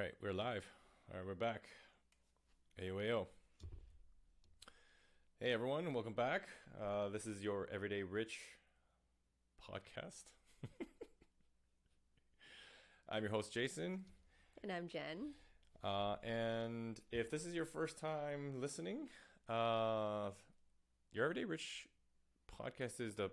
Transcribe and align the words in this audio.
right, 0.00 0.14
we're 0.22 0.32
live. 0.32 0.66
All 1.10 1.18
right, 1.18 1.26
we're 1.26 1.34
back. 1.34 1.64
AOAO. 2.82 3.26
Hey 5.38 5.52
everyone, 5.52 5.84
and 5.84 5.94
welcome 5.94 6.14
back. 6.14 6.48
Uh, 6.82 7.10
this 7.10 7.26
is 7.26 7.42
your 7.42 7.68
Everyday 7.70 8.02
Rich 8.02 8.38
podcast. 9.62 10.24
I'm 13.10 13.22
your 13.22 13.30
host, 13.30 13.52
Jason. 13.52 14.06
And 14.62 14.72
I'm 14.72 14.88
Jenn. 14.88 15.34
Uh, 15.84 16.16
and 16.24 16.98
if 17.12 17.30
this 17.30 17.44
is 17.44 17.54
your 17.54 17.66
first 17.66 17.98
time 17.98 18.58
listening, 18.58 19.08
uh, 19.50 20.30
your 21.12 21.26
Everyday 21.26 21.44
Rich 21.44 21.88
podcast 22.58 23.02
is 23.02 23.16
the 23.16 23.30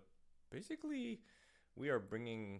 basically 0.52 1.21
we 1.77 1.88
are 1.88 1.99
bringing 1.99 2.59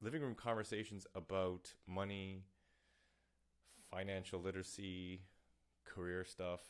living 0.00 0.22
room 0.22 0.34
conversations 0.34 1.06
about 1.14 1.74
money, 1.88 2.44
financial 3.94 4.40
literacy, 4.40 5.20
career 5.84 6.24
stuff, 6.24 6.60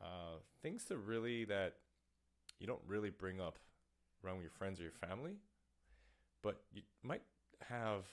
uh, 0.00 0.38
things 0.62 0.84
to 0.84 0.96
really 0.96 1.44
that 1.44 1.74
you 2.58 2.66
don't 2.66 2.80
really 2.86 3.10
bring 3.10 3.40
up 3.40 3.58
around 4.24 4.40
your 4.40 4.50
friends 4.50 4.80
or 4.80 4.82
your 4.82 4.92
family, 4.92 5.36
but 6.42 6.62
you 6.72 6.82
might 7.02 7.22
have 7.68 8.04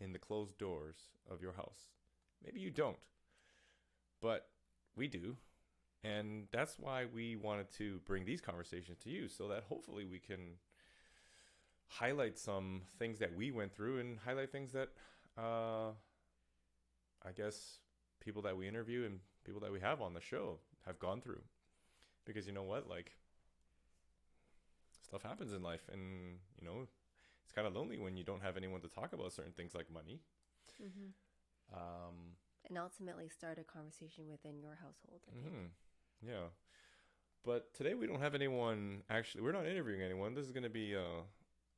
in 0.00 0.12
the 0.12 0.18
closed 0.18 0.56
doors 0.58 0.96
of 1.30 1.42
your 1.42 1.52
house. 1.52 1.88
Maybe 2.44 2.60
you 2.60 2.70
don't, 2.70 2.96
but 4.20 4.48
we 4.96 5.08
do. 5.08 5.36
And 6.02 6.46
that's 6.50 6.78
why 6.78 7.04
we 7.04 7.36
wanted 7.36 7.70
to 7.76 8.00
bring 8.06 8.24
these 8.24 8.40
conversations 8.40 8.98
to 9.00 9.10
you 9.10 9.28
so 9.28 9.48
that 9.48 9.64
hopefully 9.68 10.06
we 10.06 10.18
can 10.18 10.54
highlight 11.88 12.38
some 12.38 12.82
things 12.98 13.18
that 13.18 13.34
we 13.34 13.50
went 13.50 13.74
through 13.74 13.98
and 13.98 14.18
highlight 14.24 14.50
things 14.50 14.72
that 14.72 14.88
uh, 15.36 15.90
I 17.26 17.32
guess 17.32 17.78
people 18.20 18.42
that 18.42 18.56
we 18.56 18.68
interview 18.68 19.04
and 19.04 19.20
people 19.44 19.60
that 19.60 19.72
we 19.72 19.80
have 19.80 20.00
on 20.00 20.14
the 20.14 20.20
show 20.20 20.58
have 20.86 20.98
gone 20.98 21.20
through. 21.20 21.42
Because 22.24 22.46
you 22.46 22.52
know 22.52 22.62
what? 22.62 22.88
Like, 22.88 23.12
stuff 25.06 25.22
happens 25.22 25.52
in 25.52 25.62
life, 25.62 25.88
and 25.92 26.38
you 26.58 26.66
know, 26.66 26.86
it's 27.44 27.52
kind 27.52 27.66
of 27.66 27.74
lonely 27.74 27.98
when 27.98 28.16
you 28.16 28.24
don't 28.24 28.42
have 28.42 28.56
anyone 28.56 28.80
to 28.82 28.88
talk 28.88 29.12
about 29.12 29.32
certain 29.32 29.52
things 29.52 29.74
like 29.74 29.90
money. 29.90 30.20
Mm-hmm. 30.82 31.76
Um, 31.76 32.36
And 32.68 32.78
ultimately 32.78 33.28
start 33.28 33.58
a 33.58 33.64
conversation 33.64 34.28
within 34.30 34.60
your 34.60 34.76
household. 34.76 35.22
Mhm. 35.34 35.70
Yeah. 36.22 36.48
But 37.42 37.72
today 37.74 37.94
we 37.94 38.06
don't 38.06 38.20
have 38.20 38.34
anyone 38.34 39.02
actually 39.08 39.42
we're 39.42 39.52
not 39.52 39.66
interviewing 39.66 40.02
anyone. 40.02 40.34
This 40.34 40.44
is 40.44 40.52
gonna 40.52 40.68
be 40.68 40.94
uh 40.94 41.22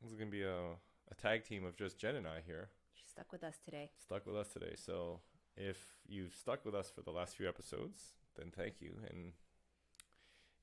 this 0.03 0.11
is 0.11 0.17
gonna 0.17 0.31
be 0.31 0.43
a, 0.43 0.77
a 1.11 1.15
tag 1.17 1.45
team 1.45 1.65
of 1.65 1.77
just 1.77 1.98
Jenn 1.98 2.17
and 2.17 2.27
I 2.27 2.41
here. 2.41 2.70
She's 2.93 3.09
stuck 3.11 3.31
with 3.33 3.45
us 3.45 3.59
today. 3.65 3.91
Stuck 3.97 4.27
with 4.27 4.37
us 4.37 4.48
today. 4.48 4.75
So 4.77 5.20
if 5.56 5.78
you've 6.06 6.34
stuck 6.34 6.64
with 6.64 6.75
us 6.75 6.91
for 6.91 7.03
the 7.03 7.11
last 7.11 7.36
few 7.36 7.48
episodes, 7.48 8.14
then 8.36 8.50
thank 8.55 8.81
you. 8.81 8.92
And 9.11 9.33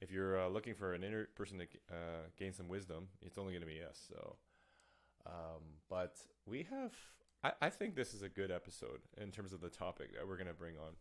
if 0.02 0.12
you're 0.12 0.40
uh, 0.40 0.48
looking 0.50 0.74
for 0.74 0.94
an 0.94 1.04
inner 1.04 1.28
person 1.36 1.60
to 1.60 1.66
uh, 1.92 2.28
gain 2.38 2.54
some 2.54 2.68
wisdom, 2.68 3.08
it's 3.22 3.38
only 3.38 3.54
going 3.54 3.62
to 3.62 3.68
be 3.68 3.82
us. 3.84 4.00
So, 4.08 4.36
um, 5.26 5.62
but 5.90 6.18
we 6.46 6.64
have. 6.70 6.94
I, 7.44 7.52
I 7.62 7.70
think 7.70 7.96
this 7.96 8.14
is 8.14 8.22
a 8.22 8.30
good 8.30 8.52
episode 8.52 9.02
in 9.18 9.32
terms 9.32 9.54
of 9.54 9.62
the 9.62 9.70
topic 9.70 10.14
that 10.16 10.28
we're 10.28 10.38
going 10.38 10.48
to 10.48 10.54
bring 10.54 10.76
on 10.78 10.94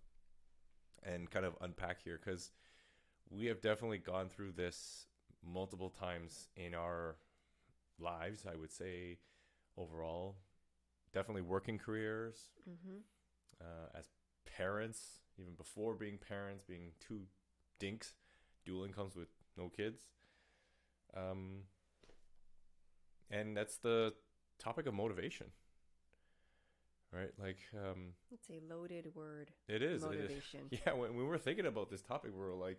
and 1.02 1.30
kind 1.30 1.46
of 1.46 1.54
unpack 1.60 2.02
here 2.02 2.20
because 2.22 2.50
we 3.30 3.46
have 3.46 3.60
definitely 3.60 3.98
gone 3.98 4.28
through 4.28 4.52
this 4.52 5.06
multiple 5.44 5.90
times 5.90 6.48
in 6.56 6.74
our 6.74 7.16
lives. 7.98 8.44
I 8.50 8.56
would 8.56 8.72
say 8.72 9.18
overall, 9.76 10.36
definitely 11.12 11.42
working 11.42 11.78
careers, 11.78 12.50
Mm-hmm. 12.68 12.98
Uh, 13.60 13.98
as 13.98 14.08
parents, 14.56 15.20
even 15.38 15.54
before 15.54 15.94
being 15.94 16.18
parents, 16.18 16.64
being 16.64 16.92
two 17.00 17.22
dinks, 17.78 18.14
dual 18.64 18.84
incomes 18.84 19.14
with 19.16 19.28
no 19.56 19.68
kids. 19.68 20.00
Um, 21.16 21.62
and 23.30 23.56
that's 23.56 23.76
the 23.78 24.14
topic 24.58 24.86
of 24.86 24.94
motivation, 24.94 25.46
right? 27.12 27.30
Like, 27.40 27.58
um, 27.74 28.12
It's 28.30 28.48
a 28.50 28.60
loaded 28.72 29.14
word. 29.14 29.50
it 29.68 29.82
is. 29.82 30.02
It 30.02 30.06
is. 30.14 30.20
Motivation. 30.20 30.60
Yeah, 30.70 30.92
when, 30.92 31.10
when 31.10 31.16
we 31.18 31.24
were 31.24 31.38
thinking 31.38 31.66
about 31.66 31.90
this 31.90 32.02
topic, 32.02 32.32
we 32.34 32.40
were 32.40 32.54
like, 32.54 32.78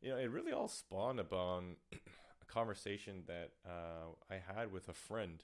you 0.00 0.10
know, 0.10 0.16
it 0.16 0.30
really 0.30 0.52
all 0.52 0.68
spawned 0.68 1.20
upon 1.20 1.76
a 1.92 2.44
conversation 2.46 3.22
that 3.26 3.50
uh, 3.66 4.12
I 4.30 4.40
had 4.54 4.72
with 4.72 4.88
a 4.88 4.92
friend, 4.92 5.42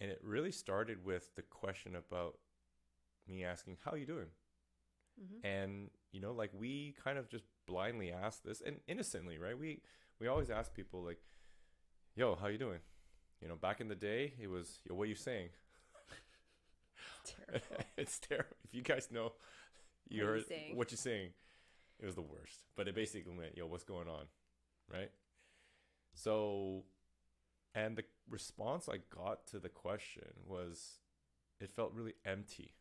and 0.00 0.10
it 0.10 0.20
really 0.22 0.52
started 0.52 1.04
with 1.04 1.34
the 1.34 1.42
question 1.42 1.94
about 1.96 2.38
me 3.28 3.44
asking, 3.44 3.78
"How 3.84 3.94
you 3.94 4.06
doing?" 4.06 4.26
Mm-hmm. 5.20 5.46
And 5.46 5.90
you 6.12 6.20
know, 6.20 6.32
like 6.32 6.50
we 6.52 6.94
kind 7.02 7.18
of 7.18 7.28
just 7.28 7.44
blindly 7.66 8.12
ask 8.12 8.42
this, 8.42 8.60
and 8.64 8.76
innocently, 8.86 9.38
right? 9.38 9.58
We 9.58 9.82
we 10.20 10.26
always 10.28 10.50
ask 10.50 10.74
people 10.74 11.02
like, 11.04 11.18
"Yo, 12.16 12.36
how 12.36 12.46
you 12.48 12.58
doing?" 12.58 12.80
You 13.40 13.48
know, 13.48 13.56
back 13.56 13.80
in 13.80 13.88
the 13.88 13.94
day, 13.94 14.34
it 14.40 14.48
was, 14.48 14.80
"Yo, 14.88 14.94
what 14.94 15.04
are 15.04 15.06
you 15.06 15.14
saying?" 15.14 15.50
Terrible. 17.24 17.66
it's 17.96 18.18
terrible. 18.18 18.56
If 18.64 18.74
you 18.74 18.82
guys 18.82 19.08
know, 19.10 19.32
you 20.08 20.22
What 20.22 20.26
you 20.26 20.26
heard 20.26 20.46
saying? 20.46 20.76
what 20.76 20.90
you're 20.90 20.96
saying. 20.96 21.30
It 22.00 22.06
was 22.06 22.14
the 22.14 22.22
worst. 22.22 22.64
But 22.76 22.86
it 22.86 22.94
basically 22.94 23.32
meant, 23.34 23.56
yo, 23.56 23.66
what's 23.66 23.82
going 23.84 24.08
on? 24.08 24.26
Right? 24.92 25.10
So, 26.14 26.84
and 27.74 27.96
the 27.96 28.04
response 28.30 28.88
I 28.88 28.98
got 29.14 29.46
to 29.48 29.58
the 29.58 29.68
question 29.68 30.28
was, 30.46 31.00
it 31.60 31.70
felt 31.74 31.92
really 31.92 32.14
empty. 32.24 32.74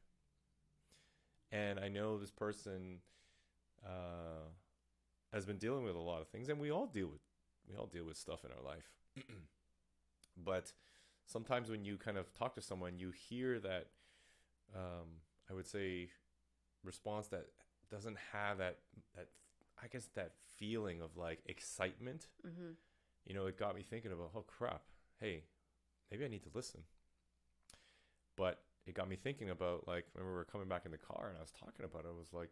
And 1.51 1.79
I 1.79 1.87
know 1.87 2.17
this 2.17 2.31
person 2.31 2.99
uh, 3.85 4.49
has 5.33 5.45
been 5.45 5.57
dealing 5.57 5.83
with 5.83 5.95
a 5.95 5.99
lot 5.99 6.21
of 6.21 6.27
things, 6.27 6.49
and 6.49 6.59
we 6.59 6.71
all 6.71 6.87
deal 6.87 7.07
with 7.07 7.21
we 7.69 7.75
all 7.75 7.85
deal 7.85 8.05
with 8.05 8.17
stuff 8.17 8.45
in 8.45 8.51
our 8.51 8.63
life. 8.63 8.89
but 10.37 10.71
sometimes 11.25 11.69
when 11.69 11.83
you 11.83 11.97
kind 11.97 12.17
of 12.17 12.33
talk 12.33 12.55
to 12.55 12.61
someone, 12.61 12.97
you 12.97 13.11
hear 13.11 13.59
that 13.59 13.87
um, 14.75 15.21
I 15.49 15.53
would 15.53 15.67
say 15.67 16.09
response 16.83 17.27
that 17.27 17.47
doesn't 17.89 18.17
have 18.31 18.57
that 18.59 18.79
that 19.15 19.27
I 19.81 19.87
guess 19.87 20.09
that 20.15 20.31
feeling 20.57 21.01
of 21.01 21.15
like 21.17 21.39
excitement. 21.45 22.27
Mm-hmm. 22.45 22.71
You 23.25 23.35
know, 23.35 23.45
it 23.45 23.57
got 23.57 23.75
me 23.75 23.83
thinking 23.83 24.11
about 24.11 24.31
oh 24.35 24.45
crap, 24.47 24.83
hey, 25.19 25.43
maybe 26.09 26.25
I 26.25 26.27
need 26.27 26.43
to 26.43 26.49
listen. 26.53 26.81
But 28.35 28.61
it 28.87 28.95
got 28.95 29.09
me 29.09 29.15
thinking 29.15 29.49
about 29.49 29.87
like 29.87 30.05
when 30.13 30.25
we 30.25 30.31
were 30.31 30.45
coming 30.45 30.67
back 30.67 30.85
in 30.85 30.91
the 30.91 30.97
car 30.97 31.27
and 31.29 31.37
I 31.37 31.41
was 31.41 31.51
talking 31.51 31.85
about 31.85 32.05
it, 32.05 32.11
I 32.13 32.17
was 32.17 32.33
like 32.33 32.49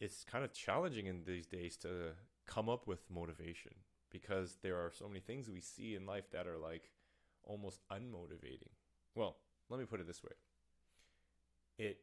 it's 0.00 0.24
kind 0.24 0.44
of 0.44 0.52
challenging 0.52 1.06
in 1.06 1.22
these 1.24 1.46
days 1.46 1.76
to 1.78 1.88
come 2.46 2.68
up 2.68 2.88
with 2.88 3.08
motivation 3.08 3.72
because 4.10 4.56
there 4.62 4.76
are 4.76 4.90
so 4.90 5.06
many 5.06 5.20
things 5.20 5.48
we 5.48 5.60
see 5.60 5.94
in 5.94 6.06
life 6.06 6.30
that 6.32 6.46
are 6.46 6.58
like 6.58 6.90
almost 7.44 7.80
unmotivating. 7.90 8.72
Well, 9.14 9.36
let 9.68 9.78
me 9.78 9.86
put 9.86 10.00
it 10.00 10.06
this 10.06 10.22
way. 10.22 10.32
It 11.78 12.00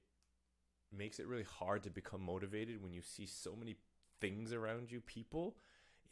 makes 0.95 1.19
it 1.19 1.27
really 1.27 1.43
hard 1.43 1.83
to 1.83 1.89
become 1.89 2.21
motivated 2.21 2.81
when 2.81 2.93
you 2.93 3.01
see 3.01 3.25
so 3.25 3.55
many 3.55 3.75
things 4.21 4.53
around 4.53 4.91
you, 4.91 5.01
people, 5.01 5.57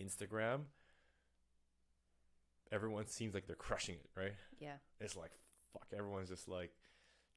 Instagram. 0.01 0.61
Everyone 2.71 3.07
seems 3.07 3.33
like 3.33 3.47
they're 3.47 3.55
crushing 3.55 3.95
it, 3.95 4.09
right? 4.19 4.33
Yeah. 4.59 4.75
It's 4.99 5.15
like 5.15 5.31
fuck, 5.73 5.87
everyone's 5.97 6.29
just 6.29 6.47
like 6.47 6.71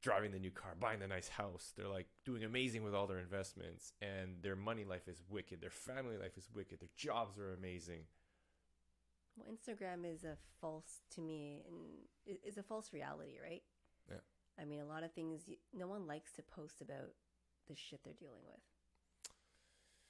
driving 0.03 0.33
the 0.33 0.39
new 0.39 0.51
car, 0.51 0.75
buying 0.81 1.01
the 1.01 1.07
nice 1.07 1.29
house. 1.29 1.73
They're 1.77 1.89
like 1.89 2.07
doing 2.25 2.45
amazing 2.45 2.85
with 2.85 2.95
all 2.95 3.07
their 3.07 3.19
investments 3.19 3.93
and 4.00 4.43
their 4.43 4.56
money 4.56 4.85
life 4.85 5.09
is 5.09 5.23
wicked. 5.29 5.61
Their 5.61 5.71
family 5.71 6.17
life 6.17 6.37
is 6.37 6.49
wicked. 6.55 6.81
Their 6.81 6.88
jobs 6.97 7.38
are 7.38 7.53
amazing. 7.53 8.03
Well, 9.37 9.47
Instagram 9.55 10.11
is 10.11 10.25
a 10.25 10.37
false 10.61 11.00
to 11.15 11.21
me, 11.21 11.62
and 11.69 12.38
is 12.44 12.59
a 12.59 12.62
false 12.62 12.93
reality, 12.93 13.38
right? 13.43 13.62
Yeah. 14.11 14.21
I 14.61 14.65
mean, 14.65 14.81
a 14.81 14.87
lot 14.87 15.05
of 15.05 15.12
things. 15.12 15.43
No 15.73 15.87
one 15.87 16.06
likes 16.06 16.33
to 16.33 16.43
post 16.43 16.81
about 16.81 17.15
the 17.69 17.76
shit 17.76 18.00
they're 18.05 18.12
dealing 18.19 18.43
with, 18.44 18.61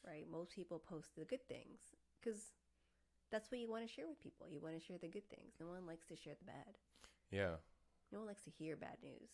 right? 0.06 0.24
Most 0.30 0.54
people 0.54 0.78
post 0.78 1.10
the 1.16 1.24
good 1.24 1.46
things 1.48 1.78
because 2.20 2.52
that's 3.30 3.50
what 3.50 3.60
you 3.60 3.70
want 3.70 3.86
to 3.86 3.92
share 3.92 4.08
with 4.08 4.22
people. 4.22 4.46
You 4.48 4.60
want 4.60 4.78
to 4.78 4.84
share 4.84 4.98
the 4.98 5.08
good 5.08 5.28
things. 5.28 5.54
No 5.60 5.68
one 5.68 5.86
likes 5.86 6.06
to 6.08 6.16
share 6.16 6.34
the 6.38 6.46
bad. 6.46 6.78
Yeah. 7.30 7.56
No 8.12 8.18
one 8.18 8.28
likes 8.28 8.42
to 8.42 8.50
hear 8.50 8.76
bad 8.76 8.96
news. 9.02 9.30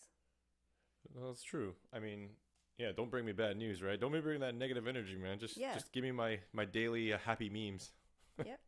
Well, 1.15 1.29
that's 1.29 1.43
true. 1.43 1.75
I 1.93 1.99
mean, 1.99 2.31
yeah, 2.79 2.93
don't 2.97 3.11
bring 3.11 3.25
me 3.25 3.33
bad 3.33 3.57
news, 3.57 3.83
right? 3.83 3.99
Don't 3.99 4.13
me 4.13 4.21
bring 4.21 4.41
that 4.41 4.55
negative 4.55 4.87
energy, 4.87 5.17
man. 5.17 5.39
Just 5.39 5.57
Yeah. 5.57 5.73
just 5.75 5.93
give 5.93 6.03
me 6.03 6.13
my 6.13 6.41
my 6.53 6.65
daily 6.65 7.13
uh, 7.13 7.19
happy 7.19 7.49
memes. 7.49 7.93
Yep. 8.45 8.61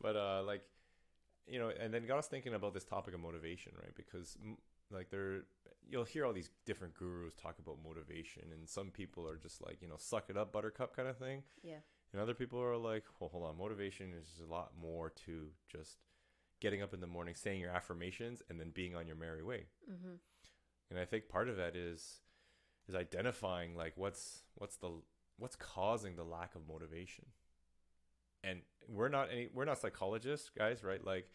But 0.00 0.16
uh 0.16 0.42
like 0.44 0.62
you 1.46 1.58
know, 1.58 1.70
and 1.70 1.92
then 1.92 2.06
got 2.06 2.18
us 2.18 2.28
thinking 2.28 2.54
about 2.54 2.74
this 2.74 2.84
topic 2.84 3.14
of 3.14 3.20
motivation, 3.20 3.72
right? 3.82 3.94
Because 3.96 4.36
like 4.90 5.08
there 5.10 5.44
you'll 5.88 6.04
hear 6.04 6.24
all 6.26 6.32
these 6.32 6.50
different 6.66 6.94
gurus 6.94 7.32
talk 7.34 7.58
about 7.58 7.78
motivation 7.82 8.42
and 8.52 8.68
some 8.68 8.90
people 8.90 9.26
are 9.28 9.36
just 9.36 9.62
like, 9.64 9.80
you 9.80 9.88
know, 9.88 9.96
suck 9.98 10.28
it 10.28 10.36
up 10.36 10.52
buttercup 10.52 10.94
kind 10.94 11.08
of 11.08 11.16
thing. 11.16 11.42
Yeah. 11.62 11.78
And 12.12 12.20
other 12.20 12.34
people 12.34 12.60
are 12.60 12.76
like, 12.76 13.04
well, 13.18 13.30
hold 13.30 13.44
on, 13.44 13.56
motivation 13.56 14.12
is 14.12 14.40
a 14.46 14.50
lot 14.52 14.72
more 14.80 15.10
to 15.26 15.46
just 15.70 15.96
getting 16.62 16.80
up 16.80 16.94
in 16.94 17.00
the 17.00 17.06
morning, 17.08 17.34
saying 17.34 17.60
your 17.60 17.72
affirmations, 17.72 18.40
and 18.48 18.58
then 18.58 18.70
being 18.72 18.94
on 18.94 19.08
your 19.08 19.16
merry 19.16 19.42
way. 19.42 19.66
Mm-hmm. 19.90 20.14
And 20.90 21.00
I 21.00 21.04
think 21.04 21.28
part 21.28 21.48
of 21.48 21.56
that 21.56 21.74
is 21.74 22.20
is 22.88 22.94
identifying 22.94 23.74
like 23.74 23.94
what's 23.96 24.44
what's 24.54 24.76
the 24.76 24.90
what's 25.38 25.56
causing 25.56 26.14
the 26.14 26.24
lack 26.24 26.54
of 26.54 26.68
motivation. 26.68 27.26
And 28.44 28.60
we're 28.88 29.08
not 29.08 29.28
any 29.32 29.48
we're 29.52 29.64
not 29.64 29.78
psychologists, 29.78 30.50
guys, 30.56 30.84
right? 30.84 31.04
Like 31.04 31.26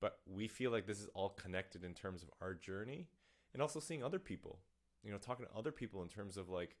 but 0.00 0.18
we 0.26 0.48
feel 0.48 0.72
like 0.72 0.86
this 0.86 1.00
is 1.00 1.08
all 1.14 1.30
connected 1.30 1.84
in 1.84 1.94
terms 1.94 2.22
of 2.22 2.30
our 2.42 2.52
journey 2.52 3.06
and 3.52 3.62
also 3.62 3.78
seeing 3.78 4.02
other 4.02 4.18
people. 4.18 4.58
You 5.04 5.12
know, 5.12 5.18
talking 5.18 5.46
to 5.46 5.56
other 5.56 5.70
people 5.70 6.02
in 6.02 6.08
terms 6.08 6.36
of 6.36 6.48
like 6.48 6.76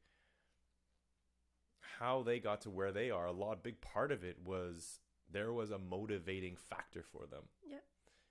how 1.98 2.22
they 2.22 2.40
got 2.40 2.62
to 2.62 2.70
where 2.70 2.90
they 2.90 3.10
are. 3.10 3.26
A 3.26 3.32
lot 3.32 3.62
big 3.62 3.80
part 3.80 4.10
of 4.10 4.24
it 4.24 4.38
was 4.44 4.98
there 5.34 5.52
was 5.52 5.70
a 5.70 5.78
motivating 5.78 6.56
factor 6.56 7.02
for 7.02 7.26
them. 7.26 7.42
Yeah. 7.68 7.78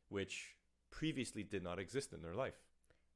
Which 0.10 0.56
previously 0.90 1.44
did 1.44 1.62
not 1.64 1.78
exist 1.78 2.14
in 2.14 2.22
their 2.22 2.34
life. 2.34 2.56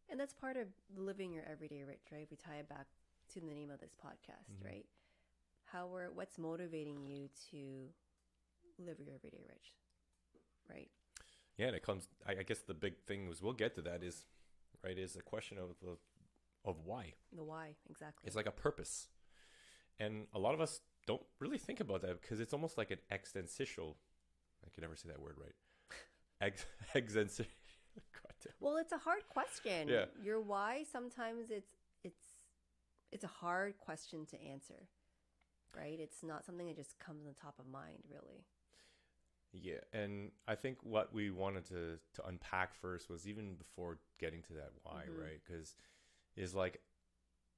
And 0.09 0.19
that's 0.19 0.33
part 0.33 0.57
of 0.57 0.67
living 0.95 1.31
your 1.33 1.45
everyday 1.51 1.83
rich, 1.83 2.05
right? 2.11 2.21
If 2.21 2.29
we 2.31 2.37
tie 2.37 2.57
it 2.57 2.69
back 2.69 2.87
to 3.33 3.39
the 3.39 3.45
name 3.47 3.71
of 3.71 3.79
this 3.79 3.95
podcast, 3.95 4.51
Mhm. 4.51 4.63
right? 4.65 4.85
How 5.65 5.93
are 5.95 6.11
what's 6.11 6.37
motivating 6.37 7.05
you 7.05 7.29
to 7.51 7.93
live 8.77 8.99
your 8.99 9.15
everyday 9.15 9.43
rich, 9.47 9.73
right? 10.69 10.91
Yeah, 11.57 11.67
and 11.67 11.75
it 11.75 11.83
comes. 11.83 12.07
I, 12.25 12.33
I 12.39 12.43
guess 12.43 12.59
the 12.61 12.73
big 12.73 13.03
thing 13.05 13.27
was 13.27 13.41
we'll 13.41 13.53
get 13.53 13.73
to 13.75 13.81
that 13.83 14.03
is, 14.03 14.25
right? 14.83 14.97
Is 14.97 15.15
a 15.15 15.21
question 15.21 15.57
of 15.57 15.79
the 15.81 15.97
of 16.63 16.85
why. 16.85 17.13
The 17.35 17.43
why 17.43 17.75
exactly. 17.89 18.27
It's 18.27 18.35
like 18.35 18.45
a 18.45 18.51
purpose, 18.51 19.09
and 19.99 20.27
a 20.33 20.39
lot 20.39 20.53
of 20.53 20.61
us 20.61 20.81
don't 21.07 21.21
really 21.39 21.57
think 21.57 21.79
about 21.79 22.01
that 22.01 22.21
because 22.21 22.39
it's 22.39 22.53
almost 22.53 22.77
like 22.77 22.91
an 22.91 22.99
existential. 23.09 23.97
I 24.65 24.69
can 24.73 24.81
never 24.83 24.95
say 24.95 25.09
that 25.09 25.19
word 25.21 25.37
right. 25.39 25.55
Ex 26.41 26.65
existential. 26.95 27.51
Well, 28.59 28.77
it's 28.77 28.91
a 28.91 28.97
hard 28.99 29.23
question. 29.29 29.87
Yeah. 29.87 30.05
Your 30.23 30.39
why 30.39 30.83
sometimes 30.91 31.49
it's 31.49 31.71
it's 32.03 32.21
it's 33.11 33.23
a 33.23 33.27
hard 33.41 33.77
question 33.79 34.25
to 34.27 34.41
answer, 34.41 34.87
right? 35.75 35.97
It's 35.99 36.23
not 36.23 36.45
something 36.45 36.67
that 36.67 36.75
just 36.75 36.99
comes 36.99 37.25
on 37.25 37.33
top 37.33 37.55
of 37.59 37.65
mind, 37.67 38.03
really. 38.09 38.45
Yeah, 39.53 39.79
and 39.93 40.31
I 40.47 40.55
think 40.55 40.77
what 40.83 41.13
we 41.13 41.31
wanted 41.31 41.65
to 41.69 41.97
to 42.15 42.27
unpack 42.27 42.75
first 42.75 43.09
was 43.09 43.27
even 43.27 43.55
before 43.55 43.97
getting 44.19 44.43
to 44.43 44.53
that 44.53 44.71
why, 44.83 45.05
Mhm. 45.09 45.19
right? 45.23 45.41
Because 45.43 45.75
is 46.35 46.53
like, 46.53 46.79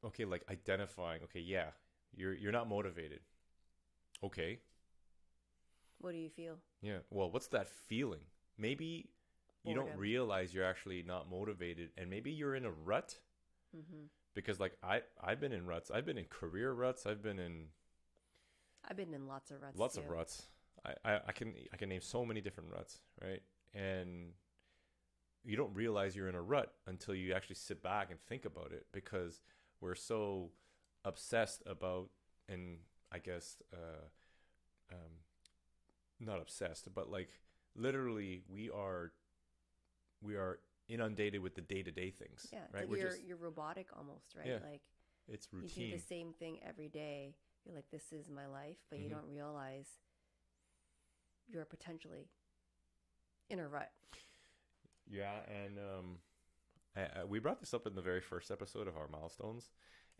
okay, 0.06 0.24
like 0.26 0.44
identifying. 0.50 1.24
Okay, 1.24 1.42
yeah, 1.42 1.72
you're 2.14 2.34
you're 2.34 2.54
not 2.54 2.70
motivated. 2.70 3.22
Okay, 4.24 4.60
What 6.00 6.14
do 6.14 6.18
you 6.18 6.30
feel? 6.30 6.60
yeah. 6.82 7.00
Well, 7.10 7.32
what's 7.32 7.48
that 7.48 7.70
feeling? 7.70 8.22
Maybe 8.58 9.10
you 9.64 9.76
don't 9.76 9.96
realize 9.96 10.54
you're 10.54 10.66
actually 10.66 11.04
not 11.04 11.30
motivated, 11.30 11.90
and 11.98 12.10
maybe 12.10 12.32
you're 12.32 12.56
in 12.56 12.66
a 12.66 12.72
rut. 12.72 13.20
hmm 13.74 14.10
Because 14.34 14.60
like 14.60 14.76
I 14.84 15.02
I've 15.22 15.40
been 15.40 15.52
in 15.52 15.66
ruts. 15.68 15.92
I've 15.92 16.06
been 16.06 16.18
in 16.18 16.26
career 16.26 16.72
ruts. 16.74 17.06
I've 17.06 17.22
been 17.22 17.40
in 17.40 17.68
I've 18.90 18.98
been 18.98 19.14
in 19.14 19.28
lots 19.28 19.52
of 19.52 19.62
ruts. 19.62 19.78
lots 19.78 19.96
too. 19.96 20.02
of 20.02 20.10
ruts. 20.10 20.44
I, 20.86 20.94
I, 21.06 21.20
I 21.28 21.32
can 21.32 21.54
I 21.74 21.78
can 21.78 21.90
name 21.90 22.02
so 22.02 22.26
many 22.26 22.42
different 22.42 22.72
ruts, 22.72 23.00
right? 23.22 23.42
And 23.74 24.34
you 25.44 25.56
don't 25.56 25.74
realize 25.74 26.16
you're 26.16 26.28
in 26.30 26.36
a 26.36 26.42
rut 26.42 26.74
until 26.88 27.16
you 27.16 27.34
actually 27.34 27.56
sit 27.56 27.82
back 27.82 28.12
and 28.12 28.20
think 28.28 28.46
about 28.46 28.72
it 28.72 28.86
because 28.92 29.42
we're 29.82 29.96
so 29.96 30.52
obsessed 31.06 31.64
about 31.66 32.10
and 32.48 32.80
I 33.12 33.20
guess 33.20 33.58
uh, 33.74 34.08
um, 34.94 35.12
not 36.20 36.42
obsessed, 36.42 36.94
but 36.94 37.10
like 37.12 37.30
literally 37.76 38.42
we 38.50 38.70
are 38.70 39.12
we 40.22 40.36
are 40.36 40.60
inundated 40.88 41.42
with 41.42 41.56
the 41.56 41.62
day 41.62 41.84
to 41.84 41.92
day 41.92 42.12
things. 42.12 42.48
Yeah, 42.52 42.60
right. 42.74 42.90
like 42.90 43.00
you're 43.00 43.10
just 43.10 43.24
you're 43.24 43.38
robotic 43.38 43.88
almost, 43.98 44.36
right? 44.36 44.48
Yeah, 44.48 44.60
Like 44.64 44.82
it's 45.28 45.48
routine. 45.52 45.86
you 45.86 45.92
do 45.92 45.98
the 45.98 46.04
same 46.04 46.34
thing 46.34 46.60
every 46.68 46.90
day. 46.90 47.36
You're 47.66 47.76
like, 47.76 47.90
this 47.92 48.12
is 48.12 48.30
my 48.30 48.48
life, 48.48 48.78
but 48.90 49.00
you 49.00 49.06
Mhm. 49.06 49.12
don't 49.12 49.28
realize 49.30 49.88
you're 51.48 51.66
potentially 51.66 52.30
in 53.50 53.60
a 53.60 53.68
rut. 53.68 53.92
Yeah, 55.10 55.40
and 55.48 55.78
um, 55.80 56.18
I, 56.96 57.22
I, 57.22 57.26
we 57.26 57.40
brought 57.40 57.60
this 57.60 57.74
up 57.74 57.88
in 57.88 57.96
the 57.96 58.02
very 58.02 58.22
first 58.22 58.52
episode 58.52 58.88
of 58.88 58.98
our 58.98 59.08
milestones, 59.08 59.72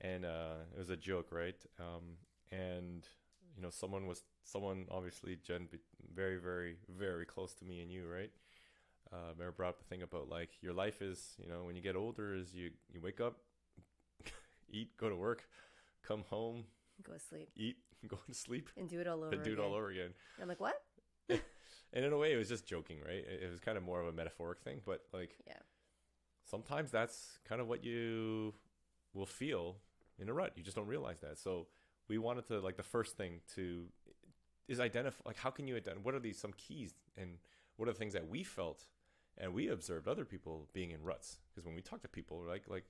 and 0.02 0.26
uh, 0.26 0.56
it 0.76 0.80
was 0.80 0.90
a 0.90 0.98
joke, 0.98 1.32
right? 1.32 1.56
Um, 1.80 2.18
and 2.52 3.08
you 3.56 3.62
know, 3.62 3.70
someone 3.70 4.08
was 4.08 4.24
someone 4.44 4.86
obviously 4.92 5.36
Jenn, 5.46 5.68
very, 6.14 6.38
very, 6.38 6.78
very 6.90 7.26
close 7.26 7.54
to 7.56 7.66
me 7.66 7.82
and 7.82 7.92
you, 7.92 8.08
right? 8.08 8.32
Uh, 9.12 9.34
Mary 9.38 9.52
brought 9.56 9.70
up 9.70 9.78
the 9.80 9.86
thing 9.86 10.02
about 10.04 10.30
like 10.30 10.50
your 10.62 10.74
life 10.74 11.02
is, 11.02 11.36
you 11.42 11.50
know, 11.50 11.64
when 11.66 11.76
you 11.76 11.82
get 11.82 11.96
older, 11.96 12.34
is 12.36 12.54
you 12.54 12.72
you 12.94 13.02
wake 13.02 13.20
up, 13.20 13.38
eat, 14.70 14.96
go 14.98 15.10
to 15.10 15.16
work, 15.16 15.48
come 16.04 16.24
home, 16.30 16.64
Go 17.04 17.14
to 17.14 17.20
sleep 17.20 17.50
eat, 17.56 17.78
go 18.08 18.18
to 18.28 18.34
sleep, 18.34 18.70
and 18.78 18.88
do 18.90 19.00
it 19.00 19.08
all 19.08 19.24
over. 19.24 19.34
and 19.34 19.44
do 19.44 19.52
it 19.52 19.54
again. 19.54 19.66
all 19.66 19.74
over 19.74 19.90
again. 19.90 20.14
And 20.38 20.44
I'm 20.44 20.48
like, 20.50 20.60
what? 20.60 20.76
And 21.92 22.06
in 22.06 22.14
a 22.14 22.18
way, 22.20 22.32
it 22.34 22.36
was 22.38 22.48
just 22.48 22.68
joking, 22.68 23.00
right? 23.04 23.26
It, 23.28 23.42
it 23.46 23.50
was 23.50 23.60
kind 23.60 23.76
of 23.76 23.84
more 23.84 24.00
of 24.00 24.08
a 24.08 24.12
metaphoric 24.12 24.60
thing, 24.62 24.80
but 24.86 25.02
like, 25.12 25.36
Yeah. 25.48 25.58
sometimes 26.46 26.92
that's 26.92 27.40
kind 27.48 27.60
of 27.60 27.68
what 27.68 27.84
you 27.84 28.54
will 29.16 29.26
feel 29.26 29.78
in 30.20 30.30
a 30.30 30.34
rut. 30.34 30.54
You 30.56 30.62
just 30.62 30.76
don't 30.76 30.86
realize 30.86 31.20
that. 31.22 31.40
So 31.40 31.66
we 32.10 32.18
wanted 32.18 32.46
to 32.48 32.60
like 32.60 32.76
the 32.78 32.84
first 32.84 33.16
thing 33.16 33.40
to 33.56 33.86
is 34.68 34.80
identify 34.80 35.22
like 35.26 35.38
how 35.38 35.50
can 35.50 35.68
you 35.68 35.76
identify 35.76 36.02
what 36.04 36.14
are 36.16 36.20
these 36.20 36.38
some 36.38 36.54
keys 36.58 36.94
and 37.18 37.38
what 37.78 37.88
are 37.88 37.92
the 37.94 37.98
things 37.98 38.14
that 38.14 38.28
we 38.28 38.44
felt 38.44 38.84
and 39.38 39.54
we 39.54 39.70
observed 39.70 40.08
other 40.08 40.26
people 40.26 40.68
being 40.74 40.92
in 40.92 41.02
ruts 41.04 41.38
because 41.50 41.66
when 41.66 41.76
we 41.76 41.82
talk 41.82 42.02
to 42.02 42.08
people 42.08 42.44
like 42.48 42.64
like 42.68 42.84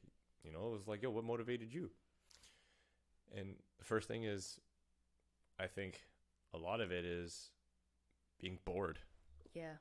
you 0.43 0.51
know 0.51 0.67
it 0.67 0.71
was 0.71 0.87
like 0.87 1.01
yo 1.03 1.09
what 1.11 1.23
motivated 1.23 1.71
you 1.71 1.89
and 3.37 3.55
the 3.77 3.85
first 3.85 4.07
thing 4.07 4.23
is 4.23 4.59
i 5.59 5.67
think 5.67 6.01
a 6.53 6.57
lot 6.57 6.81
of 6.81 6.91
it 6.91 7.05
is 7.05 7.51
being 8.39 8.57
bored 8.65 8.99
Yeah. 9.53 9.73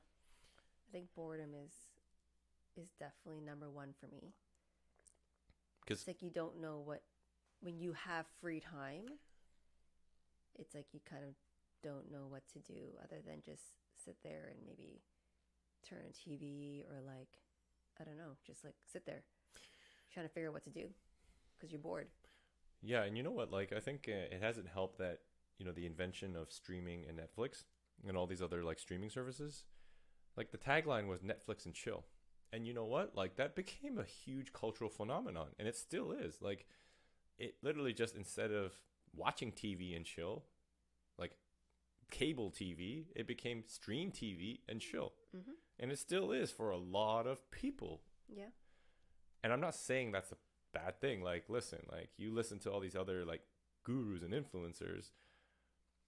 I 0.89 0.91
think 0.91 1.07
boredom 1.15 1.51
is 1.53 1.73
is 2.75 2.89
definitely 2.99 3.41
number 3.41 3.69
one 3.69 3.93
for 3.99 4.07
me. 4.07 4.33
'Cause- 5.85 5.99
it's 5.99 6.07
like 6.07 6.21
you 6.21 6.29
don't 6.31 6.57
know 6.59 6.79
what 6.79 7.03
when 7.61 7.77
you 7.79 7.93
have 7.93 8.25
free 8.41 8.59
time. 8.59 9.19
It's 10.57 10.75
like 10.75 10.87
you 10.91 10.99
kind 11.09 11.23
of 11.23 11.35
don't 11.83 12.11
know 12.11 12.27
what 12.27 12.43
to 12.53 12.59
do 12.59 12.95
other 13.03 13.21
than 13.25 13.41
just 13.45 13.63
sit 14.03 14.17
there 14.23 14.51
and 14.51 14.59
maybe 14.65 15.01
turn 15.87 15.99
on 16.05 16.11
TV 16.11 16.83
or 16.89 17.01
like 17.05 17.29
I 17.99 18.03
don't 18.03 18.17
know, 18.17 18.37
just 18.45 18.63
like 18.63 18.75
sit 18.91 19.05
there 19.05 19.23
trying 20.13 20.25
to 20.25 20.33
figure 20.33 20.49
out 20.49 20.53
what 20.53 20.63
to 20.63 20.69
do 20.69 20.87
because 21.57 21.71
you're 21.71 21.81
bored. 21.81 22.07
Yeah, 22.81 23.03
and 23.03 23.17
you 23.17 23.23
know 23.23 23.31
what? 23.31 23.51
Like, 23.51 23.73
I 23.75 23.79
think 23.79 24.07
uh, 24.07 24.33
it 24.33 24.41
hasn't 24.41 24.67
helped 24.67 24.99
that 24.99 25.19
you 25.57 25.65
know 25.65 25.73
the 25.73 25.85
invention 25.85 26.35
of 26.35 26.51
streaming 26.51 27.03
and 27.07 27.19
Netflix 27.19 27.65
and 28.07 28.15
all 28.15 28.27
these 28.27 28.41
other 28.41 28.63
like 28.63 28.79
streaming 28.79 29.09
services. 29.09 29.65
Like 30.37 30.51
the 30.51 30.57
tagline 30.57 31.07
was 31.07 31.21
Netflix 31.21 31.65
and 31.65 31.73
chill, 31.73 32.05
and 32.53 32.65
you 32.65 32.73
know 32.73 32.85
what? 32.85 33.15
Like 33.15 33.35
that 33.35 33.55
became 33.55 33.97
a 33.97 34.03
huge 34.03 34.53
cultural 34.53 34.89
phenomenon, 34.89 35.47
and 35.59 35.67
it 35.67 35.75
still 35.75 36.13
is. 36.13 36.41
Like, 36.41 36.65
it 37.37 37.55
literally 37.61 37.93
just 37.93 38.15
instead 38.15 38.51
of 38.51 38.73
watching 39.15 39.51
TV 39.51 39.95
and 39.95 40.05
chill, 40.05 40.43
like 41.17 41.31
cable 42.11 42.51
TV, 42.51 43.05
it 43.15 43.27
became 43.27 43.63
stream 43.67 44.11
TV 44.11 44.59
and 44.67 44.79
chill, 44.81 45.13
Mm-hmm. 45.35 45.51
and 45.79 45.91
it 45.91 45.99
still 45.99 46.31
is 46.31 46.49
for 46.51 46.71
a 46.71 46.77
lot 46.77 47.27
of 47.27 47.49
people 47.51 48.01
Yeah. 48.27 48.49
and 49.43 49.53
I'm 49.53 49.61
not 49.61 49.75
saying 49.75 50.11
that's 50.11 50.31
a 50.31 50.37
bad 50.73 50.99
thing. 51.01 51.21
Like, 51.21 51.45
listen, 51.49 51.79
like 51.91 52.09
you 52.17 52.31
listen 52.33 52.59
to 52.59 52.71
all 52.71 52.79
these 52.79 52.95
other 52.95 53.25
like 53.25 53.41
gurus 53.85 54.23
and 54.23 54.33
influencers. 54.33 55.11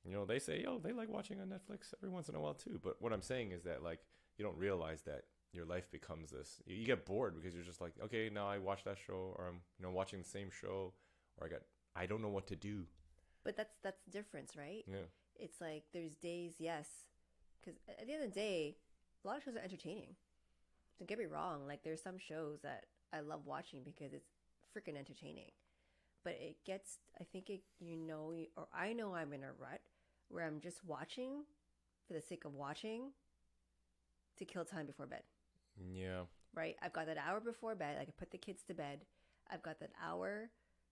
You 0.04 0.12
know, 0.12 0.26
they 0.26 0.40
say, 0.40 0.62
"Yo, 0.64 0.80
they 0.80 0.92
like 0.94 1.10
watching 1.10 1.40
on 1.40 1.50
Netflix 1.50 1.94
every 1.96 2.10
once 2.10 2.30
in 2.30 2.36
a 2.36 2.40
while 2.42 2.56
too." 2.56 2.80
But 2.84 3.00
what 3.02 3.14
I'm 3.14 3.22
saying 3.22 3.52
is 3.52 3.64
that 3.64 3.84
like 3.84 4.00
you 4.38 4.44
don't 4.46 4.58
realize 4.58 5.04
that 5.04 5.26
your 5.54 5.66
life 5.66 5.92
becomes 5.92 6.32
this. 6.32 6.62
You, 6.66 6.76
you 6.78 6.86
get 6.88 7.06
bored 7.06 7.36
because 7.36 7.54
you're 7.54 7.64
just 7.64 7.82
like, 7.82 7.94
okay, 8.06 8.30
now 8.34 8.48
I 8.48 8.58
watch 8.58 8.84
that 8.86 8.98
show, 8.98 9.36
or 9.38 9.48
I'm 9.48 9.60
you 9.78 9.86
know 9.86 9.92
watching 9.92 10.20
the 10.20 10.28
same 10.28 10.50
show, 10.50 10.94
or 11.38 11.46
I 11.46 11.50
got 11.52 11.62
I 11.96 12.06
don't 12.06 12.22
know 12.22 12.30
what 12.30 12.48
to 12.48 12.56
do. 12.56 12.86
But 13.44 13.58
that's 13.58 13.74
that's 13.84 14.02
the 14.06 14.12
difference, 14.12 14.56
right? 14.56 14.84
Yeah, 14.88 15.08
It's 15.36 15.60
like 15.60 15.84
there's 15.94 16.16
days, 16.16 16.56
yes, 16.60 16.88
because 17.60 17.80
at 17.88 18.06
the 18.06 18.14
end 18.14 18.24
of 18.24 18.34
the 18.34 18.40
day, 18.40 18.78
a 19.24 19.28
lot 19.28 19.38
of 19.38 19.44
shows 19.44 19.56
are 19.56 19.64
entertaining. 19.64 20.16
Don't 21.00 21.08
get 21.08 21.18
me 21.18 21.26
wrong. 21.26 21.68
Like 21.68 21.84
there's 21.84 22.02
some 22.02 22.20
shows 22.20 22.60
that 22.62 22.86
I 23.14 23.22
love 23.22 23.46
watching 23.46 23.82
because 23.84 24.14
it's 24.14 24.30
freaking 24.76 24.98
entertaining. 24.98 25.50
But 26.24 26.34
it 26.34 26.58
gets, 26.66 27.00
I 27.20 27.24
think 27.24 27.50
it, 27.50 27.62
you 27.80 27.98
know, 27.98 28.32
or 28.56 28.68
I 28.72 28.94
know 28.94 29.16
I'm 29.16 29.34
in 29.34 29.44
a 29.44 29.52
rut 29.60 29.82
where 30.30 30.46
I'm 30.46 30.60
just 30.60 30.86
watching 30.86 31.46
for 32.08 32.14
the 32.14 32.22
sake 32.22 32.46
of 32.46 32.54
watching 32.54 33.12
to 34.38 34.46
kill 34.46 34.64
time 34.66 34.86
before 34.86 35.08
bed. 35.08 35.24
yeah, 35.92 36.22
Right? 36.54 36.76
I've 36.82 36.94
got 36.94 37.08
that 37.08 37.18
hour 37.18 37.40
before 37.40 37.74
bed. 37.74 37.98
I 38.00 38.04
can 38.04 38.14
put 38.20 38.30
the 38.30 38.38
kids 38.38 38.62
to 38.68 38.76
bed. 38.76 39.02
I've 39.52 39.64
got 39.64 39.80
that 39.80 39.92
hour 40.04 40.52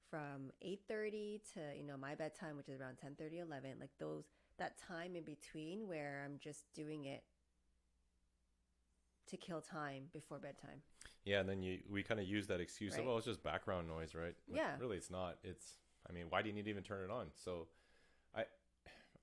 from 0.10 0.52
8:30 0.62 1.42
to, 1.54 1.60
you 1.78 1.84
know, 1.84 1.98
my 1.98 2.16
bedtime 2.16 2.58
which 2.58 2.70
is 2.70 2.80
around 2.80 2.98
10:30 2.98 3.40
11, 3.40 3.80
like 3.80 3.92
those 4.00 4.26
that 4.58 4.78
time 4.78 5.16
in 5.16 5.24
between 5.24 5.88
where 5.88 6.24
I'm 6.26 6.40
just 6.40 6.66
doing 6.74 7.06
it 7.06 7.24
to 9.28 9.38
kill 9.38 9.62
time 9.62 10.10
before 10.12 10.40
bedtime. 10.40 10.82
Yeah, 11.24 11.40
and 11.40 11.50
then 11.50 11.62
you 11.62 11.80
we 11.90 12.04
kind 12.04 12.20
of 12.20 12.28
use 12.28 12.48
that 12.48 12.60
excuse 12.60 12.94
Right. 12.94 13.02
of 13.02 13.08
oh 13.08 13.18
it's 13.18 13.26
just 13.26 13.44
background 13.44 13.88
noise, 13.88 14.16
right? 14.16 14.36
But 14.48 14.58
Yeah. 14.58 14.78
Really, 14.80 14.98
it's 14.98 15.12
not. 15.12 15.38
It's 15.44 15.78
I 16.10 16.14
mean, 16.14 16.26
why 16.30 16.42
do 16.42 16.50
you 16.50 16.56
need 16.56 16.64
to 16.66 16.70
even 16.70 16.84
turn 16.84 17.04
it 17.04 17.12
on? 17.12 17.28
So, 17.36 17.68
I 18.36 18.46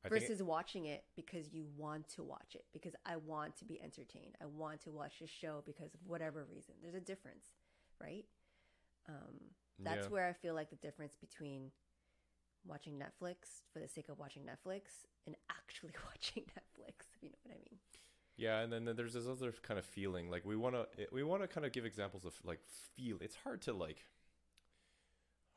I 0.05 0.09
versus 0.09 0.43
watching 0.43 0.87
it 0.87 1.05
because 1.17 1.53
you 1.53 1.67
want 1.77 2.09
to 2.11 2.23
watch 2.23 2.55
it 2.55 2.65
because 2.73 2.95
I 3.05 3.17
want 3.17 3.57
to 3.57 3.65
be 3.65 3.81
entertained. 3.83 4.37
I 4.41 4.47
want 4.47 4.81
to 4.83 4.91
watch 4.91 5.19
the 5.21 5.27
show 5.27 5.63
because 5.67 5.95
of 5.95 6.01
whatever 6.07 6.45
reason. 6.45 6.75
There's 6.83 6.95
a 6.95 7.01
difference, 7.01 7.47
right? 8.01 8.25
Um, 9.09 9.41
that's 9.85 10.09
Yeah. 10.09 10.09
where 10.09 10.27
I 10.29 10.33
feel 10.33 10.55
like 10.55 10.71
the 10.71 10.77
difference 10.77 11.17
between 11.17 11.71
watching 12.67 12.99
Netflix 12.99 13.63
for 13.73 13.81
the 13.81 13.89
sake 13.89 14.09
of 14.09 14.19
watching 14.19 14.43
Netflix 14.45 15.05
and 15.27 15.37
actually 15.51 15.93
watching 16.07 16.45
Netflix, 16.45 17.07
if 17.15 17.23
you 17.23 17.31
know 17.31 17.39
what 17.45 17.55
I 17.55 17.59
mean. 17.71 17.79
Yeah, 18.37 18.61
and 18.61 18.73
then 18.73 18.85
there's 18.97 19.15
this 19.15 19.27
other 19.27 19.53
kind 19.63 19.79
of 19.79 19.85
feeling 19.87 20.31
like 20.31 20.45
we 20.45 20.57
want 20.57 20.75
to 20.75 20.87
we 21.11 21.23
want 21.23 21.43
to 21.43 21.49
kind 21.49 21.65
of 21.67 21.73
give 21.73 21.87
examples 21.87 22.25
of 22.25 22.35
like 22.45 22.61
feel. 22.95 23.17
It's 23.21 23.37
hard 23.37 23.63
to 23.63 23.73
like 23.73 24.05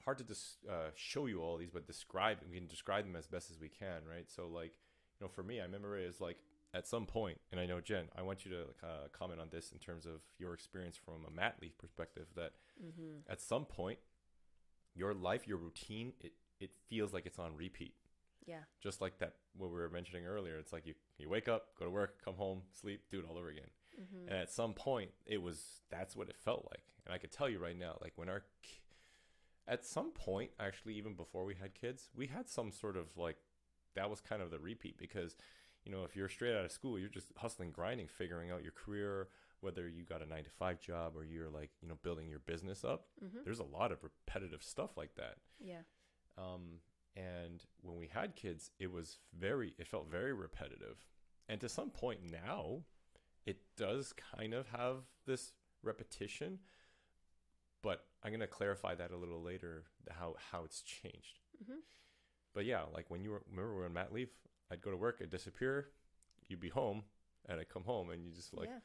hard 0.05 0.17
to 0.17 0.23
just 0.23 0.57
uh, 0.69 0.89
show 0.95 1.25
you 1.25 1.41
all 1.41 1.57
these, 1.57 1.71
but 1.71 1.85
describe 1.85 2.37
we 2.49 2.57
can 2.57 2.67
describe 2.67 3.05
them 3.05 3.15
as 3.15 3.27
best 3.27 3.51
as 3.51 3.59
we 3.59 3.69
can, 3.69 4.01
right? 4.09 4.29
So 4.29 4.47
like 4.47 4.73
you 5.19 5.25
know, 5.25 5.27
for 5.27 5.43
me, 5.43 5.59
I 5.59 5.63
remember 5.63 5.97
it 5.97 6.07
was 6.07 6.21
like 6.21 6.37
at 6.73 6.87
some 6.87 7.05
point, 7.05 7.39
and 7.51 7.59
I 7.59 7.65
know 7.65 7.81
Jenn, 7.81 8.09
I 8.15 8.21
want 8.21 8.45
you 8.45 8.51
to 8.51 8.61
uh, 8.87 9.07
comment 9.11 9.39
on 9.41 9.49
this 9.51 9.71
in 9.71 9.79
terms 9.79 10.05
of 10.05 10.21
your 10.37 10.53
experience 10.53 10.97
from 10.97 11.25
a 11.27 11.31
mat 11.31 11.55
leave 11.61 11.77
perspective. 11.77 12.27
That 12.35 12.51
Mm-hmm. 12.81 13.29
at 13.29 13.41
some 13.41 13.65
point, 13.65 13.99
your 14.95 15.13
life, 15.13 15.47
your 15.47 15.57
routine, 15.57 16.13
it 16.21 16.33
it 16.61 16.71
feels 16.89 17.13
like 17.13 17.25
it's 17.25 17.39
on 17.39 17.55
repeat 17.57 17.93
Yeah. 18.45 18.59
just 18.81 18.99
like 19.01 19.17
that 19.19 19.33
what 19.57 19.69
we 19.69 19.75
were 19.77 19.89
mentioning 19.89 20.25
earlier 20.25 20.57
it's 20.57 20.73
like 20.73 20.85
you 20.85 20.93
you 21.17 21.27
wake 21.29 21.47
up 21.47 21.67
go 21.79 21.85
to 21.85 21.91
work 21.91 22.23
come 22.23 22.35
home 22.35 22.61
sleep 22.73 23.01
do 23.09 23.19
it 23.19 23.25
all 23.29 23.37
over 23.37 23.49
again 23.49 23.69
Mm-hmm. 24.01 24.27
and 24.29 24.37
at 24.37 24.49
some 24.51 24.73
point 24.73 25.11
it 25.25 25.41
was 25.41 25.81
that's 25.89 26.15
what 26.17 26.29
it 26.29 26.35
felt 26.37 26.65
like 26.69 26.83
and 27.05 27.13
i 27.13 27.17
could 27.17 27.31
tell 27.31 27.49
you 27.49 27.59
right 27.59 27.77
now 27.77 27.97
like 28.01 28.13
when 28.17 28.27
our 28.29 28.43
at 29.67 29.85
some 29.85 30.11
point 30.11 30.51
actually 30.59 30.95
even 30.95 31.13
before 31.15 31.45
we 31.45 31.55
had 31.55 31.73
kids 31.73 32.09
we 32.15 32.27
had 32.27 32.49
some 32.49 32.71
sort 32.71 32.97
of 32.97 33.05
like 33.17 33.37
that 33.95 34.09
was 34.09 34.19
kind 34.21 34.41
of 34.41 34.51
the 34.51 34.59
repeat 34.59 34.97
because 34.97 35.35
you 35.85 35.91
know 35.91 36.03
if 36.03 36.15
you're 36.15 36.29
straight 36.29 36.55
out 36.55 36.65
of 36.65 36.71
school 36.71 36.97
you're 36.99 37.09
just 37.09 37.27
hustling 37.37 37.71
grinding 37.71 38.07
figuring 38.07 38.51
out 38.51 38.63
your 38.63 38.71
career 38.73 39.27
whether 39.61 39.87
you 39.89 40.03
got 40.05 40.21
a 40.21 40.25
9 40.25 40.43
to 40.45 40.49
5 40.49 40.79
job 40.79 41.13
or 41.15 41.23
you're 41.25 41.49
like 41.49 41.71
you 41.81 41.87
know 41.87 41.97
building 42.03 42.27
your 42.29 42.39
business 42.39 42.83
up 42.83 43.07
Mm-hmm. 43.23 43.39
there's 43.43 43.59
a 43.59 43.63
lot 43.63 43.91
of 43.91 43.99
repetitive 44.03 44.63
stuff 44.63 44.95
like 44.97 45.15
that 45.15 45.35
Yeah. 45.59 45.81
um, 46.37 46.79
and 47.15 47.65
when 47.81 47.97
we 47.97 48.07
had 48.07 48.35
kids, 48.35 48.71
it 48.79 48.91
was 48.91 49.17
very, 49.37 49.73
it 49.77 49.87
felt 49.87 50.09
very 50.09 50.31
repetitive. 50.31 51.05
And 51.49 51.59
to 51.59 51.67
some 51.67 51.89
point 51.89 52.19
now, 52.31 52.83
it 53.45 53.57
does 53.75 54.13
kind 54.13 54.53
of 54.53 54.67
have 54.67 54.97
this 55.25 55.51
repetition. 55.83 56.59
But 57.81 58.05
I'm 58.23 58.31
gonna 58.31 58.47
clarify 58.47 58.95
that 58.95 59.11
a 59.11 59.17
little 59.17 59.41
later, 59.41 59.85
how 60.11 60.35
how 60.51 60.63
it's 60.63 60.81
changed. 60.81 61.39
Mhm. 61.63 61.79
But 62.53 62.65
yeah, 62.65 62.83
like 62.93 63.09
when 63.09 63.21
you 63.21 63.31
were 63.31 63.41
remember 63.49 63.73
we 63.73 63.79
were 63.79 63.85
on 63.85 63.93
mat 63.93 64.13
leave, 64.13 64.29
I'd 64.71 64.81
go 64.81 64.91
to 64.91 64.97
work, 64.97 65.19
I'd 65.21 65.29
disappear, 65.29 65.87
you'd 66.47 66.59
be 66.59 66.69
home, 66.69 67.03
and 67.47 67.59
I'd 67.59 67.69
come 67.69 67.83
home, 67.83 68.09
and 68.11 68.23
you 68.23 68.31
just 68.31 68.53
like, 68.53 68.69
yeah. 68.69 68.79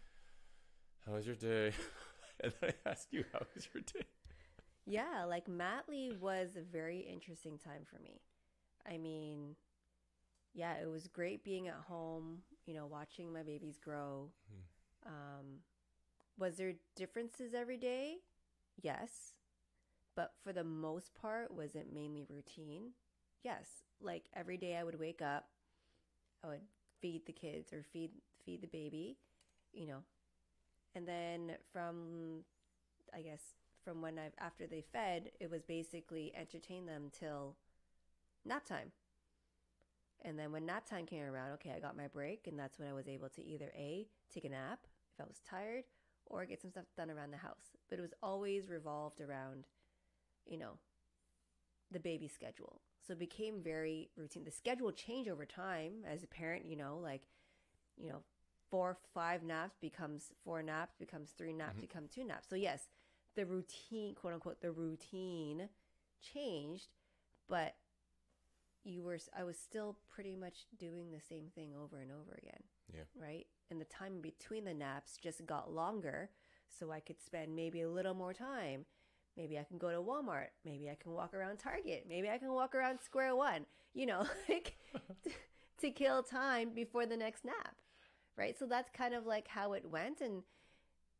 how 1.07 1.12
was 1.12 1.26
your 1.26 1.37
day? 1.37 1.73
and 2.41 2.53
then 2.61 2.73
I 2.87 2.91
ask 2.91 3.09
you, 3.11 3.25
how 3.33 3.41
was 3.55 3.69
your 3.75 3.83
day? 3.83 4.07
Yeah, 4.87 5.25
like 5.26 5.49
mat 5.49 5.85
leave 5.88 6.21
was 6.21 6.57
a 6.57 6.61
very 6.61 7.00
interesting 7.00 7.59
time 7.59 7.83
for 7.85 7.99
me. 8.03 8.21
I 8.87 8.99
mean, 8.99 9.57
yeah, 10.53 10.75
it 10.75 10.88
was 10.88 11.09
great 11.09 11.43
being 11.43 11.69
at 11.69 11.85
home, 11.88 12.38
you 12.67 12.75
know, 12.75 12.87
watching 12.87 13.33
my 13.33 13.43
babies 13.43 13.79
grow. 13.83 14.31
Hmm. 14.49 15.12
Um, 15.12 15.47
was 16.38 16.57
there 16.57 16.75
differences 16.97 17.55
every 17.55 17.76
day? 17.76 18.17
Yes. 18.81 19.35
But 20.17 20.33
for 20.43 20.53
the 20.53 20.64
most 20.64 21.14
part, 21.14 21.55
was 21.55 21.75
it 21.75 21.93
mainly 21.93 22.26
routine? 22.29 22.93
Yes. 23.43 23.85
Like 24.00 24.25
every 24.35 24.57
day 24.57 24.76
I 24.76 24.85
would 24.85 24.99
wake 24.99 25.23
up, 25.23 25.47
I 26.45 26.49
would 26.49 26.61
feed 27.01 27.27
the 27.27 27.33
kids 27.33 27.73
or 27.73 27.83
feed 27.93 28.11
feed 28.45 28.63
the 28.63 28.69
baby, 28.69 29.17
you 29.73 29.87
know. 29.87 30.03
And 30.95 31.09
then 31.09 31.57
from 31.73 32.45
I 33.15 33.23
guess 33.23 33.41
from 33.85 34.03
when 34.03 34.19
I 34.19 34.31
after 34.39 34.67
they 34.67 34.83
fed, 34.93 35.31
it 35.41 35.51
was 35.51 35.63
basically 35.63 36.33
entertain 36.37 36.87
them 36.87 37.11
till 37.19 37.57
nap 38.45 38.65
time. 38.65 38.93
And 40.25 40.39
then 40.39 40.53
when 40.53 40.65
nap 40.65 40.89
time 40.89 41.05
came 41.05 41.23
around, 41.23 41.53
okay, 41.53 41.73
I 41.77 41.81
got 41.81 41.97
my 41.97 42.09
break, 42.09 42.47
and 42.47 42.59
that's 42.59 42.79
when 42.79 42.89
I 42.89 42.95
was 42.95 43.09
able 43.09 43.29
to 43.31 43.45
either 43.45 43.73
a 43.77 44.07
take 44.33 44.45
a 44.45 44.49
nap 44.49 44.81
if 45.15 45.23
I 45.23 45.29
was 45.29 45.41
tired, 45.49 45.85
or 46.27 46.45
get 46.47 46.61
some 46.61 46.71
stuff 46.71 46.85
done 46.97 47.11
around 47.11 47.31
the 47.31 47.39
house. 47.39 47.77
But 47.89 47.99
it 47.99 48.03
was 48.03 48.15
always 48.23 48.69
revolved 48.69 49.21
around, 49.21 49.67
you 50.47 50.59
know, 50.59 50.79
the 51.91 52.01
baby 52.01 52.27
schedule. 52.27 52.81
So 53.07 53.13
it 53.13 53.19
became 53.19 53.63
very 53.63 54.11
routine. 54.17 54.45
The 54.45 54.51
schedule 54.51 54.91
changed 54.93 55.29
over 55.29 55.45
time 55.45 56.05
as 56.07 56.23
a 56.23 56.27
parent. 56.27 56.65
You 56.65 56.77
know, 56.77 56.99
like, 57.03 57.23
you 57.97 58.09
know, 58.09 58.23
four 58.71 58.97
five 59.13 59.43
naps 59.43 59.77
becomes 59.81 60.33
four 60.43 60.63
naps 60.63 60.97
becomes 60.99 61.31
three 61.33 61.53
naps 61.53 61.77
Mhm. 61.77 61.83
become 61.83 62.09
two 62.09 62.25
naps. 62.25 62.49
So 62.49 62.57
yes, 62.57 62.89
the 63.35 63.45
routine, 63.47 64.15
quote 64.15 64.33
unquote, 64.33 64.61
the 64.61 64.73
routine 64.73 65.69
changed, 66.21 66.89
but 67.47 67.77
you 68.85 69.03
were 69.03 69.19
I 69.37 69.45
was 69.45 69.59
still 69.59 69.99
pretty 70.09 70.37
much 70.37 70.67
doing 70.79 71.11
the 71.11 71.21
same 71.21 71.51
thing 71.51 71.75
over 71.75 72.01
and 72.01 72.11
over 72.11 72.35
again. 72.35 72.63
Yeah. 72.93 73.05
Right? 73.15 73.47
And 73.71 73.81
the 73.81 73.87
time 73.87 74.21
between 74.21 74.65
the 74.65 74.75
naps 74.75 75.19
just 75.19 75.45
got 75.47 75.73
longer 75.73 76.31
so 76.69 76.91
I 76.91 77.01
could 77.01 77.21
spend 77.21 77.55
maybe 77.55 77.83
a 77.83 77.91
little 77.91 78.15
more 78.15 78.35
time. 78.35 78.87
Maybe 79.37 79.59
I 79.59 79.64
can 79.64 79.79
go 79.79 79.91
to 79.91 79.99
Walmart, 79.99 80.49
maybe 80.64 80.88
I 80.88 80.97
can 81.00 81.12
walk 81.12 81.35
around 81.35 81.59
Target, 81.59 82.07
maybe 82.09 82.29
I 82.31 82.38
can 82.38 82.53
walk 82.53 82.75
around 82.75 83.00
Square 83.05 83.37
One, 83.37 83.67
you 83.93 84.07
know, 84.07 84.25
like 84.49 84.76
to 85.81 85.91
kill 85.91 86.23
time 86.23 86.71
before 86.75 87.07
the 87.07 87.17
next 87.17 87.45
nap. 87.45 87.76
Right? 88.37 88.59
So 88.59 88.67
that's 88.67 88.91
kind 88.91 89.14
of 89.14 89.26
like 89.26 89.47
how 89.47 89.75
it 89.75 89.88
went 89.88 90.21
and 90.21 90.43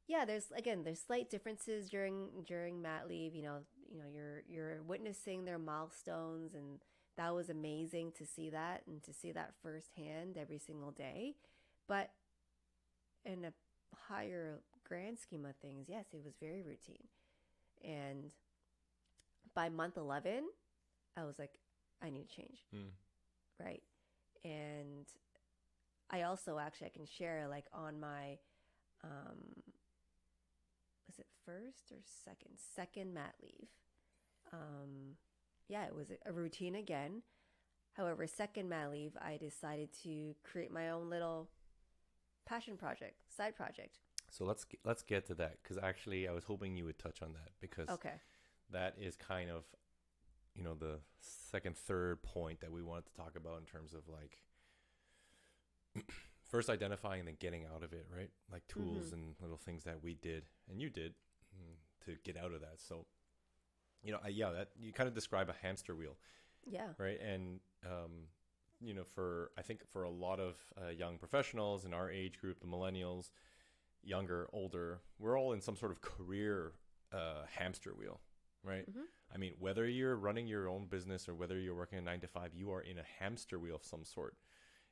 yeah, 0.07 0.25
there's 0.25 0.53
again 0.55 0.83
there's 0.85 1.01
slight 1.01 1.31
differences 1.31 1.89
during 1.89 2.29
during 2.47 2.83
mat 2.83 3.09
leave. 3.09 3.35
You 3.35 3.43
know, 3.43 3.59
you 3.91 3.99
know 3.99 4.05
you're 4.13 4.43
you're 4.49 4.83
witnessing 4.83 5.45
their 5.45 5.59
milestones, 5.59 6.55
and 6.55 6.81
that 7.17 7.35
was 7.35 7.49
amazing 7.49 8.13
to 8.19 8.27
see 8.27 8.51
that 8.51 8.83
and 8.87 9.03
to 9.05 9.15
see 9.15 9.33
that 9.33 9.55
firsthand 9.63 10.37
every 10.37 10.59
single 10.59 10.91
day. 10.91 11.37
But 11.89 12.11
in 13.25 13.45
a 13.45 13.53
higher 14.09 14.61
grand 14.87 15.19
scheme 15.19 15.47
of 15.47 15.57
things, 15.57 15.87
yes, 15.89 16.07
it 16.13 16.23
was 16.23 16.35
very 16.41 16.63
routine. 16.63 17.09
And 17.85 18.33
by 19.55 19.69
month 19.69 19.97
eleven, 19.97 20.45
I 21.17 21.25
was 21.25 21.39
like, 21.39 21.53
I 22.03 22.11
need 22.11 22.29
to 22.29 22.37
change. 22.37 22.59
Hmm. 22.73 22.89
right? 23.65 23.83
And 24.45 25.07
i 26.11 26.23
also 26.23 26.59
actually 26.59 26.87
i 26.87 26.91
can 26.91 27.07
share 27.07 27.47
like 27.49 27.65
on 27.73 27.99
my 27.99 28.37
um 29.03 29.63
was 31.07 31.19
it 31.19 31.27
first 31.47 31.91
or 31.91 31.99
second? 32.25 32.51
Second 32.77 33.15
mat 33.15 33.35
leave. 33.43 33.69
Um 34.53 35.17
yeah 35.69 35.87
it 35.87 35.95
was 35.95 36.09
a 36.27 36.33
routine 36.33 36.75
again. 36.75 37.23
However 37.95 38.27
second 38.27 38.69
mat 38.69 38.91
leave 38.91 39.17
i 39.21 39.37
decided 39.39 39.89
to 40.03 40.35
create 40.43 40.71
my 40.71 40.91
own 40.91 41.09
little 41.09 41.49
passion 42.47 42.77
project 42.77 43.15
side 43.35 43.57
project 43.57 43.99
So 44.37 44.45
let's 44.45 44.65
get, 44.65 44.81
let's 44.85 45.03
get 45.05 45.27
to 45.27 45.35
that 45.35 45.59
because 45.63 45.79
actually 45.79 46.27
I 46.27 46.33
was 46.33 46.43
hoping 46.43 46.77
you 46.77 46.85
would 46.87 46.99
touch 46.99 47.23
on 47.23 47.35
that 47.35 47.51
because 47.61 47.89
okay. 47.89 48.15
that 48.73 48.97
is 49.01 49.15
kind 49.15 49.49
of 49.49 49.65
you 50.57 50.65
know 50.65 50.75
the 50.75 50.99
second 51.21 51.77
third 51.77 52.21
point 52.23 52.61
that 52.61 52.73
we 52.73 52.83
wanted 52.83 53.07
to 53.07 53.13
talk 53.15 53.37
about 53.37 53.61
in 53.61 53.65
terms 53.65 53.95
of 53.95 54.01
like 54.09 54.39
first 56.43 56.69
identifying 56.69 57.21
and 57.21 57.29
then 57.29 57.37
getting 57.39 57.65
out 57.73 57.85
of 57.85 57.93
it 57.93 58.07
right? 58.15 58.31
Like 58.51 58.67
tools 58.67 59.11
Mhm. 59.11 59.13
and 59.13 59.35
little 59.41 59.57
things 59.57 59.85
that 59.85 60.03
we 60.03 60.15
did 60.15 60.47
and 60.69 60.81
you 60.81 60.91
did 60.91 61.15
mm, 61.57 61.77
to 62.07 62.17
get 62.25 62.37
out 62.37 62.53
of 62.53 62.61
that. 62.61 62.81
So 62.81 63.07
you 64.03 64.11
know 64.11 64.19
I, 64.25 64.29
yeah 64.29 64.51
that 64.51 64.71
you 64.77 64.93
kind 64.93 65.07
of 65.07 65.15
describe 65.15 65.49
a 65.49 65.55
hamster 65.63 65.95
wheel. 65.95 66.17
Yeah. 66.67 66.89
Right? 66.99 67.21
And 67.21 67.61
um, 67.87 68.27
you 68.81 68.93
know 68.93 69.05
for 69.15 69.53
i 69.57 69.63
think 69.63 69.81
for 69.93 70.03
a 70.03 70.11
lot 70.11 70.41
of 70.41 70.57
uh, 70.77 70.89
young 70.91 71.17
professionals 71.17 71.85
in 71.85 71.95
our 71.95 72.11
age 72.11 72.39
group 72.41 72.59
the 72.61 72.67
millennials 72.67 73.31
younger 74.07 74.49
older 74.53 75.01
we're 75.19 75.39
all 75.39 75.53
in 75.53 75.61
some 75.61 75.77
sort 75.77 75.93
of 75.93 76.01
career 76.01 76.73
uh, 77.13 77.45
hamster 77.59 77.93
wheel 77.95 78.21
right? 78.63 78.87
Mhm. 78.91 79.03
i 79.35 79.37
mean 79.37 79.53
whether 79.59 79.87
you're 79.87 80.17
running 80.17 80.47
your 80.47 80.69
own 80.69 80.87
business 80.87 81.29
or 81.29 81.35
whether 81.35 81.59
you're 81.59 81.75
working 81.75 81.99
a 81.99 82.03
nine 82.03 82.21
to 82.21 82.27
five 82.29 82.55
you 82.55 82.73
are 82.73 82.81
in 82.81 82.99
a 82.99 83.05
hamster 83.19 83.59
wheel 83.59 83.77
of 83.77 83.85
some 83.85 84.05
sort. 84.05 84.37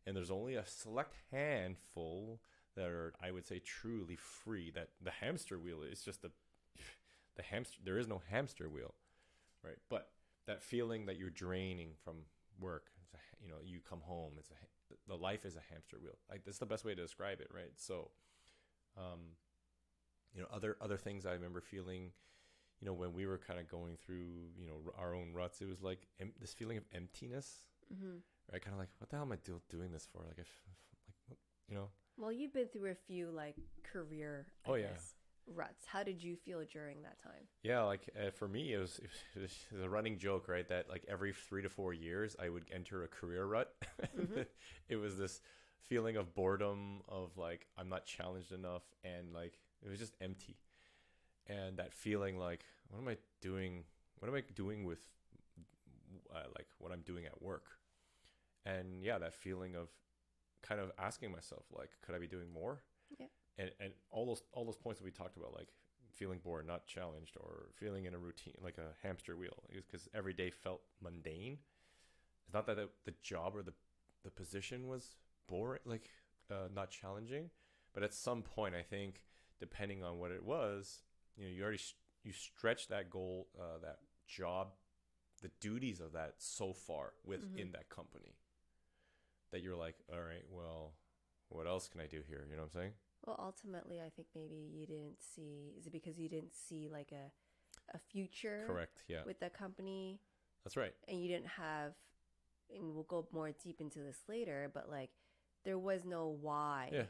And 0.04 0.16
there's 0.16 0.32
only 0.32 0.56
a 0.56 0.66
select 0.66 1.14
handful 1.30 2.40
that 2.74 2.86
are 2.88 3.12
i 3.20 3.30
would 3.30 3.46
say 3.46 3.60
truly 3.60 4.16
free 4.16 4.70
that 4.72 4.88
the 5.00 5.10
hamster 5.10 5.58
wheel 5.58 5.82
is 5.82 6.02
just 6.02 6.22
the 6.22 6.30
the 7.36 7.42
hamster 7.42 7.78
there 7.84 7.98
is 7.98 8.08
no 8.08 8.20
hamster 8.30 8.68
wheel 8.68 8.94
right? 9.64 9.78
But 9.88 10.10
that 10.46 10.62
feeling 10.62 11.06
that 11.06 11.16
you're 11.18 11.30
draining 11.30 11.90
from 12.04 12.16
work 12.60 12.90
it's 13.02 13.14
a, 13.14 13.18
you 13.40 13.48
know 13.48 13.58
you 13.64 13.80
come 13.88 14.00
home 14.00 14.32
it's 14.38 14.50
a 14.50 14.54
the 15.08 15.16
life 15.16 15.44
is 15.46 15.56
a 15.56 15.62
hamster 15.72 15.96
wheel. 16.02 16.18
Like 16.30 16.44
that's 16.44 16.58
the 16.58 16.66
best 16.66 16.84
way 16.84 16.94
to 16.94 17.02
describe 17.02 17.40
it 17.40 17.48
right? 17.54 17.72
So 17.76 18.10
Um, 18.96 19.20
you 20.34 20.40
know, 20.40 20.46
other 20.52 20.76
other 20.80 20.96
things 20.96 21.26
I 21.26 21.32
remember 21.32 21.60
feeling, 21.60 22.10
you 22.80 22.86
know, 22.86 22.92
when 22.94 23.12
we 23.12 23.26
were 23.26 23.38
kind 23.38 23.60
of 23.60 23.68
going 23.68 23.96
through, 24.04 24.26
you 24.58 24.66
know, 24.66 24.92
our 24.98 25.14
own 25.14 25.32
ruts, 25.34 25.60
it 25.60 25.68
was 25.68 25.82
like 25.82 26.06
em- 26.20 26.32
this 26.40 26.54
feeling 26.54 26.76
of 26.78 26.84
emptiness, 26.94 27.64
Mm-hmm. 27.92 28.16
right? 28.50 28.62
Kind 28.62 28.72
of 28.74 28.78
like, 28.80 28.88
what 28.98 29.10
the 29.10 29.16
hell 29.16 29.24
am 29.26 29.32
I 29.32 29.36
do- 29.44 29.60
doing 29.68 29.92
this 29.92 30.06
for? 30.10 30.22
Like, 30.26 30.38
if, 30.38 30.48
like, 30.66 31.16
what, 31.28 31.38
you 31.68 31.74
know, 31.74 31.88
Well, 32.16 32.32
you've 32.32 32.52
been 32.54 32.68
through 32.68 32.90
a 32.90 32.94
few 32.94 33.30
like 33.30 33.56
career. 33.82 34.46
I 34.66 34.70
Oh, 34.70 34.74
yeah. 34.74 34.86
Ruts. 35.46 35.84
How 35.86 36.02
did 36.04 36.22
you 36.22 36.36
feel 36.36 36.62
during 36.72 37.02
that 37.02 37.20
time? 37.20 37.42
Yeah, 37.64 37.82
like 37.82 38.08
uh, 38.16 38.30
for 38.30 38.46
me, 38.46 38.72
it 38.74 38.78
was, 38.78 39.00
it 39.34 39.40
was 39.42 39.52
it 39.70 39.74
was 39.74 39.82
a 39.84 39.88
running 39.90 40.16
joke, 40.18 40.46
right? 40.48 40.66
That 40.68 40.88
like 40.88 41.04
every 41.08 41.32
three 41.32 41.62
to 41.62 41.68
four 41.68 41.92
years, 41.92 42.36
I 42.40 42.48
would 42.48 42.64
enter 42.72 43.02
a 43.02 43.08
career 43.08 43.44
rut. 43.44 43.74
Mhm. 44.16 44.46
it 44.88 44.96
was 44.96 45.18
this 45.18 45.40
feeling 45.88 46.16
of 46.16 46.34
boredom, 46.34 47.02
of 47.08 47.36
like 47.36 47.66
I'm 47.78 47.88
not 47.88 48.04
challenged 48.04 48.52
enough, 48.52 48.82
and 49.04 49.32
like 49.32 49.58
it 49.84 49.90
was 49.90 49.98
just 49.98 50.14
empty. 50.20 50.56
And 51.48 51.76
that 51.78 51.92
feeling, 51.92 52.38
like, 52.38 52.64
what 52.88 53.00
am 53.00 53.08
I 53.08 53.16
doing? 53.40 53.84
What 54.18 54.28
am 54.28 54.34
I 54.36 54.44
doing 54.54 54.84
with, 54.84 55.00
uh, 56.32 56.44
like, 56.56 56.68
what 56.78 56.92
I'm 56.92 57.00
doing 57.00 57.26
at 57.26 57.42
work? 57.42 57.64
And 58.64 59.02
yeah, 59.02 59.18
that 59.18 59.34
feeling 59.34 59.74
of 59.74 59.88
kind 60.62 60.80
of 60.80 60.92
asking 60.98 61.32
myself, 61.32 61.64
like, 61.76 61.90
could 62.00 62.14
I 62.14 62.18
be 62.18 62.28
doing 62.28 62.52
more? 62.52 62.82
Yeah. 63.18 63.26
And 63.58 63.70
and 63.80 63.92
all 64.10 64.26
those 64.26 64.42
all 64.52 64.64
those 64.64 64.76
points 64.76 65.00
that 65.00 65.04
we 65.04 65.10
talked 65.10 65.36
about, 65.36 65.52
like 65.54 65.68
feeling 66.12 66.38
bored, 66.38 66.66
not 66.66 66.86
challenged, 66.86 67.36
or 67.40 67.70
feeling 67.74 68.04
in 68.06 68.14
a 68.14 68.18
routine, 68.18 68.54
like 68.62 68.78
a 68.78 68.94
hamster 69.06 69.36
wheel, 69.36 69.64
because 69.68 70.08
every 70.14 70.32
day 70.32 70.50
felt 70.50 70.82
mundane. 71.02 71.58
It's 72.44 72.54
not 72.54 72.66
that 72.66 72.76
the 73.04 73.14
job 73.22 73.56
or 73.56 73.62
the 73.62 73.74
the 74.24 74.30
position 74.30 74.86
was 74.86 75.16
boring, 75.52 75.80
like 75.84 76.08
uh, 76.50 76.68
not 76.74 76.90
challenging, 76.90 77.50
but 77.92 78.02
at 78.02 78.14
some 78.14 78.42
point, 78.42 78.74
I 78.74 78.82
think, 78.82 79.22
depending 79.60 80.02
on 80.02 80.18
what 80.18 80.30
it 80.30 80.44
was, 80.44 81.02
you 81.36 81.44
know, 81.44 81.50
you 81.50 81.62
already 81.62 81.80
you 82.24 82.32
stretch 82.32 82.88
that 82.88 83.10
goal, 83.10 83.48
uh, 83.60 83.78
that 83.82 83.98
job, 84.26 84.68
the 85.42 85.50
duties 85.60 86.00
of 86.00 86.12
that 86.12 86.34
so 86.38 86.72
far 86.72 87.12
within 87.24 87.72
that 87.72 87.88
company 87.88 88.36
that 89.52 89.62
you're 89.62 89.76
like, 89.76 89.96
all 90.10 90.20
right, 90.20 90.44
well, 90.50 90.94
what 91.50 91.66
else 91.66 91.88
can 91.88 92.00
I 92.00 92.06
do 92.06 92.22
here? 92.26 92.46
You 92.48 92.56
know 92.56 92.62
what 92.62 92.74
I'm 92.74 92.80
saying? 92.80 92.92
Well, 93.26 93.36
ultimately, 93.38 93.98
I 94.00 94.08
think 94.08 94.28
maybe 94.34 94.70
you 94.72 94.86
didn't 94.86 95.20
see. 95.20 95.74
Is 95.78 95.86
it 95.86 95.92
because 95.92 96.18
you 96.18 96.28
didn't 96.28 96.54
see 96.54 96.88
like 96.90 97.12
a 97.12 97.30
a 97.94 97.98
future 98.10 98.64
Correct. 98.66 99.04
Yeah, 99.08 99.20
with 99.26 99.40
the 99.40 99.50
company, 99.50 100.20
that's 100.64 100.76
right. 100.76 100.94
and 101.08 101.20
you 101.20 101.28
didn't 101.28 101.48
have? 101.48 101.92
And 102.74 102.94
we'll 102.94 103.04
go 103.04 103.28
more 103.32 103.50
deep 103.62 103.80
into 103.80 103.98
this 103.98 104.18
later, 104.28 104.70
but 104.72 104.88
like 104.88 105.10
there 105.64 105.78
was 105.78 106.04
no 106.04 106.36
why 106.40 106.90
Yeah, 106.92 107.04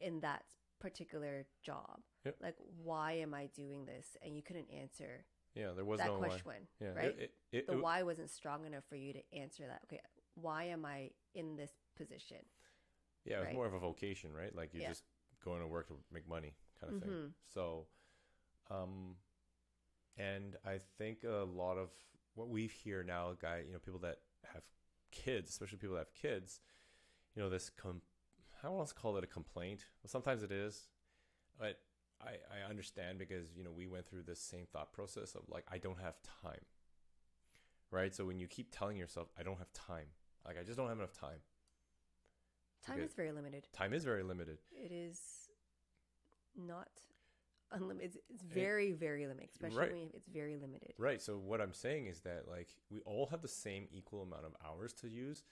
in 0.00 0.20
that 0.20 0.44
particular 0.80 1.46
job. 1.62 2.00
Yep. 2.24 2.36
Like, 2.42 2.56
why 2.82 3.12
am 3.12 3.34
I 3.34 3.46
doing 3.54 3.86
this? 3.86 4.16
And 4.22 4.36
you 4.36 4.42
couldn't 4.42 4.70
answer 4.70 5.24
yeah. 5.54 5.72
There 5.74 5.84
was 5.84 5.98
that 5.98 6.06
no 6.08 6.18
why. 6.18 6.28
question. 6.28 6.68
Yeah, 6.80 6.88
right? 6.94 7.04
It, 7.06 7.18
it, 7.52 7.58
it, 7.58 7.66
the 7.66 7.78
why 7.78 8.02
wasn't 8.02 8.30
strong 8.30 8.66
enough 8.66 8.84
for 8.88 8.96
you 8.96 9.12
to 9.12 9.20
answer 9.32 9.64
that. 9.66 9.80
Okay, 9.84 10.00
why 10.34 10.64
am 10.64 10.84
I 10.84 11.10
in 11.34 11.56
this 11.56 11.72
position? 11.96 12.38
Yeah, 13.24 13.36
it 13.36 13.40
was 13.40 13.46
right? 13.46 13.54
more 13.54 13.66
of 13.66 13.74
a 13.74 13.78
vocation, 13.78 14.32
right? 14.32 14.54
Like 14.54 14.72
you're 14.72 14.82
Yeah. 14.82 14.90
just 14.90 15.04
going 15.44 15.60
to 15.60 15.66
work 15.66 15.88
to 15.88 15.98
make 16.12 16.28
money, 16.28 16.54
kind 16.80 16.94
of 16.94 17.02
thing. 17.02 17.10
Mhm. 17.10 17.32
So, 17.52 17.86
um, 18.70 19.16
and 20.16 20.56
I 20.64 20.78
think 20.98 21.24
a 21.24 21.44
lot 21.44 21.76
of 21.76 21.90
what 22.34 22.48
we 22.48 22.66
hear 22.66 23.02
now, 23.02 23.32
guy, 23.40 23.64
you 23.66 23.72
know, 23.72 23.78
people 23.78 24.00
that 24.00 24.18
have 24.52 24.62
kids, 25.10 25.50
especially 25.50 25.78
people 25.78 25.96
that 25.96 26.06
have 26.06 26.14
kids, 26.14 26.60
you 27.34 27.42
know, 27.42 27.48
this 27.50 27.70
com- 27.70 28.02
I 28.62 28.66
don't 28.66 28.76
want 28.76 28.88
to 28.88 28.94
call 28.94 29.16
it 29.16 29.24
a 29.24 29.26
complaint, 29.26 29.86
but 30.02 30.10
sometimes 30.10 30.42
it 30.42 30.50
is. 30.52 30.88
But 31.58 31.78
I 32.20 32.32
I 32.54 32.68
understand 32.68 33.18
because 33.18 33.54
you 33.56 33.64
know 33.64 33.70
we 33.72 33.86
went 33.86 34.06
through 34.08 34.22
this 34.22 34.40
same 34.40 34.66
thought 34.72 34.92
process 34.92 35.34
of 35.34 35.42
like 35.48 35.64
I 35.70 35.78
don't 35.78 36.00
have 36.00 36.16
time, 36.42 36.60
right? 37.90 38.14
So 38.14 38.24
when 38.26 38.38
you 38.38 38.46
keep 38.46 38.68
telling 38.76 38.96
yourself 38.96 39.28
I 39.38 39.42
don't 39.42 39.58
have 39.58 39.72
time, 39.72 40.06
like 40.46 40.56
I 40.58 40.62
just 40.64 40.76
don't 40.76 40.88
have 40.88 40.98
enough 40.98 41.12
time. 41.12 41.38
Time 42.86 43.00
is 43.00 43.12
very 43.12 43.30
limited. 43.32 43.68
Time 43.72 43.92
is 43.92 44.04
very 44.04 44.22
limited. 44.22 44.58
It 44.72 44.90
is 44.90 45.20
not 46.56 46.88
unlimited. 47.72 48.06
It's, 48.14 48.16
it's 48.30 48.42
very, 48.42 48.92
very 48.92 49.26
limited, 49.26 49.50
especially 49.52 49.78
Right. 49.78 49.92
when 49.92 50.10
it's 50.14 50.26
very 50.26 50.56
limited. 50.56 50.94
Right. 50.98 51.20
So 51.20 51.36
what 51.36 51.60
I'm 51.60 51.74
saying 51.74 52.06
is 52.06 52.20
that 52.20 52.48
like 52.48 52.68
we 52.90 53.00
all 53.00 53.26
have 53.26 53.42
the 53.42 53.48
same 53.48 53.86
equal 53.92 54.22
amount 54.22 54.46
of 54.46 54.52
hours 54.66 54.92
to 54.94 55.08
use. 55.08 55.44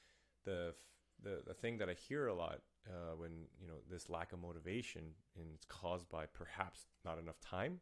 The 0.45 0.69
f- 0.71 0.75
the 1.23 1.43
the 1.47 1.55
thing 1.55 1.79
that 1.79 1.89
I 1.89 1.95
hear 1.95 2.27
a 2.29 2.35
lot 2.35 2.61
uh, 2.89 3.17
when 3.17 3.33
you 3.61 3.67
know 3.67 3.75
this 3.91 4.09
lack 4.09 4.33
of 4.33 4.41
motivation 4.41 5.03
and 5.37 5.47
it's 5.55 5.65
caused 5.67 6.09
by 6.09 6.27
perhaps 6.27 6.87
not 7.05 7.19
enough 7.19 7.41
time 7.41 7.81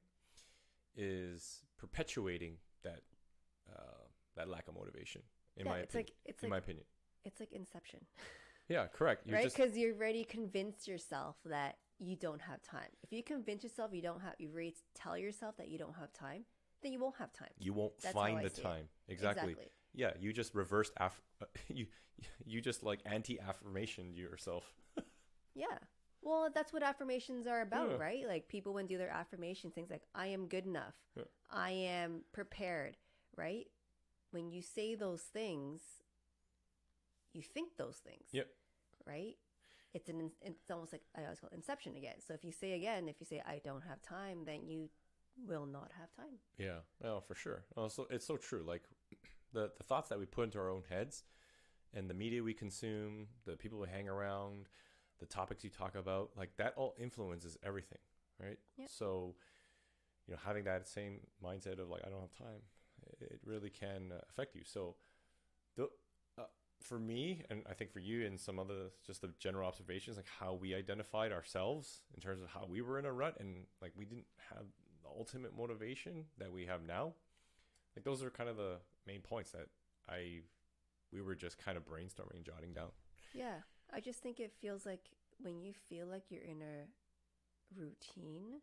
is 0.96 1.62
perpetuating 1.78 2.54
that 2.82 3.00
uh, 3.74 4.04
that 4.36 4.48
lack 4.48 4.68
of 4.68 4.74
motivation. 4.74 5.22
In 5.56 5.66
yeah, 5.66 5.72
my 5.72 5.78
it's 5.78 5.94
opinion. 5.94 6.06
like 6.08 6.14
it's 6.24 6.42
in 6.42 6.50
like 6.50 6.50
my 6.50 6.58
opinion. 6.58 6.84
it's 7.24 7.40
like 7.40 7.52
Inception, 7.52 8.00
Yeah. 8.68 8.86
Correct. 8.86 9.26
You're 9.26 9.36
right? 9.36 9.44
just 9.44 9.56
Because 9.56 9.76
you 9.76 9.94
already 9.94 10.24
convinced 10.24 10.88
yourself 10.88 11.36
that 11.44 11.76
you 11.98 12.16
don't 12.16 12.40
have 12.42 12.60
time. 12.62 12.90
If 13.02 13.12
you 13.12 13.22
convince 13.22 13.62
yourself 13.62 13.90
you 13.92 14.02
don't 14.02 14.20
have, 14.20 14.34
you 14.38 14.50
already 14.52 14.74
tell 14.94 15.16
yourself 15.16 15.56
that 15.56 15.68
you 15.68 15.78
don't 15.78 15.94
have 15.94 16.12
time, 16.12 16.44
then 16.82 16.92
you 16.92 16.98
won't 16.98 17.16
have 17.16 17.32
time. 17.32 17.48
you 17.58 17.72
won't 17.72 17.92
That's 18.02 18.14
find 18.14 18.44
the 18.44 18.50
time 18.50 18.88
exactly. 19.08 19.52
Exactly. 19.52 19.70
Yeah. 19.94 20.10
You 20.20 20.32
just 20.32 20.54
reversed 20.54 20.92
aff- 20.98 21.22
you 21.68 21.86
you 22.46 22.60
just 22.62 22.82
like 22.82 23.00
anti 23.04 23.38
affirmation 23.40 24.14
yourself. 24.14 24.64
Yeah. 25.54 25.78
Well, 26.20 26.50
that's 26.54 26.70
what 26.72 26.82
affirmations 26.82 27.46
are 27.46 27.62
about, 27.62 27.90
Yeah. 27.92 27.96
right? 27.96 28.26
Like 28.28 28.46
people 28.48 28.74
when 28.74 28.86
do 28.86 28.98
their 28.98 29.08
affirmations, 29.10 29.72
things 29.74 29.88
like 29.90 30.02
"I 30.14 30.26
am 30.26 30.48
good 30.48 30.66
enough," 30.66 30.94
Yeah. 31.16 31.22
"I 31.50 31.70
am 31.70 32.24
prepared," 32.32 32.98
right? 33.36 33.66
When 34.32 34.50
you 34.50 34.60
say 34.60 34.94
those 34.94 35.22
things, 35.22 35.80
you 37.32 37.42
think 37.42 37.76
those 37.76 37.96
things, 37.98 38.28
Yep. 38.32 38.48
right? 39.06 39.36
It's 39.94 40.08
an 40.10 40.30
it's 40.42 40.70
almost 40.70 40.92
like 40.92 41.02
I 41.16 41.22
always 41.24 41.40
call 41.40 41.48
it 41.52 41.56
inception 41.56 41.96
again. 41.96 42.16
So 42.20 42.34
if 42.34 42.44
you 42.44 42.52
say 42.52 42.72
again, 42.72 43.08
if 43.08 43.16
you 43.20 43.26
say 43.26 43.40
"I 43.46 43.60
don't 43.64 43.82
have 43.82 44.02
time," 44.02 44.44
then 44.44 44.66
you 44.66 44.90
will 45.46 45.64
not 45.66 45.90
have 45.98 46.12
time. 46.14 46.38
Yeah, 46.58 46.80
no, 47.02 47.20
for 47.20 47.34
sure. 47.34 47.64
Oh, 47.76 47.88
so 47.88 48.06
it's 48.10 48.26
so 48.26 48.36
true. 48.36 48.62
Like 48.62 48.82
the 49.54 49.70
the 49.78 49.84
thoughts 49.84 50.08
that 50.10 50.18
we 50.18 50.26
put 50.26 50.44
into 50.44 50.58
our 50.58 50.70
own 50.70 50.82
heads, 50.88 51.24
and 51.94 52.08
the 52.10 52.14
media 52.14 52.42
we 52.42 52.54
consume, 52.54 53.26
the 53.44 53.56
people 53.56 53.78
we 53.78 53.88
hang 53.88 54.08
around, 54.08 54.68
the 55.18 55.26
topics 55.26 55.64
you 55.64 55.70
talk 55.70 55.94
about, 55.94 56.30
like 56.36 56.50
that 56.58 56.74
all 56.76 56.94
influences 57.00 57.56
everything, 57.64 57.98
right? 58.40 58.58
Yep. 58.76 58.88
So, 58.90 59.34
you 60.26 60.34
know, 60.34 60.40
having 60.44 60.64
that 60.64 60.86
same 60.86 61.20
mindset 61.44 61.80
of 61.80 61.88
like 61.88 62.02
I 62.06 62.10
don't 62.10 62.20
have 62.20 62.32
time, 62.32 62.62
it 63.20 63.40
really 63.44 63.70
can 63.70 64.12
affect 64.30 64.54
you. 64.54 64.62
So, 64.64 64.96
the 65.76 65.88
uh, 66.38 66.44
for 66.80 66.98
me, 66.98 67.42
and 67.50 67.62
I 67.68 67.74
think 67.74 67.92
for 67.92 68.00
you, 68.00 68.26
and 68.26 68.38
some 68.38 68.58
other 68.58 68.90
just 69.06 69.22
the 69.22 69.30
general 69.38 69.66
observations, 69.66 70.16
like 70.16 70.26
how 70.40 70.54
we 70.54 70.74
identified 70.74 71.32
ourselves 71.32 72.02
in 72.14 72.20
terms 72.20 72.42
of 72.42 72.48
how 72.48 72.66
we 72.68 72.82
were 72.82 72.98
in 72.98 73.06
a 73.06 73.12
rut, 73.12 73.36
and 73.40 73.64
like 73.80 73.92
we 73.96 74.04
didn't 74.04 74.26
have 74.50 74.66
the 75.02 75.08
ultimate 75.08 75.56
motivation 75.56 76.24
that 76.38 76.52
we 76.52 76.66
have 76.66 76.84
now. 76.86 77.14
Like 77.96 78.04
those 78.04 78.22
are 78.22 78.30
kind 78.30 78.50
of 78.50 78.56
the 78.56 78.76
main 79.06 79.20
points 79.20 79.52
that 79.52 79.68
I 80.08 80.40
we 81.16 81.22
were 81.22 81.34
just 81.34 81.58
kind 81.58 81.76
of 81.78 81.84
brainstorming 81.86 82.36
and 82.36 82.44
jotting 82.44 82.72
down. 82.74 82.90
Yeah, 83.32 83.56
I 83.92 84.00
just 84.00 84.20
think 84.20 84.38
it 84.38 84.52
feels 84.60 84.84
like 84.84 85.08
when 85.40 85.58
you 85.58 85.72
feel 85.88 86.06
like 86.06 86.24
you're 86.28 86.42
in 86.42 86.60
a 86.60 87.80
routine. 87.80 88.60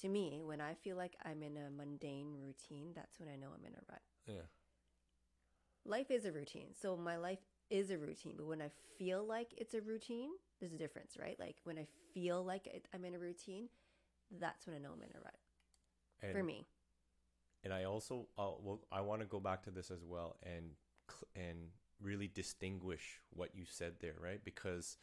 To 0.00 0.08
me, 0.08 0.40
when 0.42 0.60
I 0.60 0.74
feel 0.74 0.96
like 0.96 1.16
I'm 1.24 1.42
in 1.42 1.56
a 1.56 1.70
mundane 1.70 2.34
routine, 2.40 2.88
that's 2.94 3.20
when 3.20 3.28
I 3.28 3.36
know 3.36 3.48
I'm 3.54 3.64
in 3.64 3.74
a 3.74 3.82
rut. 3.88 4.00
Yeah. 4.26 4.46
Life 5.84 6.10
is 6.10 6.24
a 6.24 6.32
routine. 6.32 6.68
So 6.80 6.96
my 6.96 7.16
life 7.16 7.38
is 7.70 7.90
a 7.90 7.98
routine, 7.98 8.34
but 8.36 8.46
when 8.46 8.62
I 8.62 8.70
feel 8.98 9.24
like 9.24 9.48
it's 9.56 9.74
a 9.74 9.80
routine, 9.80 10.30
there's 10.60 10.72
a 10.72 10.78
difference, 10.78 11.16
right? 11.20 11.38
Like 11.38 11.56
when 11.64 11.78
I 11.78 11.86
feel 12.14 12.42
like 12.42 12.68
I'm 12.94 13.04
in 13.04 13.14
a 13.14 13.18
routine, 13.18 13.68
that's 14.40 14.66
when 14.66 14.74
I 14.74 14.78
know 14.78 14.90
I'm 14.94 15.02
in 15.02 15.10
a 15.14 15.20
rut. 15.20 15.36
And, 16.22 16.32
For 16.32 16.42
me. 16.42 16.66
and 17.64 17.72
I 17.72 17.84
also 17.84 18.26
uh, 18.38 18.52
well, 18.60 18.80
I 18.90 19.00
want 19.02 19.20
to 19.20 19.26
go 19.26 19.40
back 19.40 19.62
to 19.64 19.70
this 19.70 19.90
as 19.90 20.04
well 20.04 20.36
and 20.42 20.70
and 21.34 21.70
really 22.00 22.28
distinguish 22.28 23.20
what 23.30 23.54
you 23.54 23.64
said 23.64 23.94
there, 24.00 24.16
right? 24.20 24.42
Because 24.44 24.96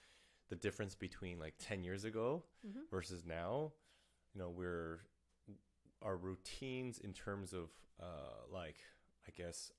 the 0.49 0.55
difference 0.55 0.95
between 0.95 1.39
like 1.39 1.55
10 1.59 1.83
years 1.83 2.03
ago 2.03 2.43
Mhm. 2.65 2.89
versus 2.89 3.23
now, 3.25 3.73
you 4.33 4.39
know, 4.39 4.49
we're 4.49 5.05
our 6.01 6.15
routines 6.17 6.97
in 6.99 7.13
terms 7.13 7.53
of 7.53 7.69
uh 7.99 8.45
like 8.51 8.77
I 9.27 9.31
guess 9.31 9.73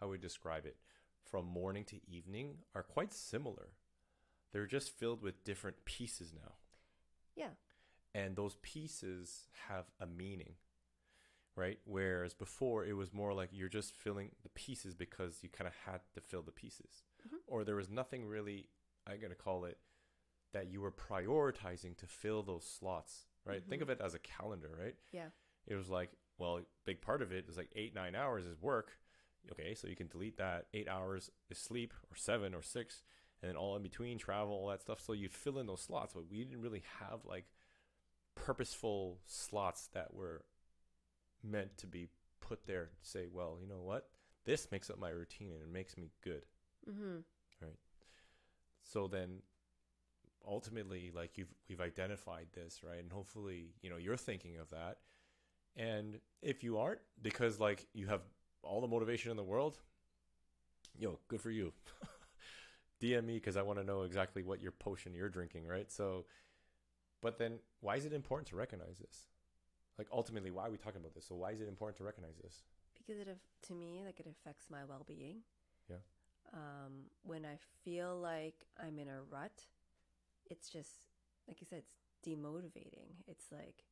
how 0.00 0.08
we 0.08 0.18
describe 0.18 0.66
it 0.66 0.76
from 1.24 1.46
morning 1.46 1.84
to 1.86 2.00
evening 2.10 2.64
are 2.74 2.82
quite 2.82 3.12
similar. 3.12 3.70
They're 4.52 4.66
just 4.66 4.90
filled 4.90 5.22
with 5.22 5.44
different 5.44 5.84
pieces 5.84 6.32
now. 6.32 6.54
Yeah. 7.34 7.50
And 8.14 8.34
those 8.36 8.56
pieces 8.62 9.48
have 9.68 9.90
a 10.00 10.06
meaning 10.06 10.56
right? 11.58 11.78
Whereas 11.84 12.32
before 12.34 12.84
it 12.86 12.92
was 12.94 13.12
more 13.12 13.34
like 13.34 13.50
you're 13.52 13.68
just 13.68 13.94
filling 13.94 14.30
the 14.42 14.48
pieces 14.50 14.94
because 14.94 15.42
you 15.42 15.48
kind 15.48 15.66
of 15.66 15.74
had 15.84 16.00
to 16.14 16.20
fill 16.20 16.42
the 16.42 16.52
pieces, 16.52 17.02
Mhm. 17.26 17.38
or 17.46 17.64
there 17.64 17.76
was 17.76 17.88
nothing 17.90 18.24
really. 18.26 18.68
I'm 19.06 19.20
gonna 19.20 19.34
call 19.34 19.64
it 19.64 19.78
that 20.52 20.68
you 20.68 20.80
were 20.80 20.92
prioritizing 20.92 21.96
to 21.98 22.06
fill 22.06 22.42
those 22.42 22.64
slots, 22.64 23.26
right? 23.44 23.62
Think 23.64 23.80
Mhm. 23.80 23.84
of 23.84 23.90
it 23.90 24.00
as 24.00 24.14
a 24.14 24.18
calendar, 24.18 24.74
right? 24.78 24.96
Yeah. 25.12 25.30
It 25.66 25.74
was 25.74 25.88
like, 25.90 26.10
well, 26.38 26.64
big 26.84 27.00
part 27.02 27.20
of 27.22 27.32
it 27.32 27.48
is 27.48 27.56
like 27.56 27.72
eight, 27.74 27.94
nine 27.94 28.14
hours 28.14 28.46
is 28.46 28.60
work. 28.60 28.98
Okay, 29.50 29.74
so 29.74 29.88
you 29.88 29.96
can 29.96 30.08
delete 30.08 30.36
that. 30.36 30.68
Eight 30.74 30.88
hours 30.88 31.30
is 31.48 31.58
sleep, 31.58 31.94
or 32.10 32.16
seven, 32.16 32.54
or 32.54 32.62
six, 32.62 33.02
and 33.40 33.48
then 33.48 33.56
all 33.56 33.76
in 33.76 33.82
between, 33.82 34.18
travel, 34.18 34.52
all 34.52 34.68
that 34.68 34.82
stuff. 34.82 35.00
So 35.00 35.12
you'd 35.14 35.32
fill 35.32 35.58
in 35.58 35.66
those 35.66 35.80
slots, 35.82 36.12
but 36.14 36.26
we 36.28 36.44
didn't 36.44 36.60
really 36.60 36.80
have 36.98 37.24
like 37.24 37.46
purposeful 38.34 39.20
slots 39.26 39.86
that 39.88 40.12
were 40.14 40.44
meant 41.42 41.76
to 41.78 41.86
be 41.86 42.08
put 42.40 42.66
there 42.66 42.90
to 43.02 43.08
say, 43.08 43.26
well, 43.32 43.58
you 43.60 43.68
know 43.68 43.82
what? 43.82 44.08
This 44.44 44.68
makes 44.70 44.90
up 44.90 44.98
my 44.98 45.10
routine 45.10 45.52
and 45.52 45.62
it 45.62 45.72
makes 45.72 45.96
me 45.96 46.10
good. 46.22 46.44
Mm-hmm. 46.88 47.18
So 48.88 49.06
then 49.06 49.42
ultimately 50.46 51.12
like 51.14 51.36
you've 51.36 51.52
we've 51.68 51.80
identified 51.80 52.46
this, 52.54 52.80
right? 52.82 52.98
And 53.00 53.12
hopefully, 53.12 53.74
you 53.82 53.90
know, 53.90 53.96
you're 53.96 54.16
thinking 54.16 54.56
of 54.56 54.70
that. 54.70 54.98
And 55.76 56.18
if 56.42 56.64
you 56.64 56.78
aren't 56.78 57.00
because 57.20 57.60
like 57.60 57.86
you 57.92 58.06
have 58.06 58.22
all 58.62 58.80
the 58.80 58.88
motivation 58.88 59.30
in 59.30 59.36
the 59.36 59.44
world, 59.44 59.78
yo, 60.98 61.18
good 61.28 61.40
for 61.40 61.50
you. 61.50 61.72
DM 63.02 63.24
me 63.24 63.34
because 63.34 63.56
I 63.56 63.62
want 63.62 63.78
to 63.78 63.84
know 63.84 64.02
exactly 64.02 64.42
what 64.42 64.60
your 64.60 64.72
potion 64.72 65.14
you're 65.14 65.28
drinking, 65.28 65.66
right? 65.66 65.90
So, 65.92 66.24
but 67.22 67.38
then 67.38 67.58
why 67.80 67.96
is 67.96 68.06
it 68.06 68.12
important 68.12 68.48
to 68.48 68.56
recognize 68.56 68.98
this? 68.98 69.26
Like 69.98 70.08
ultimately, 70.12 70.50
why 70.50 70.66
are 70.66 70.70
we 70.70 70.78
talking 70.78 71.00
about 71.00 71.14
this? 71.14 71.26
So 71.26 71.34
why 71.34 71.50
is 71.50 71.60
it 71.60 71.68
important 71.68 71.98
to 71.98 72.04
recognize 72.04 72.36
this? 72.42 72.62
Because 72.96 73.18
it 73.20 73.28
to 73.66 73.74
me 73.74 74.02
like 74.04 74.20
it 74.20 74.26
affects 74.26 74.66
my 74.70 74.84
well-being. 74.88 75.38
Yeah. 75.90 75.96
Um, 76.52 77.10
when 77.24 77.44
I 77.44 77.58
feel 77.84 78.16
like 78.18 78.66
I'm 78.82 78.98
in 78.98 79.08
a 79.08 79.22
rut, 79.30 79.64
it's 80.46 80.68
just 80.70 81.06
like 81.46 81.60
you 81.60 81.66
said, 81.68 81.82
it's 81.84 81.94
demotivating. 82.26 83.10
It's 83.26 83.46
like 83.50 83.84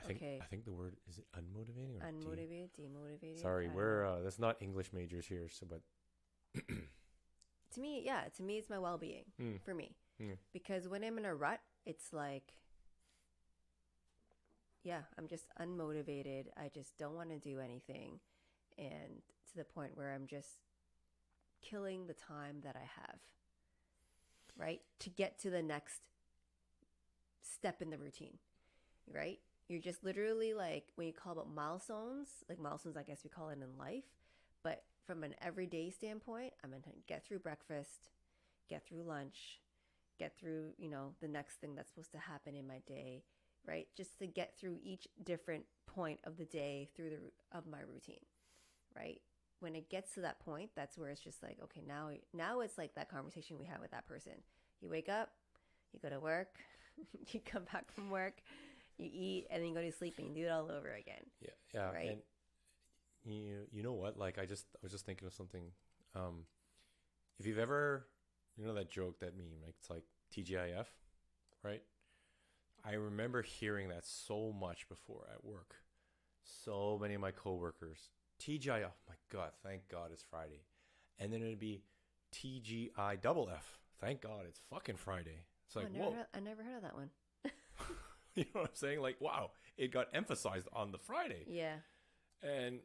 I 0.00 0.06
think 0.06 0.18
Okay. 0.18 0.38
I 0.40 0.44
think 0.44 0.64
the 0.64 0.72
word 0.72 0.96
is 1.08 1.18
it 1.18 1.26
unmotivating 1.36 1.96
or 1.96 2.00
de- 2.00 2.12
unmotivated, 2.12 2.70
demotivated. 2.80 3.40
Sorry, 3.40 3.66
I 3.68 3.74
we're 3.74 4.06
uh, 4.06 4.20
that's 4.22 4.38
not 4.38 4.56
English 4.60 4.92
majors 4.92 5.26
here. 5.26 5.48
So, 5.48 5.66
but 5.68 5.80
to 7.74 7.80
me, 7.80 8.02
yeah, 8.04 8.22
to 8.36 8.42
me, 8.42 8.58
it's 8.58 8.70
my 8.70 8.78
well-being 8.78 9.24
Mm. 9.40 9.60
for 9.62 9.74
me. 9.74 9.96
Mm. 10.20 10.36
Because 10.52 10.88
when 10.88 11.02
I'm 11.04 11.18
in 11.18 11.24
a 11.24 11.34
rut, 11.34 11.60
it's 11.86 12.12
like, 12.12 12.52
yeah, 14.82 15.02
I'm 15.18 15.28
just 15.28 15.46
unmotivated. 15.60 16.46
I 16.56 16.70
just 16.72 16.96
don't 16.98 17.14
want 17.14 17.30
to 17.30 17.38
do 17.38 17.60
anything, 17.60 18.18
and 18.78 19.22
to 19.50 19.56
the 19.56 19.64
point 19.64 19.96
where 19.96 20.12
I'm 20.12 20.26
just 20.26 20.48
killing 21.60 22.06
the 22.06 22.14
time 22.14 22.56
that 22.64 22.76
I 22.76 22.88
have, 23.00 23.18
right, 24.56 24.80
to 25.00 25.10
get 25.10 25.38
to 25.40 25.50
the 25.50 25.62
next 25.62 26.08
step 27.42 27.80
in 27.80 27.90
the 27.90 27.98
routine, 27.98 28.38
right? 29.12 29.38
You're 29.68 29.80
just 29.80 30.04
literally 30.04 30.52
like 30.54 30.86
when 30.96 31.06
you 31.06 31.12
call 31.12 31.32
about 31.32 31.54
milestones, 31.54 32.28
like 32.48 32.58
milestones, 32.58 32.96
I 32.96 33.02
guess 33.04 33.20
we 33.24 33.30
call 33.30 33.50
it 33.50 33.58
in 33.58 33.78
life. 33.78 34.04
But 34.62 34.82
from 35.06 35.24
an 35.24 35.34
everyday 35.40 35.90
standpoint, 35.90 36.52
I'm 36.62 36.70
going 36.70 36.82
to 36.82 36.90
get 37.06 37.26
through 37.26 37.40
breakfast, 37.40 38.10
get 38.68 38.86
through 38.86 39.02
lunch, 39.02 39.60
get 40.18 40.38
through, 40.38 40.72
you 40.78 40.88
know, 40.88 41.14
the 41.20 41.28
next 41.28 41.60
thing 41.60 41.74
that's 41.74 41.88
supposed 41.88 42.12
to 42.12 42.18
happen 42.18 42.54
in 42.54 42.66
my 42.66 42.80
day, 42.86 43.22
right? 43.66 43.86
Just 43.96 44.18
to 44.18 44.26
get 44.26 44.56
through 44.58 44.78
each 44.82 45.06
different 45.24 45.64
point 45.86 46.20
of 46.24 46.36
the 46.36 46.44
day 46.44 46.88
through 46.96 47.10
the 47.10 47.56
of 47.56 47.66
my 47.66 47.80
routine, 47.80 48.24
right? 48.96 49.20
When 49.60 49.76
it 49.76 49.88
gets 49.90 50.14
to 50.14 50.20
that 50.22 50.40
point, 50.40 50.70
that's 50.74 50.98
where 50.98 51.10
it's 51.10 51.20
just 51.20 51.42
like, 51.42 51.58
okay, 51.64 51.82
now 51.86 52.10
now 52.34 52.60
it's 52.60 52.78
like 52.78 52.94
that 52.94 53.08
conversation 53.08 53.58
we 53.58 53.66
had 53.66 53.80
with 53.80 53.90
that 53.92 54.06
person. 54.06 54.32
You 54.80 54.88
wake 54.88 55.08
up, 55.08 55.30
you 55.92 56.00
go 56.00 56.08
to 56.08 56.18
work, 56.20 56.56
you 57.32 57.40
come 57.44 57.64
back 57.72 57.90
from 57.92 58.10
work, 58.10 58.42
you 58.98 59.08
eat, 59.12 59.46
and 59.50 59.62
then 59.62 59.68
you 59.68 59.74
go 59.74 59.82
to 59.82 59.92
sleep 59.92 60.14
and 60.18 60.28
you 60.28 60.34
do 60.42 60.48
it 60.48 60.50
all 60.50 60.70
over 60.70 60.90
again. 60.92 61.22
yeah, 61.40 61.50
yeah, 61.74 61.90
Right. 61.92 62.08
and 62.08 62.22
you 63.24 63.66
you 63.72 63.82
know 63.82 63.92
what? 63.92 64.18
Like 64.18 64.38
I 64.38 64.46
just 64.46 64.66
I 64.76 64.78
was 64.82 64.92
just 64.92 65.06
thinking 65.06 65.26
of 65.26 65.34
something. 65.34 65.70
Um, 66.14 66.46
if 67.38 67.46
you've 67.46 67.58
ever 67.58 68.06
you 68.56 68.66
know 68.66 68.74
that 68.74 68.90
joke 68.90 69.20
that 69.20 69.36
meme, 69.36 69.62
like 69.64 69.74
it's 69.78 69.90
like 69.90 70.04
TGIF, 70.36 70.86
right? 71.62 71.82
I 72.84 72.94
remember 72.94 73.42
hearing 73.42 73.88
that 73.88 74.04
so 74.04 74.52
much 74.52 74.88
before 74.88 75.26
at 75.32 75.44
work. 75.44 75.76
So 76.42 76.98
many 77.00 77.14
of 77.14 77.20
my 77.20 77.30
coworkers, 77.30 78.10
TGI, 78.40 78.84
Oh 78.84 78.92
my 79.08 79.14
God, 79.30 79.52
thank 79.62 79.88
God 79.88 80.10
it's 80.12 80.24
Friday, 80.28 80.64
and 81.18 81.32
then 81.32 81.42
it'd 81.42 81.60
be 81.60 81.82
TGI 82.34 83.20
double 83.20 83.48
F. 83.52 83.78
Thank 84.00 84.22
God 84.22 84.46
it's 84.48 84.60
fucking 84.70 84.96
Friday. 84.96 85.44
It's 85.66 85.76
like 85.76 85.86
oh, 85.86 85.88
I, 85.88 85.98
never 85.98 86.10
whoa. 86.10 86.16
heard, 86.16 86.26
I 86.34 86.40
never 86.40 86.62
heard 86.62 86.76
of 86.76 86.82
that 86.82 86.94
one. 86.94 87.10
You 88.34 88.44
know 88.54 88.62
what 88.62 88.70
I'm 88.70 88.76
saying? 88.76 89.00
Like, 89.00 89.20
wow, 89.20 89.50
it 89.76 89.92
got 89.92 90.08
emphasized 90.14 90.66
on 90.72 90.90
the 90.90 90.98
Friday. 90.98 91.44
Yeah. 91.46 91.74
And 92.42 92.80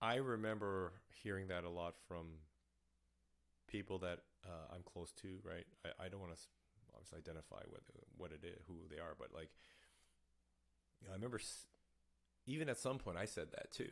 I 0.00 0.14
remember 0.16 0.94
hearing 1.22 1.48
that 1.48 1.64
a 1.64 1.68
lot 1.68 1.94
from 2.08 2.26
people 3.68 3.98
that 3.98 4.20
uh, 4.46 4.74
I'm 4.74 4.82
close 4.82 5.12
to, 5.22 5.28
right? 5.44 5.66
I, 5.84 6.06
I 6.06 6.08
don't 6.08 6.20
want 6.20 6.34
to 6.34 6.40
obviously 7.02 7.18
identify 7.18 7.62
what, 7.68 7.82
what 8.16 8.30
it 8.32 8.44
is, 8.46 8.62
who 8.66 8.76
they 8.90 9.00
are, 9.00 9.14
but 9.18 9.28
like, 9.34 9.50
you 11.00 11.08
know, 11.08 11.12
I 11.12 11.16
remember 11.16 11.40
even 12.46 12.68
at 12.68 12.78
some 12.78 12.98
point 12.98 13.18
I 13.18 13.24
said 13.24 13.48
that 13.52 13.72
too. 13.72 13.90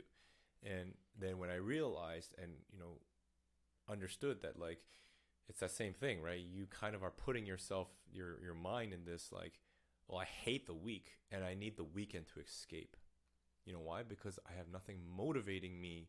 And 0.62 0.94
then 1.18 1.38
when 1.38 1.50
I 1.50 1.56
realized 1.56 2.34
and, 2.40 2.52
you 2.72 2.78
know, 2.78 2.98
understood 3.88 4.42
that 4.42 4.58
like, 4.58 4.80
it's 5.48 5.60
that 5.60 5.70
same 5.70 5.94
thing, 5.94 6.22
right? 6.22 6.38
You 6.40 6.66
kind 6.66 6.94
of 6.94 7.02
are 7.02 7.10
putting 7.10 7.46
yourself, 7.46 7.88
your 8.12 8.40
your 8.42 8.54
mind 8.54 8.92
in 8.92 9.04
this 9.04 9.32
like, 9.32 9.54
well, 10.06 10.20
I 10.20 10.24
hate 10.24 10.66
the 10.66 10.74
week 10.74 11.18
and 11.32 11.44
I 11.44 11.54
need 11.54 11.76
the 11.76 11.84
weekend 11.84 12.26
to 12.34 12.40
escape. 12.40 12.96
You 13.64 13.72
know 13.72 13.80
why? 13.80 14.02
Because 14.02 14.38
I 14.48 14.56
have 14.56 14.68
nothing 14.72 14.98
motivating 15.16 15.80
me 15.80 16.08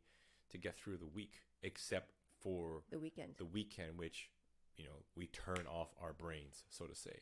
to 0.51 0.57
get 0.57 0.77
through 0.77 0.97
the 0.97 1.07
week 1.07 1.41
except 1.63 2.11
for 2.41 2.83
The 2.91 2.99
weekend. 2.99 3.35
the 3.37 3.45
weekend, 3.45 3.97
which, 3.97 4.29
you 4.77 4.85
know, 4.85 5.03
we 5.15 5.27
turn 5.27 5.65
off 5.67 5.89
our 6.01 6.13
brains, 6.13 6.63
so 6.69 6.85
to 6.85 6.95
say. 6.95 7.19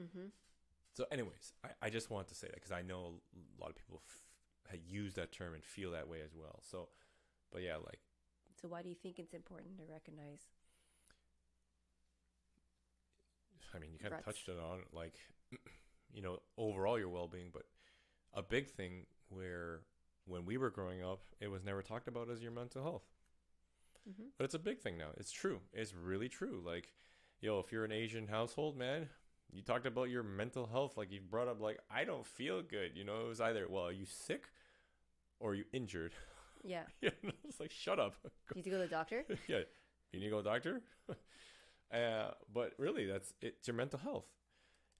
Mm-hmm. 0.00 0.26
So, 0.94 1.04
anyways, 1.10 1.52
I, 1.64 1.86
I 1.86 1.90
just 1.90 2.10
want 2.10 2.28
to 2.28 2.34
say 2.34 2.46
that 2.48 2.54
because 2.56 2.72
I 2.72 2.82
know 2.82 3.20
a 3.34 3.60
lot 3.60 3.70
of 3.70 3.76
people 3.76 4.02
f- 4.08 4.78
use 4.88 5.14
that 5.14 5.32
term 5.32 5.54
and 5.54 5.62
feel 5.64 5.90
that 5.92 6.08
way 6.08 6.20
as 6.24 6.34
well. 6.34 6.60
So, 6.62 6.88
but 7.52 7.62
yeah, 7.62 7.76
like, 7.76 8.00
So 8.60 8.68
why 8.68 8.82
do 8.82 8.88
you 8.88 8.94
think 8.94 9.18
it's 9.18 9.34
important 9.34 9.76
to 9.78 9.84
recognize? 9.90 10.46
I 13.74 13.78
mean, 13.78 13.90
you 13.92 13.98
kind 13.98 14.14
of 14.14 14.24
touched 14.24 14.48
it 14.48 14.58
on, 14.58 14.80
like, 14.92 15.14
you 16.12 16.22
know, 16.22 16.38
overall 16.56 16.98
your 16.98 17.08
well 17.08 17.28
being, 17.28 17.50
but 17.52 17.64
a 18.32 18.42
big 18.42 18.70
thing 18.70 19.06
where 19.28 19.80
when 20.24 20.44
we 20.44 20.56
were 20.56 20.70
growing 20.70 21.02
up, 21.02 21.22
it 21.40 21.48
was 21.48 21.64
never 21.64 21.82
talked 21.82 22.08
about 22.08 22.30
as 22.30 22.42
your 22.42 22.52
mental 22.52 22.82
health. 22.82 23.04
Mm-hmm. 24.08 24.28
But 24.38 24.44
it's 24.44 24.54
a 24.54 24.60
big 24.60 24.80
thing 24.80 24.96
now. 24.96 25.08
It's 25.16 25.32
true. 25.32 25.60
It's 25.72 25.94
really 25.94 26.28
true. 26.28 26.62
Like, 26.64 26.92
yo, 27.40 27.58
if 27.58 27.72
you're 27.72 27.84
an 27.84 27.92
Asian 27.92 28.28
household, 28.28 28.76
man, 28.76 29.08
you 29.52 29.62
talked 29.62 29.86
about 29.86 30.10
your 30.10 30.22
mental 30.22 30.66
health. 30.66 30.96
Like, 30.96 31.10
you 31.10 31.20
brought 31.20 31.48
up, 31.48 31.60
like, 31.60 31.78
I 31.90 32.04
don't 32.04 32.26
feel 32.26 32.62
good. 32.62 32.92
You 32.94 33.04
know, 33.04 33.20
it 33.20 33.28
was 33.28 33.40
either, 33.40 33.66
well, 33.68 33.84
are 33.84 33.92
you 33.92 34.06
sick 34.06 34.44
or 35.40 35.50
are 35.50 35.54
you 35.54 35.64
injured? 35.72 36.12
Yeah. 36.64 36.82
you 37.00 37.10
know, 37.22 37.32
it's 37.48 37.60
like, 37.60 37.70
shut 37.70 37.98
up. 37.98 38.14
Do 38.22 38.30
you 38.54 38.56
need 38.56 38.64
to 38.64 38.70
go 38.70 38.76
to 38.76 38.82
the 38.82 38.88
doctor? 38.88 39.24
yeah. 39.48 39.60
You 40.12 40.20
need 40.20 40.26
to 40.26 40.30
go 40.30 40.38
to 40.38 40.42
the 40.42 40.50
doctor? 40.50 40.82
uh, 41.92 42.30
but 42.52 42.72
really, 42.78 43.06
that's 43.06 43.34
it's 43.40 43.66
your 43.66 43.76
mental 43.76 43.98
health. 43.98 44.26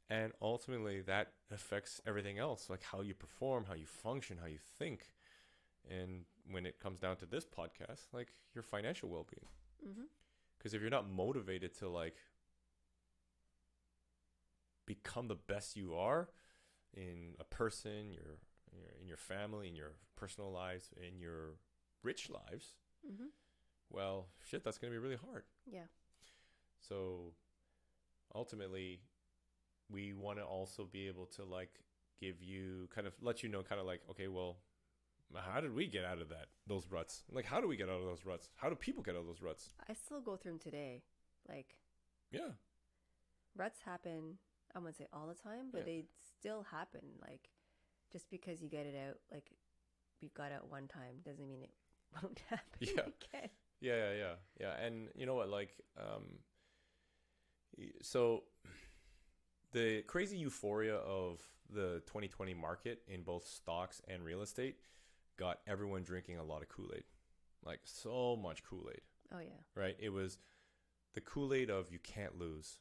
And 0.09 0.33
ultimately, 0.41 1.01
that 1.03 1.33
affects 1.51 2.01
everything 2.07 2.39
else, 2.39 2.71
like 2.71 2.83
how 2.83 3.01
you 3.01 3.15
perform, 3.15 3.65
how 3.67 3.75
you 3.75 3.87
function, 3.87 4.39
how 4.41 4.47
you 4.47 4.59
think. 4.79 5.07
And 5.91 6.25
when 6.51 6.67
it 6.67 6.81
comes 6.81 6.99
down 6.99 7.17
to 7.19 7.27
this 7.27 7.45
podcast, 7.45 8.13
like 8.13 8.29
your 8.55 8.63
financial 8.63 9.09
well 9.09 9.27
being. 9.31 9.93
Mm-hmm. 9.93 10.07
Because 10.59 10.75
if 10.75 10.81
you're 10.81 10.91
not 10.91 11.09
motivated 11.09 11.77
to 11.79 11.89
like 11.89 12.17
become 14.87 15.29
the 15.29 15.35
best 15.35 15.77
you 15.77 15.95
are 15.95 16.29
in 16.95 17.35
a 17.41 17.45
person, 17.45 18.11
your, 18.11 18.39
your 18.73 18.91
in 19.01 19.09
your 19.09 19.17
family, 19.17 19.69
in 19.69 19.77
your 19.77 19.93
personal 20.17 20.51
lives, 20.51 20.91
in 20.97 21.19
your 21.19 21.55
rich 22.03 22.31
lives, 22.31 22.75
Mm-hmm. 23.07 23.27
well, 23.91 24.27
shit, 24.45 24.65
that's 24.65 24.79
gonna 24.79 24.91
be 24.93 24.99
really 24.99 25.19
hard. 25.31 25.45
Yeah. 25.65 25.87
So 26.81 27.35
ultimately, 28.35 29.01
we 29.89 30.13
want 30.13 30.39
to 30.39 30.45
also 30.45 30.85
be 30.85 31.07
able 31.07 31.27
to 31.27 31.45
like 31.45 31.71
give 32.19 32.43
you 32.43 32.89
kind 32.93 33.07
of 33.07 33.15
let 33.21 33.45
you 33.45 33.49
know, 33.49 33.63
kind 33.63 33.81
of 33.81 33.87
like, 33.87 34.01
okay, 34.11 34.27
well, 34.27 34.57
how 35.35 35.61
did 35.61 35.75
we 35.75 35.87
get 35.87 36.05
out 36.05 36.21
of 36.21 36.29
that 36.31 36.47
those 36.67 36.87
ruts? 36.91 37.25
Like, 37.31 37.45
how 37.45 37.61
do 37.61 37.69
we 37.69 37.77
get 37.77 37.89
out 37.89 38.01
of 38.01 38.07
those 38.07 38.25
ruts? 38.25 38.49
How 38.57 38.69
do 38.69 38.75
people 38.75 39.03
get 39.03 39.15
out 39.15 39.21
of 39.21 39.27
those 39.27 39.43
ruts? 39.43 39.71
I 39.89 39.95
still 39.95 40.21
go 40.21 40.37
through 40.37 40.53
them 40.53 40.59
today. 40.61 41.03
Like 41.49 41.77
Yeah, 42.31 42.53
ruts 43.57 43.81
happen. 43.85 44.39
I 44.75 44.79
wouldn't 44.79 44.97
say 44.97 45.07
all 45.13 45.27
the 45.27 45.35
time, 45.35 45.71
but 45.73 45.79
Yeah. 45.81 45.85
they 45.85 46.05
still 46.39 46.63
happen. 46.71 47.01
Like 47.21 47.49
just 48.13 48.31
because 48.31 48.63
you 48.63 48.69
get 48.69 48.87
it 48.87 48.95
out, 48.97 49.19
like 49.33 49.51
we've 50.23 50.35
got 50.35 50.53
out 50.53 50.71
one 50.71 50.89
time, 50.89 51.17
doesn't 51.25 51.47
mean 51.49 51.63
it 51.63 51.71
won't 52.23 52.41
happen 52.49 52.79
Yeah. 52.81 52.91
again. 53.03 53.51
Yeah, 53.81 54.11
yeah, 54.11 54.13
yeah, 54.17 54.35
yeah. 54.61 54.85
And 54.87 55.09
you 55.15 55.27
know 55.27 55.35
what? 55.35 55.49
Like, 55.51 55.77
um, 55.99 56.39
so 58.03 58.45
the 59.73 60.03
crazy 60.03 60.37
euphoria 60.39 60.97
of 60.97 61.41
the 61.69 62.01
2020 62.07 62.55
market 62.55 63.03
in 63.09 63.23
both 63.23 63.47
stocks 63.47 64.01
and 64.09 64.25
real 64.25 64.41
estate 64.43 64.77
got 65.37 65.59
everyone 65.67 66.03
drinking 66.03 66.39
a 66.39 66.45
lot 66.45 66.63
of 66.63 66.69
Kool 66.69 66.91
Aid, 66.95 67.05
like 67.65 67.81
so 67.85 68.37
much 68.37 68.63
Kool 68.63 68.89
Aid, 68.91 69.01
Oh 69.35 69.39
yeah. 69.41 69.61
right? 69.75 69.97
It 69.99 70.11
was 70.11 70.39
the 71.15 71.21
Kool 71.21 71.53
Aid 71.55 71.71
of 71.71 71.91
you 71.91 71.99
can't 71.99 72.39
lose, 72.39 72.79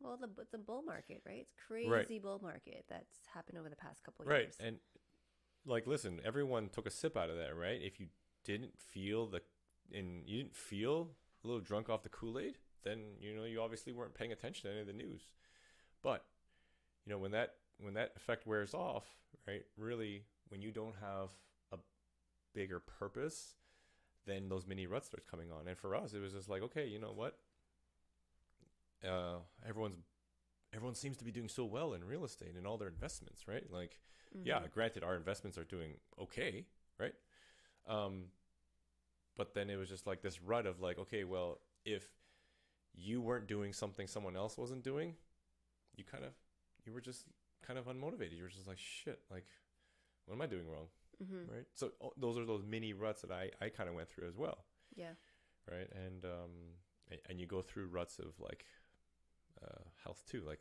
Well, 0.00 0.16
the 0.20 0.28
it's 0.42 0.54
a 0.54 0.58
bull 0.58 0.82
market, 0.82 1.22
right? 1.26 1.38
It's 1.40 1.52
crazy 1.66 2.18
bull 2.18 2.40
market 2.42 2.84
that's 2.88 3.18
happened 3.32 3.58
over 3.58 3.68
the 3.68 3.76
past 3.76 4.02
couple 4.04 4.24
of 4.24 4.28
right? 4.28 4.42
years. 4.42 4.56
And 4.60 4.76
like, 5.66 5.86
listen, 5.86 6.20
everyone 6.24 6.68
took 6.68 6.86
a 6.86 6.90
sip 6.90 7.16
out 7.16 7.30
of 7.30 7.36
that, 7.36 7.56
right? 7.56 7.80
If 7.82 8.00
you 8.00 8.06
didn't 8.44 8.78
feel 8.78 9.26
the, 9.26 9.42
and 9.92 10.22
you 10.26 10.38
didn't 10.42 10.56
feel 10.56 11.10
a 11.44 11.46
little 11.46 11.60
drunk 11.60 11.88
off 11.88 12.02
the 12.02 12.08
Kool 12.08 12.38
Aid, 12.38 12.58
then 12.84 13.00
you 13.20 13.34
know 13.34 13.44
you 13.44 13.60
obviously 13.60 13.92
weren't 13.92 14.14
paying 14.14 14.32
attention 14.32 14.64
to 14.64 14.70
any 14.72 14.80
of 14.80 14.86
the 14.86 14.92
news. 14.92 15.26
But 16.02 16.24
you 17.04 17.12
know 17.12 17.18
when 17.18 17.32
that 17.32 17.54
when 17.78 17.94
that 17.94 18.12
effect 18.16 18.46
wears 18.46 18.74
off, 18.74 19.04
right? 19.46 19.62
Really, 19.76 20.24
when 20.48 20.62
you 20.62 20.70
don't 20.70 20.94
have 21.00 21.30
bigger 22.58 22.80
purpose, 22.80 23.54
then 24.26 24.48
those 24.48 24.66
mini 24.66 24.86
ruts 24.86 25.06
starts 25.06 25.24
coming 25.30 25.52
on. 25.52 25.68
And 25.68 25.78
for 25.78 25.94
us, 25.94 26.12
it 26.12 26.18
was 26.20 26.32
just 26.32 26.48
like, 26.48 26.60
okay, 26.62 26.86
you 26.86 26.98
know 26.98 27.12
what? 27.14 27.38
Uh, 29.04 29.36
everyone's 29.66 29.96
everyone 30.74 30.94
seems 30.94 31.16
to 31.16 31.24
be 31.24 31.30
doing 31.30 31.48
so 31.48 31.64
well 31.64 31.94
in 31.94 32.04
real 32.04 32.24
estate 32.24 32.54
and 32.56 32.66
all 32.66 32.76
their 32.76 32.88
investments, 32.88 33.46
right? 33.48 33.64
Like, 33.72 34.00
yeah, 34.44 34.58
Mhm. 34.60 34.70
granted, 34.72 35.02
our 35.04 35.16
investments 35.16 35.56
are 35.56 35.64
doing 35.64 35.98
okay, 36.18 36.66
right? 36.98 37.14
Um, 37.86 38.30
but 39.36 39.54
then 39.54 39.70
it 39.70 39.76
was 39.76 39.88
just 39.88 40.06
like 40.06 40.20
this 40.20 40.42
rut 40.42 40.66
of 40.66 40.80
like, 40.80 40.98
okay, 40.98 41.24
well, 41.24 41.60
if 41.84 42.06
you 42.92 43.20
weren't 43.22 43.46
doing 43.46 43.72
something 43.72 44.06
someone 44.08 44.36
else 44.36 44.58
wasn't 44.58 44.82
doing, 44.82 45.16
you 45.94 46.04
kind 46.04 46.24
of 46.24 46.32
you 46.84 46.92
were 46.92 47.00
just 47.00 47.24
kind 47.62 47.78
of 47.78 47.86
unmotivated. 47.86 48.36
You 48.36 48.42
were 48.42 48.48
just 48.50 48.66
like, 48.66 48.78
shit, 48.78 49.20
like, 49.30 49.46
what 50.26 50.34
am 50.34 50.42
I 50.42 50.46
doing 50.46 50.68
wrong, 50.68 50.88
Mhm. 51.22 51.50
right? 51.50 51.66
So 51.74 51.92
oh, 52.00 52.12
those 52.16 52.38
are 52.38 52.44
those 52.44 52.62
mini 52.64 52.92
ruts 52.92 53.22
that 53.22 53.32
I 53.32 53.50
I 53.60 53.68
kind 53.70 53.88
of 53.88 53.94
went 53.94 54.08
through 54.08 54.28
as 54.28 54.36
well 54.36 54.64
Yeah. 54.94 55.14
right? 55.70 55.90
And 55.92 56.24
um, 56.24 56.50
and 57.28 57.40
you 57.40 57.46
go 57.46 57.62
through 57.62 57.86
ruts 57.88 58.18
of 58.18 58.38
like 58.38 58.64
uh, 59.62 59.82
health 60.04 60.22
too. 60.30 60.42
Like, 60.46 60.60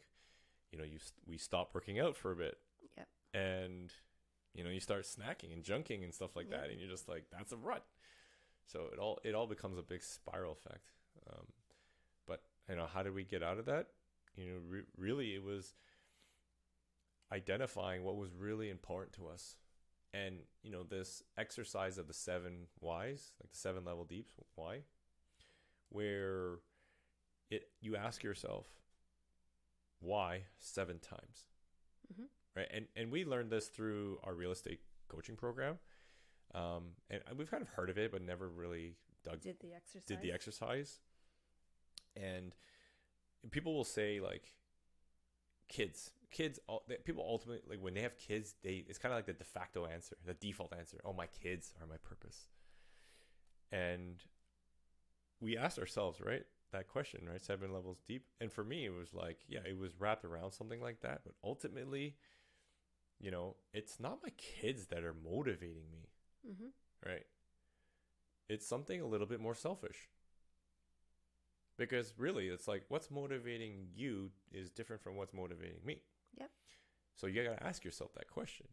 you 0.71 0.77
know, 0.77 0.83
you 0.85 0.99
we 1.25 1.37
stop 1.37 1.73
working 1.75 1.99
out 1.99 2.15
for 2.15 2.31
a 2.31 2.35
bit, 2.35 2.57
Yep. 2.97 3.07
and 3.33 3.93
you 4.53 4.63
know, 4.63 4.69
you 4.69 4.79
start 4.79 5.03
snacking 5.03 5.53
and 5.53 5.63
junking 5.63 6.03
and 6.03 6.13
stuff 6.13 6.35
like 6.35 6.49
Yep. 6.49 6.59
that, 6.61 6.69
and 6.71 6.79
you're 6.79 6.89
just 6.89 7.07
like, 7.07 7.25
that's 7.31 7.51
a 7.51 7.57
rut. 7.57 7.85
So 8.65 8.87
it 8.91 8.99
all 8.99 9.19
it 9.23 9.35
all 9.35 9.47
becomes 9.47 9.77
a 9.77 9.83
big 9.83 10.01
spiral 10.01 10.53
effect. 10.53 10.91
Um, 11.29 11.47
but 12.25 12.41
you 12.69 12.75
know, 12.75 12.87
how 12.87 13.03
did 13.03 13.13
we 13.13 13.23
get 13.23 13.43
out 13.43 13.59
of 13.59 13.65
that? 13.65 13.87
You 14.35 14.45
know, 14.47 14.59
re- 14.67 14.85
really, 14.97 15.35
it 15.35 15.43
was 15.43 15.73
identifying 17.31 18.03
what 18.03 18.15
was 18.15 18.33
really 18.33 18.69
important 18.69 19.13
to 19.13 19.27
us 19.27 19.55
and 20.25 20.35
you 20.63 20.71
know 20.71 20.83
this 20.83 21.21
exercise 21.37 21.97
of 21.97 22.07
the 22.07 22.13
seven 22.13 22.67
whys 22.79 23.33
like 23.41 23.51
the 23.51 23.57
seven 23.57 23.83
level 23.85 24.03
deeps 24.05 24.33
why? 24.55 24.79
Where 25.89 26.59
it 27.49 27.69
you 27.81 27.95
ask 27.95 28.23
yourself 28.23 28.65
why 29.99 30.43
seven 30.59 30.99
times? 30.99 31.45
Mhm. 32.13 32.25
right? 32.55 32.67
And 32.71 32.87
and 32.95 33.11
we 33.11 33.25
learned 33.25 33.51
this 33.51 33.67
through 33.67 34.19
our 34.23 34.33
real 34.33 34.51
estate 34.51 34.79
coaching 35.07 35.35
program. 35.35 35.79
Um 36.53 36.83
and 37.09 37.21
we've 37.37 37.49
kind 37.51 37.61
of 37.63 37.69
heard 37.69 37.89
of 37.89 37.97
it 37.97 38.11
but 38.11 38.21
never 38.21 38.47
really 38.49 38.95
dug 39.23 39.41
Did 39.41 39.59
the 39.59 39.73
exercise? 39.73 40.05
did 40.07 40.21
the 40.21 40.31
exercise. 40.31 40.99
And 42.15 42.55
people 43.51 43.73
will 43.75 43.83
say 43.83 44.19
like 44.19 44.53
kids 45.67 46.11
kids 46.31 46.59
people 47.05 47.23
ultimately 47.27 47.61
like 47.69 47.83
when 47.83 47.93
they 47.93 48.01
have 48.01 48.17
kids 48.17 48.55
they 48.63 48.83
it's 48.87 48.97
kind 48.99 49.13
of 49.13 49.17
like 49.17 49.25
the 49.25 49.33
de 49.33 49.43
facto 49.43 49.85
answer 49.85 50.15
the 50.25 50.33
default 50.33 50.73
answer 50.77 50.97
oh 51.05 51.13
my 51.13 51.27
kids 51.27 51.73
are 51.81 51.87
my 51.87 51.97
purpose 51.97 52.47
and 53.71 54.23
we 55.39 55.57
asked 55.57 55.79
ourselves 55.79 56.19
right 56.21 56.45
that 56.71 56.87
question 56.87 57.27
right 57.29 57.41
seven 57.43 57.71
levels 57.73 57.99
deep 58.07 58.25
and 58.41 58.51
for 58.51 58.63
me 58.63 58.85
it 58.85 58.93
was 58.93 59.13
like 59.13 59.39
yeah 59.47 59.59
it 59.67 59.77
was 59.77 59.99
wrapped 59.99 60.25
around 60.25 60.51
something 60.51 60.81
like 60.81 61.01
that 61.01 61.21
but 61.23 61.33
ultimately 61.43 62.15
you 63.19 63.31
know 63.31 63.55
it's 63.73 63.99
not 63.99 64.19
my 64.23 64.29
kids 64.37 64.87
that 64.87 65.03
are 65.03 65.15
motivating 65.23 65.89
me 65.91 66.09
Mhm. 66.47 66.71
right? 67.05 67.25
It's 68.49 68.67
something 68.67 68.99
a 68.99 69.05
little 69.07 69.25
bit 69.25 69.39
more 69.39 69.55
selfish. 69.55 70.09
Because 71.77 72.13
really, 72.17 72.47
it's 72.47 72.67
like 72.67 72.83
what's 72.89 73.11
motivating 73.11 73.89
you 73.95 74.31
is 74.51 74.69
different 74.69 75.01
from 75.01 75.15
what's 75.15 75.33
motivating 75.33 75.79
me. 75.85 76.01
Yep. 76.37 76.49
So 77.15 77.27
you 77.27 77.43
gotta 77.43 77.63
ask 77.63 77.83
yourself 77.83 78.13
that 78.15 78.29
question. 78.29 78.67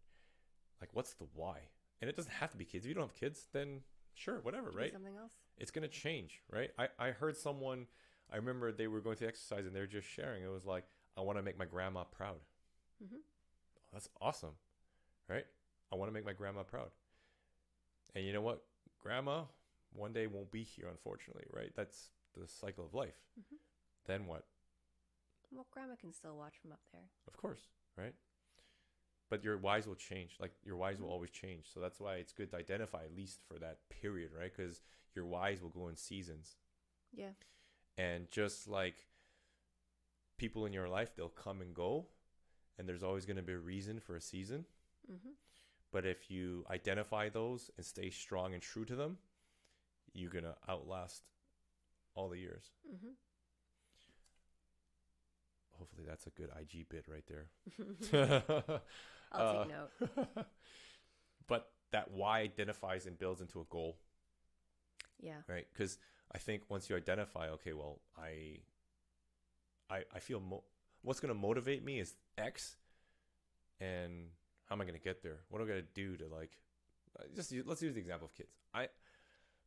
Like, 0.81 0.91
what's 0.93 1.15
the 1.15 1.27
why? 1.35 1.69
And 2.01 2.11
it 2.11 2.17
doesn't 2.17 2.33
have 2.33 2.51
to 2.51 2.57
be 2.57 2.65
kids. 2.65 2.85
If 2.85 2.89
you 2.89 2.95
don't 2.95 3.05
have 3.09 3.15
kids, 3.15 3.47
then 3.53 3.81
sure, 4.15 4.41
whatever, 4.43 4.71
right? 4.71 4.93
Something 4.93 5.17
else. 5.17 5.33
It's 5.59 5.71
gonna 5.71 5.89
change, 5.89 6.43
right? 6.51 6.71
I, 6.79 6.89
I 6.99 7.11
heard 7.11 7.37
someone 7.37 7.87
I 8.33 8.37
remember 8.37 8.73
they 8.73 8.87
were 8.87 9.01
going 9.01 9.17
to 9.19 9.27
exercise 9.27 9.67
and 9.67 9.75
they 9.75 9.81
were 9.81 9.87
just 9.87 10.09
sharing. 10.09 10.43
It 10.43 10.51
was 10.51 10.65
like, 10.65 10.85
I 11.17 11.21
wanna 11.21 11.43
make 11.43 11.59
my 11.59 11.65
grandma 11.67 12.05
proud. 12.05 12.41
Mhm. 13.03 13.21
That's 13.93 14.09
awesome. 14.21 14.55
Right? 15.29 15.47
I 15.93 15.97
wanna 15.97 16.13
make 16.13 16.25
my 16.25 16.33
grandma 16.33 16.63
proud. 16.63 16.91
And 18.15 18.25
you 18.25 18.33
know 18.33 18.43
what? 18.43 18.65
Grandma 19.01 19.45
one 19.93 20.13
day 20.13 20.27
won't 20.27 20.51
be 20.51 20.63
here, 20.63 20.89
unfortunately, 20.89 21.45
right? 21.53 21.71
That's 21.77 22.11
the 22.39 22.49
cycle 22.49 22.85
of 22.85 22.95
life. 22.95 23.21
Mhm. 23.39 23.59
Then 24.07 24.27
what? 24.27 24.47
Well, 25.55 25.67
grandma 25.71 25.95
can 25.97 26.13
still 26.13 26.37
watch 26.37 26.55
from 26.61 26.73
up 26.73 26.81
there. 26.93 27.09
Of 27.29 27.37
course, 27.37 27.69
right? 27.97 28.15
But 29.31 29.45
your 29.45 29.57
whys 29.57 29.87
will 29.87 29.95
change. 29.95 30.37
Like 30.41 30.53
your 30.65 30.77
whys 30.77 30.99
will 31.01 31.09
Mhm. 31.09 31.13
always 31.13 31.31
change. 31.31 31.71
So 31.73 31.81
that's 31.81 32.01
why 32.01 32.17
it's 32.17 32.33
good 32.33 32.51
to 32.51 32.57
identify 32.57 33.05
at 33.05 33.15
least 33.15 33.41
for 33.43 33.59
that 33.59 33.89
period, 33.89 34.33
right? 34.33 34.53
Because 34.55 34.83
your 35.15 35.27
whys 35.27 35.63
will 35.63 35.71
go 35.71 35.89
in 35.89 35.97
seasons. 35.97 36.57
Yeah. 37.13 37.35
And 37.97 38.31
just 38.31 38.67
like 38.67 39.07
people 40.37 40.67
in 40.67 40.73
your 40.73 40.89
life, 40.89 41.15
they'll 41.15 41.29
come 41.29 41.61
and 41.61 41.75
go, 41.75 42.11
and 42.77 42.89
there's 42.89 43.05
always 43.05 43.25
going 43.25 43.37
to 43.37 43.43
be 43.43 43.53
a 43.53 43.59
reason 43.59 44.01
for 44.01 44.17
a 44.17 44.21
season. 44.21 44.67
Mhm. 45.09 45.37
But 45.93 46.05
if 46.05 46.29
you 46.31 46.67
identify 46.69 47.29
those 47.29 47.71
and 47.77 47.87
stay 47.87 48.11
strong 48.11 48.53
and 48.53 48.63
true 48.63 48.85
to 48.85 48.97
them, 48.97 49.19
you're 50.13 50.31
going 50.31 50.45
to 50.45 50.59
outlast 50.69 51.25
all 52.15 52.29
the 52.29 52.39
years. 52.39 52.73
Mhm. 52.85 53.17
Hopefully, 55.79 56.05
that's 56.07 56.27
a 56.27 56.31
good 56.31 56.51
IG 56.61 56.89
bit 56.89 57.05
right 57.09 57.25
there. 57.27 57.49
I'll 59.33 59.41
Uh, 59.47 59.65
take 59.65 59.69
note. 59.69 60.47
but 61.49 61.71
that 61.91 62.11
why 62.11 62.41
identifies 62.41 63.07
and 63.07 63.19
builds 63.19 63.41
into 63.41 63.61
a 63.61 63.65
goal, 63.65 63.97
Yeah. 65.21 65.43
right? 65.49 65.67
Because 65.73 65.99
I 66.33 66.39
think 66.39 66.63
once 66.69 66.89
you 66.91 66.97
identify, 66.97 67.49
okay, 67.51 67.73
well, 67.73 68.01
I, 68.17 68.61
I, 69.91 70.05
I 70.15 70.19
feel 70.21 70.41
mo- 70.41 70.65
what's 71.03 71.21
going 71.21 71.33
to 71.35 71.39
motivate 71.41 71.85
me 71.85 72.01
is 72.01 72.15
X, 72.39 72.77
and 73.81 74.29
how 74.67 74.75
am 74.77 74.81
I 74.81 74.85
going 74.85 74.99
to 74.99 75.03
get 75.05 75.23
there? 75.23 75.41
What 75.49 75.61
am 75.61 75.67
I 75.67 75.71
going 75.71 75.83
to 75.83 75.89
do 75.95 76.17
to 76.17 76.27
like, 76.35 76.51
uh, 77.19 77.25
just 77.35 77.53
use, 77.53 77.65
let's 77.67 77.83
use 77.83 77.95
the 77.95 78.01
example 78.01 78.27
of 78.27 78.35
kids. 78.35 78.51
I, 78.73 78.89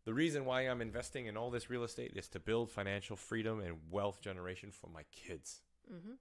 the 0.05 0.13
reason 0.13 0.45
why 0.45 0.61
I'm 0.61 0.81
investing 0.81 1.25
in 1.27 1.37
all 1.37 1.49
this 1.51 1.69
real 1.69 1.83
estate 1.83 2.13
is 2.15 2.27
to 2.29 2.39
build 2.39 2.71
financial 2.71 3.15
freedom 3.15 3.59
and 3.59 3.77
wealth 3.91 4.21
generation 4.21 4.71
for 4.71 4.87
my 4.89 5.03
kids. 5.11 5.61
Mhm. 5.89 6.17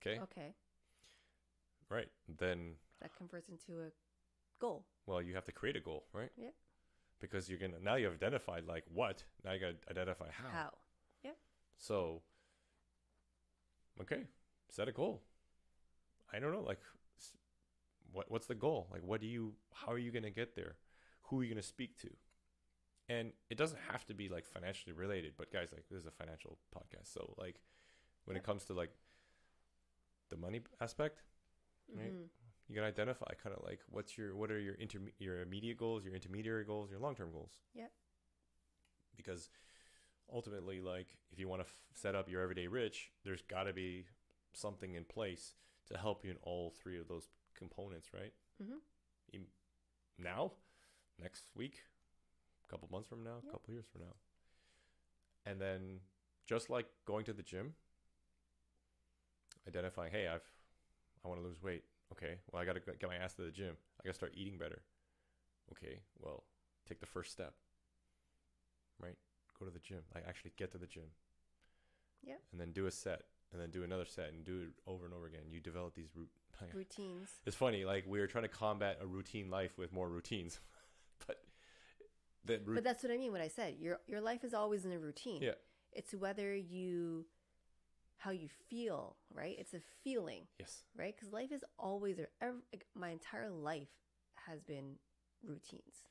Okay, 0.00 0.18
Okay. 0.20 0.54
right? 1.88 2.10
Then 2.28 2.78
That 3.00 3.14
converts 3.14 3.48
into 3.48 3.82
a 3.82 3.92
goal. 4.58 4.86
well, 5.06 5.20
you 5.20 5.34
have 5.34 5.44
to 5.46 5.52
create 5.52 5.76
a 5.76 5.80
goal, 5.80 6.06
right? 6.12 6.32
Yep. 6.36 6.54
Because 7.18 7.50
you're 7.50 7.58
gonna 7.58 7.78
now 7.80 7.96
you've 7.96 8.14
identified 8.14 8.64
like 8.64 8.84
what. 8.88 9.24
Now 9.44 9.52
you 9.52 9.60
gotta 9.60 9.78
identify 9.90 10.30
how. 10.30 10.48
How? 10.48 10.78
Yeah. 11.22 11.34
So, 11.76 12.22
okay, 14.00 14.26
set 14.68 14.88
a 14.88 14.92
goal. 14.92 15.22
I 16.32 16.38
don't 16.38 16.52
know, 16.52 16.62
like, 16.62 16.80
what 18.12 18.30
what's 18.30 18.46
the 18.46 18.54
goal? 18.54 18.88
Like, 18.90 19.02
what 19.02 19.20
do 19.20 19.26
you? 19.26 19.54
How 19.74 19.92
are 19.92 19.98
you 19.98 20.10
gonna 20.10 20.30
get 20.30 20.54
there? 20.56 20.76
Who 21.24 21.40
are 21.40 21.44
you 21.44 21.50
gonna 21.50 21.62
speak 21.62 21.98
to? 21.98 22.10
And 23.08 23.32
it 23.50 23.58
doesn't 23.58 23.80
have 23.90 24.06
to 24.06 24.14
be 24.14 24.28
like 24.28 24.46
financially 24.46 24.92
related, 24.92 25.34
but 25.36 25.52
guys, 25.52 25.72
like, 25.72 25.88
this 25.88 25.98
is 25.98 26.06
a 26.06 26.10
financial 26.12 26.58
podcast, 26.74 27.08
so 27.12 27.34
like, 27.36 27.60
when 28.24 28.36
it 28.36 28.42
comes 28.42 28.64
to 28.66 28.74
like 28.74 28.90
the 30.28 30.36
money 30.36 30.60
aspect, 30.80 31.22
Right. 31.92 32.12
Mhm. 32.12 32.28
you 32.68 32.74
can 32.74 32.84
identify 32.84 33.32
kind 33.42 33.54
of 33.56 33.64
like 33.64 33.80
what's 33.88 34.16
your 34.16 34.36
what 34.36 34.50
are 34.50 34.60
your 34.60 34.76
interme- 34.76 35.14
your 35.18 35.40
immediate 35.42 35.76
goals, 35.76 36.04
your 36.04 36.14
intermediary 36.14 36.64
goals, 36.64 36.90
your 36.90 37.00
long 37.00 37.14
term 37.16 37.32
goals. 37.32 37.60
Yep. 37.74 37.92
Because 39.16 39.50
ultimately, 40.32 40.80
like 40.80 41.16
if 41.32 41.38
you 41.38 41.48
want 41.48 41.62
to 41.62 41.66
f- 41.66 41.82
set 41.94 42.14
up 42.14 42.28
your 42.28 42.40
everyday 42.42 42.68
rich, 42.68 43.12
there's 43.24 43.42
got 43.42 43.64
to 43.64 43.72
be 43.72 44.06
something 44.52 44.94
in 44.94 45.04
place 45.04 45.54
to 45.86 45.98
help 45.98 46.24
you 46.24 46.30
in 46.30 46.36
all 46.42 46.70
three 46.70 46.98
of 46.98 47.08
those 47.08 47.28
components, 47.54 48.12
right? 48.14 48.32
Mm-hmm. 48.62 48.78
Em- 49.34 49.46
Now, 50.18 50.52
next 51.18 51.48
week, 51.54 51.84
a 52.64 52.68
couple 52.68 52.88
months 52.92 53.08
from 53.08 53.24
now, 53.24 53.38
a 53.38 53.42
Yep. 53.42 53.52
couple 53.52 53.74
years 53.74 53.86
from 53.86 54.02
now, 54.02 54.14
and 55.44 55.60
then 55.60 56.00
just 56.46 56.70
like 56.70 56.86
going 57.04 57.24
to 57.24 57.32
the 57.32 57.42
gym, 57.42 57.74
identifying, 59.66 60.12
hey, 60.12 60.28
I've 60.28 60.44
I 61.24 61.28
want 61.28 61.40
to 61.40 61.46
lose 61.46 61.62
weight. 61.62 61.84
Okay, 62.12 62.38
well 62.50 62.60
I 62.60 62.64
got 62.64 62.74
to 62.74 62.80
get 62.80 63.08
my 63.08 63.16
ass 63.16 63.34
to 63.34 63.42
the 63.42 63.50
gym. 63.50 63.76
I 64.00 64.04
got 64.04 64.10
to 64.10 64.14
start 64.14 64.32
eating 64.36 64.58
better. 64.58 64.82
Okay, 65.72 66.00
well 66.18 66.44
take 66.88 67.00
the 67.00 67.06
first 67.06 67.30
step. 67.32 67.54
Right, 69.00 69.16
go 69.58 69.66
to 69.66 69.72
the 69.72 69.78
gym. 69.78 70.00
Like 70.14 70.24
actually 70.28 70.52
get 70.56 70.72
to 70.72 70.78
the 70.78 70.86
gym. 70.86 71.10
Yeah. 72.22 72.34
And 72.52 72.60
then 72.60 72.72
do 72.72 72.86
a 72.86 72.90
set, 72.90 73.22
and 73.52 73.60
then 73.60 73.70
do 73.70 73.82
another 73.82 74.04
set, 74.04 74.32
and 74.32 74.44
do 74.44 74.62
it 74.62 74.90
over 74.90 75.04
and 75.06 75.14
over 75.14 75.26
again. 75.26 75.42
You 75.50 75.60
develop 75.60 75.94
these 75.94 76.10
root. 76.14 76.28
Routines. 76.74 77.28
It's 77.46 77.56
funny, 77.56 77.86
like 77.86 78.04
we 78.06 78.20
are 78.20 78.26
trying 78.26 78.44
to 78.44 78.48
combat 78.48 78.98
a 79.00 79.06
routine 79.06 79.48
life 79.48 79.78
with 79.78 79.94
more 79.94 80.10
routines, 80.10 80.60
but 81.26 81.36
the 82.44 82.60
root- 82.64 82.74
But 82.74 82.84
that's 82.84 83.02
what 83.02 83.10
I 83.10 83.16
mean. 83.16 83.32
What 83.32 83.40
I 83.40 83.48
said, 83.48 83.76
your 83.78 84.00
your 84.06 84.20
life 84.20 84.44
is 84.44 84.52
always 84.52 84.84
in 84.84 84.92
a 84.92 84.98
routine. 84.98 85.40
Yeah. 85.40 85.52
It's 85.92 86.12
whether 86.14 86.54
you, 86.54 87.24
how 88.20 88.30
you 88.30 88.48
feel, 88.68 89.16
right? 89.34 89.56
It's 89.58 89.74
a 89.74 89.80
feeling, 90.04 90.42
yes, 90.58 90.82
right? 90.96 91.14
Because 91.16 91.32
life 91.32 91.50
is 91.52 91.64
always 91.78 92.18
or 92.18 92.28
ev- 92.40 92.62
like, 92.72 92.84
my 92.94 93.08
entire 93.10 93.50
life 93.50 93.88
has 94.46 94.62
been 94.62 94.96
routines, 95.42 96.06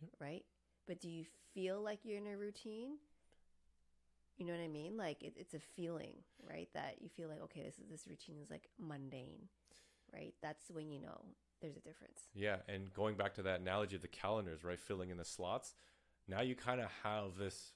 Yep. 0.00 0.10
right? 0.20 0.44
But 0.86 1.00
do 1.00 1.08
you 1.08 1.24
feel 1.54 1.80
like 1.80 2.00
you're 2.02 2.18
in 2.18 2.26
a 2.26 2.36
routine? 2.36 2.98
You 4.36 4.46
know 4.46 4.52
what 4.52 4.62
I 4.62 4.68
mean? 4.68 4.96
Like 4.96 5.22
it, 5.22 5.34
it's 5.36 5.54
a 5.54 5.60
feeling, 5.76 6.14
right? 6.42 6.68
That 6.74 6.96
you 7.00 7.08
feel 7.08 7.28
like 7.28 7.40
okay, 7.44 7.62
this 7.62 7.78
is 7.78 7.88
this 7.88 8.06
routine 8.08 8.36
is 8.42 8.50
like 8.50 8.68
mundane, 8.78 9.48
right? 10.12 10.34
That's 10.42 10.70
when 10.72 10.90
you 10.90 11.00
know 11.00 11.24
there's 11.62 11.76
a 11.76 11.80
difference. 11.80 12.20
yeah. 12.34 12.56
And 12.68 12.92
going 12.92 13.16
back 13.16 13.34
to 13.34 13.42
that 13.42 13.60
analogy 13.60 13.94
of 13.96 14.02
the 14.02 14.08
calendars, 14.08 14.64
right, 14.64 14.78
filling 14.78 15.10
in 15.10 15.16
the 15.16 15.24
slots. 15.24 15.72
Now 16.26 16.40
you 16.40 16.54
kind 16.56 16.80
of 16.80 16.88
have 17.04 17.36
this 17.38 17.72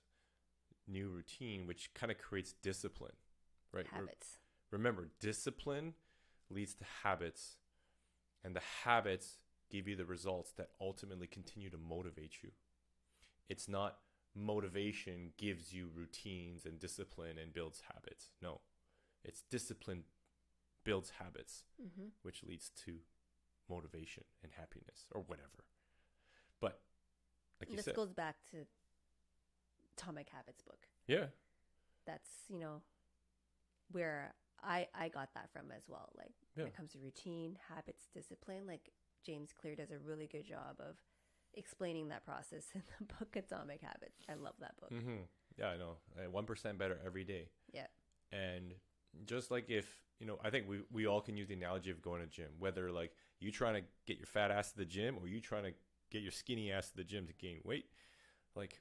new 0.88 1.08
routine, 1.08 1.66
which 1.66 1.94
kind 1.94 2.10
of 2.10 2.18
creates 2.18 2.52
discipline, 2.60 3.12
right? 3.72 3.86
Re- 3.98 4.08
remember, 4.70 5.08
discipline 5.20 5.94
leads 6.50 6.74
to 6.74 6.84
habits, 7.02 7.56
and 8.44 8.54
the 8.54 8.62
habits 8.84 9.38
give 9.70 9.86
you 9.86 9.96
the 9.96 10.04
results 10.06 10.52
that 10.52 10.70
ultimately 10.80 11.26
continue 11.26 11.70
to 11.70 11.76
motivate 11.78 12.42
you. 12.42 12.50
It's 13.48 13.68
not 13.68 13.98
motivation 14.34 15.32
gives 15.36 15.72
you 15.72 15.88
routines 15.94 16.64
and 16.64 16.78
discipline 16.78 17.36
and 17.38 17.52
builds 17.52 17.82
habits. 17.92 18.30
No, 18.40 18.60
it's 19.24 19.42
discipline 19.50 20.04
builds 20.84 21.10
habits, 21.18 21.64
Mm-hmm. 21.82 22.08
which 22.22 22.42
leads 22.44 22.70
to 22.86 22.96
motivation 23.68 24.24
and 24.42 24.52
happiness 24.56 25.06
or 25.12 25.22
whatever. 25.22 25.64
But 26.60 26.80
like 27.60 27.70
you 27.70 27.76
this 27.76 27.84
said, 27.84 27.94
goes 27.94 28.12
back 28.12 28.36
to 28.52 28.64
Atomic 29.96 30.28
Habits 30.30 30.62
book. 30.62 30.86
yeah, 31.06 31.26
That's 32.06 32.30
you 32.48 32.58
know 32.58 32.82
where 33.90 34.34
I 34.62 34.86
I 34.94 35.08
got 35.08 35.30
that 35.34 35.50
from 35.52 35.70
as 35.76 35.84
well. 35.88 36.10
Like 36.16 36.34
when 36.54 36.66
it 36.66 36.76
comes 36.76 36.92
to 36.92 36.98
routine, 36.98 37.58
habits, 37.74 38.08
discipline. 38.12 38.66
Like 38.66 38.90
James 39.24 39.50
Clear 39.52 39.76
does 39.76 39.90
a 39.90 39.98
really 39.98 40.26
good 40.26 40.46
job 40.46 40.76
of 40.80 40.96
explaining 41.54 42.08
that 42.08 42.24
process 42.24 42.64
in 42.74 42.82
the 42.98 43.04
book 43.14 43.36
Atomic 43.36 43.80
Habits. 43.82 44.20
I 44.28 44.34
love 44.34 44.54
that 44.60 44.76
book. 44.80 44.90
hmm 44.90 45.22
yeah, 45.58 45.70
I 45.70 45.76
know, 45.76 45.96
one 46.30 46.44
percent 46.44 46.78
better 46.78 47.00
every 47.04 47.24
day. 47.24 47.48
Yeah. 47.72 47.86
And 48.30 48.74
just 49.26 49.50
like 49.50 49.70
if 49.70 49.86
you 50.20 50.26
know, 50.26 50.38
I 50.42 50.50
think 50.50 50.68
we 50.68 50.80
we 50.92 51.06
all 51.06 51.20
can 51.20 51.36
use 51.36 51.48
the 51.48 51.54
analogy 51.54 51.90
of 51.90 52.02
going 52.02 52.20
to 52.20 52.26
gym. 52.26 52.50
Whether 52.58 52.90
like 52.92 53.12
you 53.40 53.50
trying 53.50 53.74
to 53.74 53.82
get 54.06 54.18
your 54.18 54.26
fat 54.26 54.50
ass 54.50 54.72
to 54.72 54.78
the 54.78 54.84
gym 54.84 55.16
or 55.20 55.28
you 55.28 55.40
trying 55.40 55.64
to 55.64 55.72
get 56.10 56.22
your 56.22 56.32
skinny 56.32 56.72
ass 56.72 56.90
to 56.90 56.96
the 56.96 57.04
gym 57.04 57.26
to 57.26 57.32
gain 57.32 57.60
weight, 57.64 57.86
like 58.54 58.80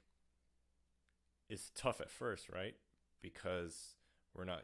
it's 1.48 1.70
tough 1.74 2.00
at 2.00 2.10
first, 2.10 2.48
right? 2.48 2.74
Because 3.22 3.96
we're 4.34 4.44
not 4.44 4.62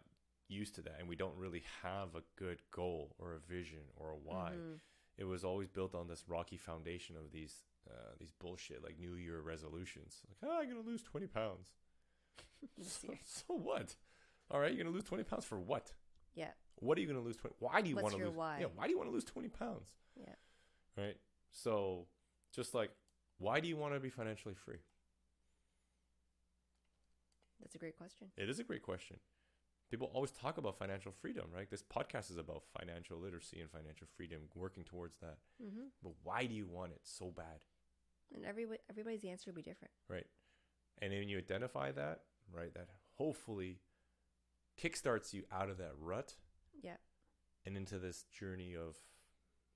used 0.49 0.75
to 0.77 0.83
that 0.83 0.97
and 0.99 1.09
we 1.09 1.17
don't 1.17 1.37
really 1.37 1.65
have 1.83 2.15
a 2.15 2.23
good 2.37 2.61
goal 2.71 3.15
or 3.19 3.35
a 3.35 3.39
vision 3.39 3.81
or 3.97 4.11
a 4.11 4.17
why. 4.17 4.53
Mhm. 4.53 4.81
It 5.17 5.25
was 5.25 5.45
always 5.45 5.69
built 5.69 5.95
on 5.95 6.09
this 6.09 6.29
rocky 6.29 6.57
foundation 6.57 7.17
of 7.17 7.31
these 7.33 7.65
uh, 7.91 8.15
these 8.19 8.33
bullshit 8.33 8.83
like 8.83 8.99
New 8.99 9.15
Year 9.15 9.41
resolutions. 9.41 10.23
Like, 10.29 10.51
oh, 10.51 10.59
I'm 10.61 10.69
gonna 10.69 10.81
lose 10.81 11.03
twenty 11.03 11.27
pounds. 11.27 11.73
So, 12.83 13.09
so 13.25 13.45
what? 13.55 13.95
All 14.51 14.59
right, 14.59 14.73
you're 14.73 14.83
gonna 14.83 14.95
lose 14.95 15.05
twenty 15.05 15.23
pounds 15.25 15.45
for 15.45 15.59
what? 15.61 15.93
Yeah. 16.35 16.53
What 16.77 16.97
are 16.97 17.01
you 17.03 17.07
gonna 17.07 17.21
lose 17.21 17.37
twenty? 17.37 17.55
Why 17.59 17.81
do 17.83 17.91
you 17.91 17.97
want 17.97 18.15
to 18.17 18.25
lose? 18.25 18.35
why? 18.35 18.59
Yeah, 18.61 18.67
why 18.75 18.85
do 18.87 18.91
you 18.91 18.97
want 18.99 19.09
to 19.11 19.13
lose 19.13 19.25
twenty 19.25 19.49
pounds? 19.49 19.93
Yeah. 20.17 20.35
Right. 20.97 21.21
So, 21.51 22.07
just 22.53 22.75
like, 22.75 22.91
why 23.39 23.61
do 23.61 23.69
you 23.69 23.77
want 23.77 23.95
to 23.95 24.01
be 24.01 24.09
financially 24.11 24.55
free? 24.55 24.79
That's 27.61 27.75
a 27.75 27.79
great 27.79 27.97
question. 27.97 28.29
It 28.37 28.49
is 28.49 28.59
a 28.59 28.65
great 28.65 28.83
question. 28.83 29.19
People 29.91 30.11
always 30.13 30.31
talk 30.33 30.59
about 30.59 30.79
financial 30.79 31.13
freedom, 31.13 31.45
right? 31.55 31.71
This 31.71 31.83
podcast 31.83 32.31
is 32.31 32.37
about 32.37 32.65
financial 32.79 33.19
literacy 33.19 33.61
and 33.61 33.71
financial 33.71 34.07
freedom, 34.17 34.43
working 34.55 34.83
towards 34.85 35.17
that. 35.19 35.39
hmm 35.61 35.89
But 36.03 36.13
why 36.23 36.47
do 36.47 36.55
you 36.55 36.67
want 36.67 36.93
it 36.93 37.01
so 37.05 37.31
bad? 37.31 37.65
And 38.35 38.45
every 38.45 38.67
everybody's 38.91 39.25
answer 39.25 39.51
will 39.51 39.57
be 39.57 39.63
different. 39.63 39.93
right? 40.09 40.27
And 40.99 41.13
then 41.13 41.29
you 41.29 41.39
identify 41.39 41.93
that, 41.93 42.23
right? 42.53 42.73
That 42.75 42.89
hopefully 43.19 43.79
kickstarts 44.81 45.33
you 45.33 45.45
out 45.53 45.71
of 45.71 45.79
that 45.79 45.93
rut 45.99 46.35
Yeah. 46.83 46.97
and 47.65 47.77
into 47.77 47.99
this 47.99 48.25
journey 48.25 48.75
of 48.75 48.97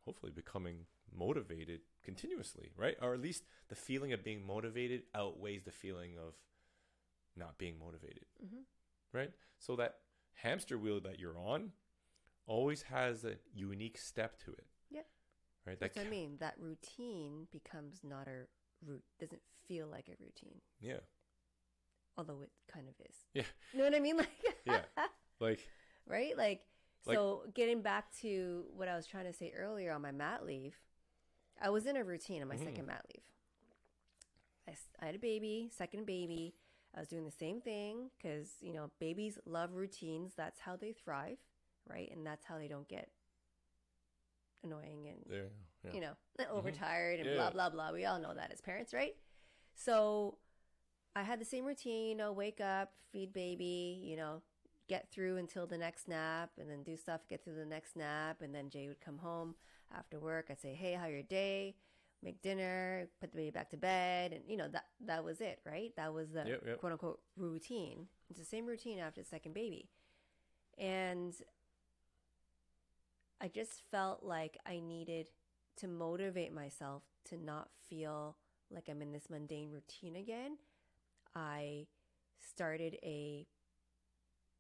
hopefully 0.05 0.33
becoming 0.33 0.87
motivated 1.15 1.81
continuously, 2.03 2.71
right? 2.77 2.97
Or 3.01 3.15
at 3.15 3.21
least 3.21 3.45
the 3.69 3.75
feeling 3.77 4.13
of 4.13 4.25
being 4.25 4.45
motivated 4.47 5.03
outweighs 5.15 5.65
the 5.65 5.71
feeling 5.71 6.17
of 6.19 6.35
not 7.37 7.59
being 7.59 7.79
motivated, 7.79 8.25
hmm 8.41 8.63
right? 9.13 9.31
So 9.59 9.77
that 9.77 9.97
hamster 10.35 10.79
wheel 10.79 11.01
that 11.01 11.19
you're 11.19 11.39
on 11.39 11.73
always 12.47 12.83
has 12.83 13.25
a 13.25 13.35
unique 13.55 13.99
step 13.99 14.39
to 14.45 14.53
it. 14.53 14.67
Yeah. 14.91 15.01
Right? 15.67 15.79
That's 15.79 15.97
what 15.97 16.07
I 16.07 16.11
mean. 16.11 16.37
That 16.41 16.55
routine 16.59 17.47
becomes 17.53 18.01
not 18.05 18.27
a 18.29 18.47
root. 18.87 19.03
Doesn't 19.21 19.43
feel 19.67 19.87
like 19.89 20.09
a 20.09 20.23
routine, 20.23 20.61
Yeah. 20.81 21.01
although 22.17 22.41
it 22.43 22.51
kind 22.73 22.89
of 22.89 22.95
is. 23.09 23.17
Yeah. 23.35 23.43
You 23.73 23.79
know 23.81 23.85
what 23.85 23.95
I 23.95 24.01
mean? 24.01 24.17
Like. 24.19 24.29
Yeah. 24.65 24.81
Like 25.41 25.69
right? 26.07 26.37
Like, 26.37 26.63
Like- 27.05 27.17
so 27.17 27.45
getting 27.55 27.83
back 27.83 28.13
to 28.23 28.65
what 28.75 28.89
I 28.89 28.97
was 28.97 29.07
trying 29.07 29.27
to 29.27 29.33
say 29.33 29.53
earlier 29.57 29.93
on 29.93 30.01
my 30.03 30.13
mat 30.13 30.47
leave, 30.47 30.77
I 31.61 31.71
was 31.71 31.87
in 31.87 31.97
a 31.97 32.05
routine 32.05 32.41
on 32.43 32.49
my 32.49 32.57
Mhm. 32.57 32.65
second 32.65 32.87
mat 32.87 33.05
leave. 33.15 33.23
I 35.01 35.07
had 35.07 35.15
a 35.15 35.19
baby, 35.19 35.71
second 35.73 36.05
baby. 36.07 36.55
I 36.95 37.01
was 37.01 37.09
doing 37.09 37.25
the 37.25 37.31
same 37.31 37.61
thing 37.61 38.11
because, 38.17 38.49
you 38.61 38.73
know, 38.73 38.91
babies 38.99 39.39
love 39.45 39.75
routines. 39.75 40.33
That's 40.37 40.61
how 40.61 40.77
they 40.77 40.93
thrive, 40.93 41.39
right? 41.89 42.11
And 42.13 42.27
that's 42.27 42.45
how 42.45 42.59
they 42.59 42.69
don't 42.69 42.89
get 42.89 43.11
annoying 44.65 45.09
and 45.09 45.19
yeah. 45.31 45.39
yeah. 45.85 45.93
you 45.93 46.01
know, 46.01 46.13
mm-hmm. 46.41 46.57
overtired 46.57 47.21
and 47.21 47.29
Yeah. 47.29 47.37
blah, 47.37 47.51
blah, 47.51 47.71
blah. 47.71 47.93
We 47.93 48.05
all 48.05 48.19
know 48.19 48.35
that 48.35 48.51
as 48.53 48.61
parents, 48.61 48.95
right? 48.95 49.15
So 49.75 50.39
I 51.15 51.23
had 51.23 51.41
the 51.41 51.45
same 51.45 51.65
routine, 51.65 52.09
you 52.09 52.15
know, 52.17 52.33
wake 52.33 52.61
up, 52.61 52.93
feed 53.13 53.33
baby, 53.33 54.01
you 54.03 54.17
know, 54.17 54.43
get 54.89 55.11
through 55.11 55.37
until 55.37 55.67
the 55.67 55.79
next 55.79 56.09
nap 56.09 56.51
and 56.59 56.71
then 56.71 56.83
do 56.83 56.97
stuff, 56.97 57.21
get 57.29 57.45
through 57.45 57.57
the 57.57 57.67
next 57.67 57.97
nap. 57.97 58.41
And 58.43 58.55
then 58.55 58.71
Jay 58.71 58.89
would 58.89 59.01
come 59.01 59.19
home 59.19 59.55
after 59.97 60.19
work. 60.19 60.47
I'd 60.51 60.61
say, 60.61 60.75
hey, 60.75 60.95
how 60.95 61.07
your 61.07 61.23
day? 61.23 61.77
Make 62.23 62.43
dinner, 62.43 63.09
put 63.21 63.31
the 63.31 63.37
baby 63.37 63.51
back 63.51 63.71
to 63.71 63.77
bed. 63.77 64.33
And, 64.33 64.43
you 64.49 64.57
know, 64.57 64.67
that, 64.69 64.87
that 65.07 65.23
was 65.25 65.41
it, 65.41 65.61
right? 65.65 65.93
That 65.97 66.13
was 66.13 66.31
the 66.31 66.45
Yep, 66.47 66.63
yep. 66.67 66.81
quote 66.81 66.93
unquote 66.93 67.21
routine. 67.37 68.09
It's 68.29 68.41
the 68.41 68.45
same 68.45 68.67
routine 68.67 68.99
after 68.99 69.21
the 69.23 69.27
second 69.29 69.55
baby. 69.55 69.89
And 70.77 71.35
I 73.41 73.49
just 73.49 73.83
felt 73.91 74.23
like 74.25 74.59
I 74.67 74.81
needed 74.81 75.27
to 75.77 75.87
motivate 75.89 76.53
myself 76.53 77.05
to 77.27 77.37
not 77.37 77.69
feel 77.89 78.37
like 78.71 78.89
I'm 78.91 79.01
in 79.01 79.13
this 79.13 79.31
mundane 79.31 79.71
routine 79.71 80.17
again. 80.17 80.59
I 81.37 81.87
started 82.41 82.99
a 83.05 83.47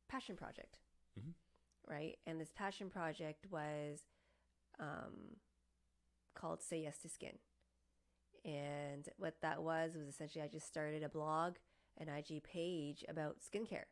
passion 0.08 0.36
project, 0.36 0.78
Mhm. 1.18 1.34
right? 1.88 2.18
And 2.24 2.40
this 2.40 2.52
passion 2.52 2.88
project 2.88 3.46
was 3.50 4.04
um, 4.78 5.40
called 6.34 6.62
Say 6.62 6.82
Yes 6.82 6.98
to 6.98 7.08
Skin. 7.08 7.36
And 8.44 9.08
what 9.16 9.34
that 9.42 9.62
was 9.62 9.94
was 9.96 10.08
essentially 10.08 10.42
I 10.42 10.48
just 10.48 10.66
started 10.66 11.02
a 11.02 11.08
blog, 11.08 11.56
an 11.98 12.08
IG 12.08 12.42
page 12.42 13.04
about 13.08 13.36
skincare. 13.40 13.84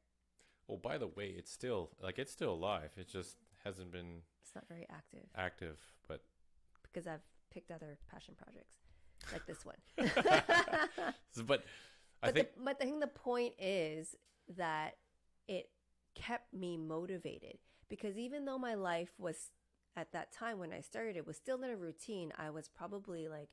Oh, 0.69 0.77
by 0.77 0.99
the 0.99 1.07
way, 1.07 1.35
it's 1.37 1.51
still 1.51 1.91
like 2.03 2.19
it's 2.19 2.33
still 2.33 2.53
alive. 2.53 2.91
It 2.97 3.09
just 3.09 3.37
hasn't 3.65 3.93
been 3.93 4.23
It's 4.45 4.55
not 4.55 4.67
very 4.69 4.87
active 4.91 5.29
active, 5.37 5.79
but 6.09 6.23
because 6.83 7.07
I've 7.07 7.23
picked 7.53 7.71
other 7.71 7.99
passion 8.11 8.35
projects 8.37 8.75
like 9.33 9.47
this 9.47 9.65
one. 9.65 9.77
but 11.47 11.65
I 12.23 12.27
but, 12.27 12.35
think 12.35 12.55
the, 12.55 12.63
but 12.65 12.77
I 12.81 12.85
think 12.85 13.01
the 13.01 13.07
point 13.07 13.55
is 13.59 14.15
that 14.57 14.97
it 15.49 15.71
kept 16.15 16.53
me 16.53 16.77
motivated 16.77 17.59
because 17.89 18.17
even 18.19 18.45
though 18.45 18.59
my 18.59 18.75
life 18.75 19.11
was 19.19 19.51
at 19.97 20.13
that 20.13 20.33
time 20.33 20.59
when 20.59 20.73
I 20.73 20.81
started, 20.81 21.17
it 21.17 21.27
was 21.27 21.37
still 21.37 21.63
in 21.63 21.71
a 21.71 21.77
routine. 21.77 22.33
I 22.39 22.51
was 22.51 22.69
probably 22.69 23.29
like 23.29 23.49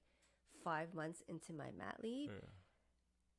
five 0.64 0.94
months 0.94 1.22
into 1.28 1.54
my 1.54 1.72
mat 1.78 1.98
leave. 2.02 2.30
yeah, 2.32 2.50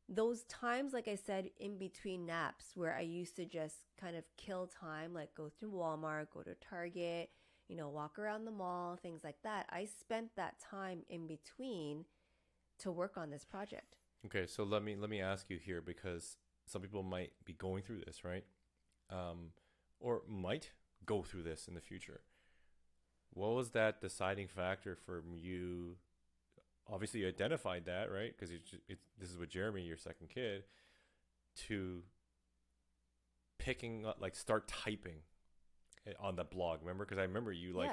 those 0.09 0.43
times, 0.45 0.93
like 0.93 1.09
I 1.09 1.15
said, 1.15 1.51
in 1.59 1.79
between 1.79 2.27
naps, 2.27 2.73
where 2.75 2.95
I 2.95 3.01
used 3.01 3.37
to 3.37 3.47
just 3.47 3.77
kind 3.99 4.17
of 4.17 4.25
kill 4.37 4.67
time, 4.67 5.15
like 5.15 5.35
go 5.35 5.51
to 5.61 5.71
Walmart, 5.71 6.27
go 6.33 6.43
to 6.43 6.55
Target, 6.57 7.31
you 7.69 7.77
know, 7.77 7.89
walk 7.89 8.19
around 8.19 8.45
the 8.45 8.51
mall, 8.51 8.97
things 8.97 9.25
like 9.25 9.39
that. 9.45 9.67
I 9.71 9.87
spent 9.87 10.37
that 10.37 10.57
time 10.61 11.03
in 11.09 11.27
between 11.27 12.05
to 12.81 12.93
work 12.93 13.17
on 13.17 13.31
this 13.31 13.45
project. 13.45 13.97
Okay, 14.27 14.47
so 14.47 14.65
let 14.65 14.83
me 14.83 14.97
let 14.97 15.11
me 15.11 15.21
ask 15.21 15.49
you 15.49 15.59
here 15.59 15.81
because 15.81 16.37
some 16.67 16.83
people 16.83 17.03
might 17.03 17.33
be 17.45 17.53
going 17.53 17.83
through 17.83 18.01
this, 18.07 18.25
right? 18.25 18.45
Um, 19.11 19.51
or 20.01 20.23
might 20.29 20.73
go 21.07 21.23
through 21.23 21.43
this 21.45 21.69
in 21.69 21.75
the 21.75 21.81
future. 21.81 22.21
What 23.31 23.55
was 23.55 23.71
that 23.71 24.01
deciding 24.01 24.49
factor 24.49 24.97
for 24.97 25.23
you? 25.35 25.97
Obviously, 26.91 27.21
you 27.21 27.29
identified 27.29 27.87
that, 27.87 28.11
right? 28.11 28.35
Because 28.39 28.55
this 29.19 29.31
is 29.31 29.39
with 29.39 29.49
Jeremy, 29.49 29.83
your 29.83 29.97
second 29.97 30.29
kid, 30.29 30.65
to 31.69 32.03
picking 33.59 34.05
up, 34.05 34.19
like 34.21 34.35
start 34.37 34.69
typing 34.69 35.19
eh, 36.07 36.13
on 36.21 36.37
the 36.37 36.45
blog. 36.45 36.81
Remember? 36.83 37.05
Because 37.05 37.19
I 37.19 37.23
remember 37.23 37.53
you 37.53 37.73
like 37.73 37.91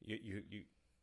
yeah. 0.00 0.16
you 0.16 0.18
you 0.22 0.42
you 0.48 0.62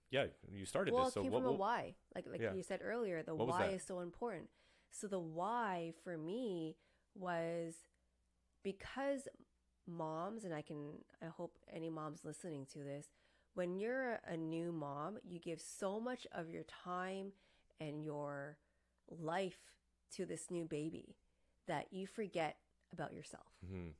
yeah 0.09 0.25
you 0.51 0.65
started 0.65 0.93
well, 0.93 1.05
this. 1.05 1.13
So 1.13 1.23
came 1.23 1.31
what, 1.31 1.43
from 1.43 1.51
a 1.51 1.53
why. 1.53 1.95
Like 2.15 2.25
like 2.29 2.41
Yeah. 2.41 2.53
you 2.53 2.63
said 2.63 2.79
earlier, 2.83 3.21
the 3.23 3.35
What 3.35 3.47
why 3.47 3.67
is 3.67 3.83
so 3.83 3.99
important. 3.99 4.49
So 4.91 5.07
the 5.07 5.19
why 5.19 5.93
for 6.03 6.17
me 6.17 6.77
was 7.15 7.75
because 8.63 9.27
moms, 9.87 10.45
and 10.45 10.53
I 10.53 10.61
can 10.61 11.03
I 11.21 11.27
hope 11.27 11.57
any 11.71 11.89
moms 11.89 12.23
listening 12.23 12.65
to 12.73 12.79
this, 12.79 13.07
when 13.53 13.75
you're 13.75 14.19
a 14.27 14.37
new 14.37 14.71
mom, 14.71 15.17
you 15.23 15.39
give 15.39 15.59
so 15.61 15.99
much 15.99 16.25
of 16.31 16.49
your 16.49 16.63
time 16.63 17.31
and 17.79 18.03
your 18.03 18.57
life 19.09 19.59
to 20.15 20.25
this 20.25 20.49
new 20.49 20.65
baby 20.65 21.17
that 21.67 21.87
you 21.91 22.07
forget 22.07 22.57
about 22.93 23.13
yourself. 23.13 23.47
Mhm. 23.65 23.93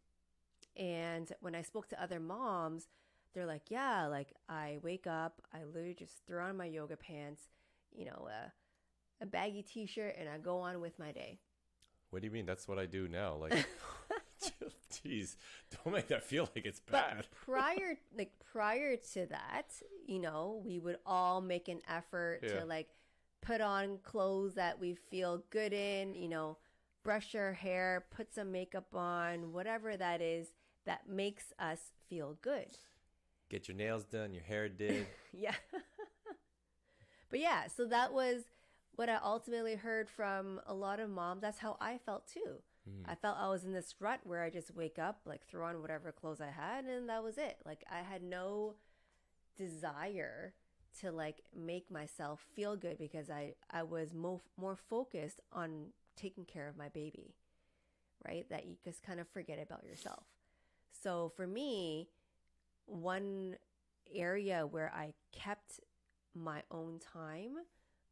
And 0.76 1.34
when 1.42 1.56
I 1.56 1.62
spoke 1.62 1.90
to 1.90 2.02
other 2.02 2.20
moms, 2.20 2.88
they're 3.34 3.46
like, 3.46 3.70
yeah, 3.70 4.08
like 4.08 4.34
I 4.50 4.80
wake 4.82 5.08
up, 5.08 5.42
I 5.54 5.64
literally 5.64 5.94
just 5.96 6.26
throw 6.26 6.46
on 6.46 6.58
my 6.58 6.66
yoga 6.66 6.98
pants, 6.98 7.50
you 7.92 8.06
know, 8.06 8.28
a, 8.30 8.54
a 9.24 9.26
baggy 9.26 9.64
t 9.64 9.86
shirt, 9.86 10.16
and 10.18 10.28
I 10.30 10.38
go 10.38 10.60
on 10.60 10.82
with 10.82 10.98
my 11.00 11.12
day. 11.12 11.40
What 12.10 12.22
do 12.22 12.28
you 12.28 12.32
mean? 12.32 12.46
That's 12.46 12.68
what 12.68 12.78
I 12.78 12.86
do 12.86 13.08
now. 13.08 13.36
Like, 13.36 13.54
jeez, 14.92 15.36
don't 15.84 15.94
make 15.94 16.08
that 16.08 16.24
feel 16.24 16.50
like 16.56 16.66
it's 16.66 16.80
bad. 16.80 17.18
But 17.18 17.32
prior, 17.46 17.98
like 18.18 18.32
prior 18.52 18.96
to 19.14 19.26
that, 19.28 19.68
you 20.08 20.20
know, 20.20 20.62
we 20.66 20.80
would 20.80 20.98
all 21.06 21.42
make 21.42 21.68
an 21.68 21.82
effort 21.88 22.40
Yeah. 22.44 22.60
to 22.60 22.66
like 22.66 22.90
put 23.42 23.62
on 23.62 24.00
clothes 24.04 24.56
that 24.56 24.80
we 24.80 24.96
feel 24.96 25.44
good 25.50 25.74
in, 25.74 26.14
you 26.16 26.30
know, 26.30 26.58
brush 27.04 27.34
our 27.36 27.54
hair, 27.54 28.06
put 28.12 28.34
some 28.34 28.52
makeup 28.52 28.94
on, 28.94 29.52
whatever 29.52 29.98
that 29.98 30.22
is 30.22 30.50
that 30.86 31.08
makes 31.10 31.54
us 31.60 31.80
feel 32.10 32.38
good. 32.42 32.68
Get 33.50 33.68
your 33.68 33.76
nails 33.78 34.04
done, 34.06 34.34
your 34.34 34.44
hair 34.44 34.70
did. 34.70 35.08
Yeah. 35.34 35.56
but 37.30 37.40
yeah, 37.40 37.68
so 37.68 37.86
that 37.86 38.14
was 38.14 38.44
what 38.96 39.10
I 39.10 39.18
ultimately 39.24 39.76
heard 39.76 40.10
from 40.10 40.60
a 40.68 40.74
lot 40.74 41.00
of 41.00 41.10
moms. 41.10 41.42
That's 41.42 41.60
how 41.60 41.78
I 41.80 41.98
felt 42.06 42.28
too. 42.28 42.58
Mhm. 42.92 43.06
I 43.06 43.16
felt 43.16 43.38
I 43.38 43.50
was 43.50 43.64
in 43.66 43.74
this 43.74 43.96
rut 44.00 44.22
where 44.24 44.44
I 44.44 44.50
just 44.50 44.76
wake 44.76 45.00
up, 45.00 45.22
like 45.26 45.46
throw 45.48 45.66
on 45.66 45.82
whatever 45.82 46.12
clothes 46.12 46.42
I 46.42 46.50
had, 46.52 46.86
and 46.86 47.10
that 47.10 47.24
was 47.24 47.38
it. 47.38 47.58
Like 47.66 47.84
I 47.92 48.00
had 48.02 48.24
no 48.24 48.76
desire 49.58 50.54
to 51.02 51.12
like 51.12 51.42
make 51.56 51.90
myself 51.92 52.46
feel 52.56 52.76
good 52.76 52.98
because 52.98 53.30
I 53.30 53.56
I 53.72 53.84
was 53.84 54.14
mo- 54.14 54.42
more 54.58 54.76
focused 54.76 55.42
on 55.52 55.94
taking 56.16 56.46
care 56.46 56.68
of 56.68 56.78
my 56.78 56.90
baby, 56.90 57.36
right? 58.26 58.48
That 58.50 58.66
you 58.66 58.78
just 58.84 59.04
kind 59.04 59.20
of 59.20 59.28
forget 59.30 59.60
about 59.62 59.84
yourself. 59.86 60.26
So 60.92 61.30
for 61.36 61.48
me, 61.48 62.10
one 62.86 63.58
area 64.14 64.66
where 64.68 64.92
I 64.94 65.14
kept 65.32 65.80
my 66.36 66.64
own 66.72 67.00
time 67.00 67.58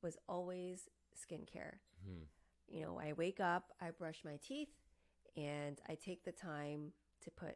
was 0.01 0.17
always 0.27 0.89
skincare 1.15 1.79
Mhm. 2.05 2.27
You 2.69 2.81
know, 2.81 2.99
I 2.99 3.13
wake 3.13 3.39
up, 3.39 3.71
I 3.81 3.91
brush 3.91 4.21
my 4.23 4.37
teeth, 4.45 4.69
and 5.35 5.79
I 5.87 5.95
take 5.95 6.23
the 6.23 6.31
time 6.31 6.91
to 7.21 7.31
put, 7.31 7.55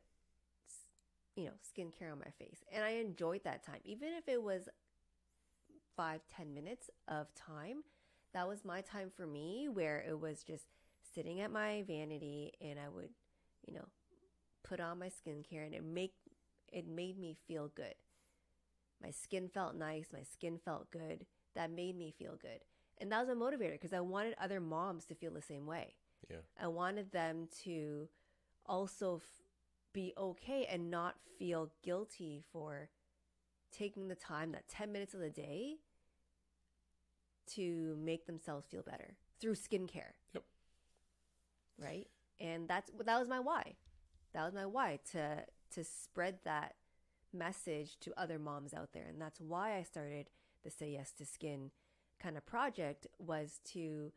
you 1.35 1.45
know, 1.45 1.51
skincare 1.63 2.11
on 2.11 2.19
my 2.19 2.31
face. 2.37 2.63
And 2.71 2.83
I 2.83 2.91
enjoyed 2.91 3.43
that 3.43 3.65
time. 3.65 3.79
Even 3.83 4.09
if 4.09 4.27
it 4.27 4.41
was 4.41 4.69
five, 5.95 6.21
ten 6.35 6.53
minutes 6.53 6.89
of 7.07 7.33
time, 7.35 7.83
that 8.33 8.47
was 8.47 8.65
my 8.65 8.81
time 8.81 9.11
for 9.15 9.27
me 9.27 9.67
where 9.71 10.03
it 10.07 10.19
was 10.19 10.43
just 10.43 10.65
sitting 11.13 11.41
at 11.41 11.51
my 11.51 11.83
vanity 11.85 12.51
and 12.61 12.79
I 12.79 12.89
would, 12.89 13.09
you 13.67 13.73
know, 13.73 13.85
put 14.63 14.79
on 14.79 14.99
my 14.99 15.07
skincare 15.09 15.65
and 15.65 15.73
it 15.73 15.83
make 15.83 16.13
it 16.71 16.87
made 16.87 17.19
me 17.19 17.37
feel 17.47 17.67
good. 17.75 17.93
My 19.01 19.11
skin 19.11 19.49
felt 19.49 19.75
nice, 19.75 20.07
my 20.11 20.23
skin 20.23 20.57
felt 20.63 20.89
good. 20.89 21.25
That 21.55 21.69
made 21.69 21.95
me 21.95 22.13
feel 22.17 22.35
good. 22.41 22.61
And 23.03 23.11
that 23.11 23.19
was 23.19 23.27
a 23.27 23.37
motivator 23.37 23.73
because 23.73 23.91
I 23.91 23.99
wanted 23.99 24.33
other 24.41 24.61
moms 24.61 25.03
to 25.07 25.13
feel 25.13 25.33
the 25.33 25.41
same 25.41 25.65
way. 25.65 25.95
Yeah. 26.31 26.37
I 26.57 26.67
wanted 26.67 27.11
them 27.11 27.49
to 27.65 28.07
also 28.65 29.17
f- 29.17 29.41
be 29.91 30.13
okay 30.17 30.65
and 30.71 30.89
not 30.89 31.15
feel 31.37 31.73
guilty 31.83 32.41
for 32.53 32.87
taking 33.73 34.07
the 34.07 34.15
time, 34.15 34.53
that 34.53 34.69
10 34.69 34.93
minutes 34.93 35.13
of 35.13 35.19
the 35.19 35.29
day, 35.29 35.79
to 37.55 37.97
make 38.01 38.25
themselves 38.25 38.67
feel 38.71 38.83
better 38.83 39.17
through 39.37 39.55
skincare. 39.55 40.13
Yep. 40.33 40.43
Right? 41.77 42.07
And 42.39 42.69
that's 42.69 42.89
that 43.03 43.19
was 43.19 43.27
my 43.27 43.41
why. 43.41 43.75
That 44.33 44.45
was 44.45 44.53
my 44.53 44.65
why 44.65 44.99
to 45.11 45.43
to 45.73 45.83
spread 45.83 46.37
that 46.45 46.75
message 47.33 47.99
to 47.99 48.13
other 48.15 48.39
moms 48.39 48.73
out 48.73 48.93
there. 48.93 49.07
And 49.09 49.19
that's 49.19 49.41
why 49.41 49.75
I 49.75 49.83
started 49.83 50.29
the 50.63 50.69
Say 50.69 50.91
Yes 50.91 51.11
to 51.17 51.25
Skin 51.25 51.71
kind 52.23 52.37
of 52.37 52.45
project 52.45 53.05
was 53.19 53.59
to 53.65 54.11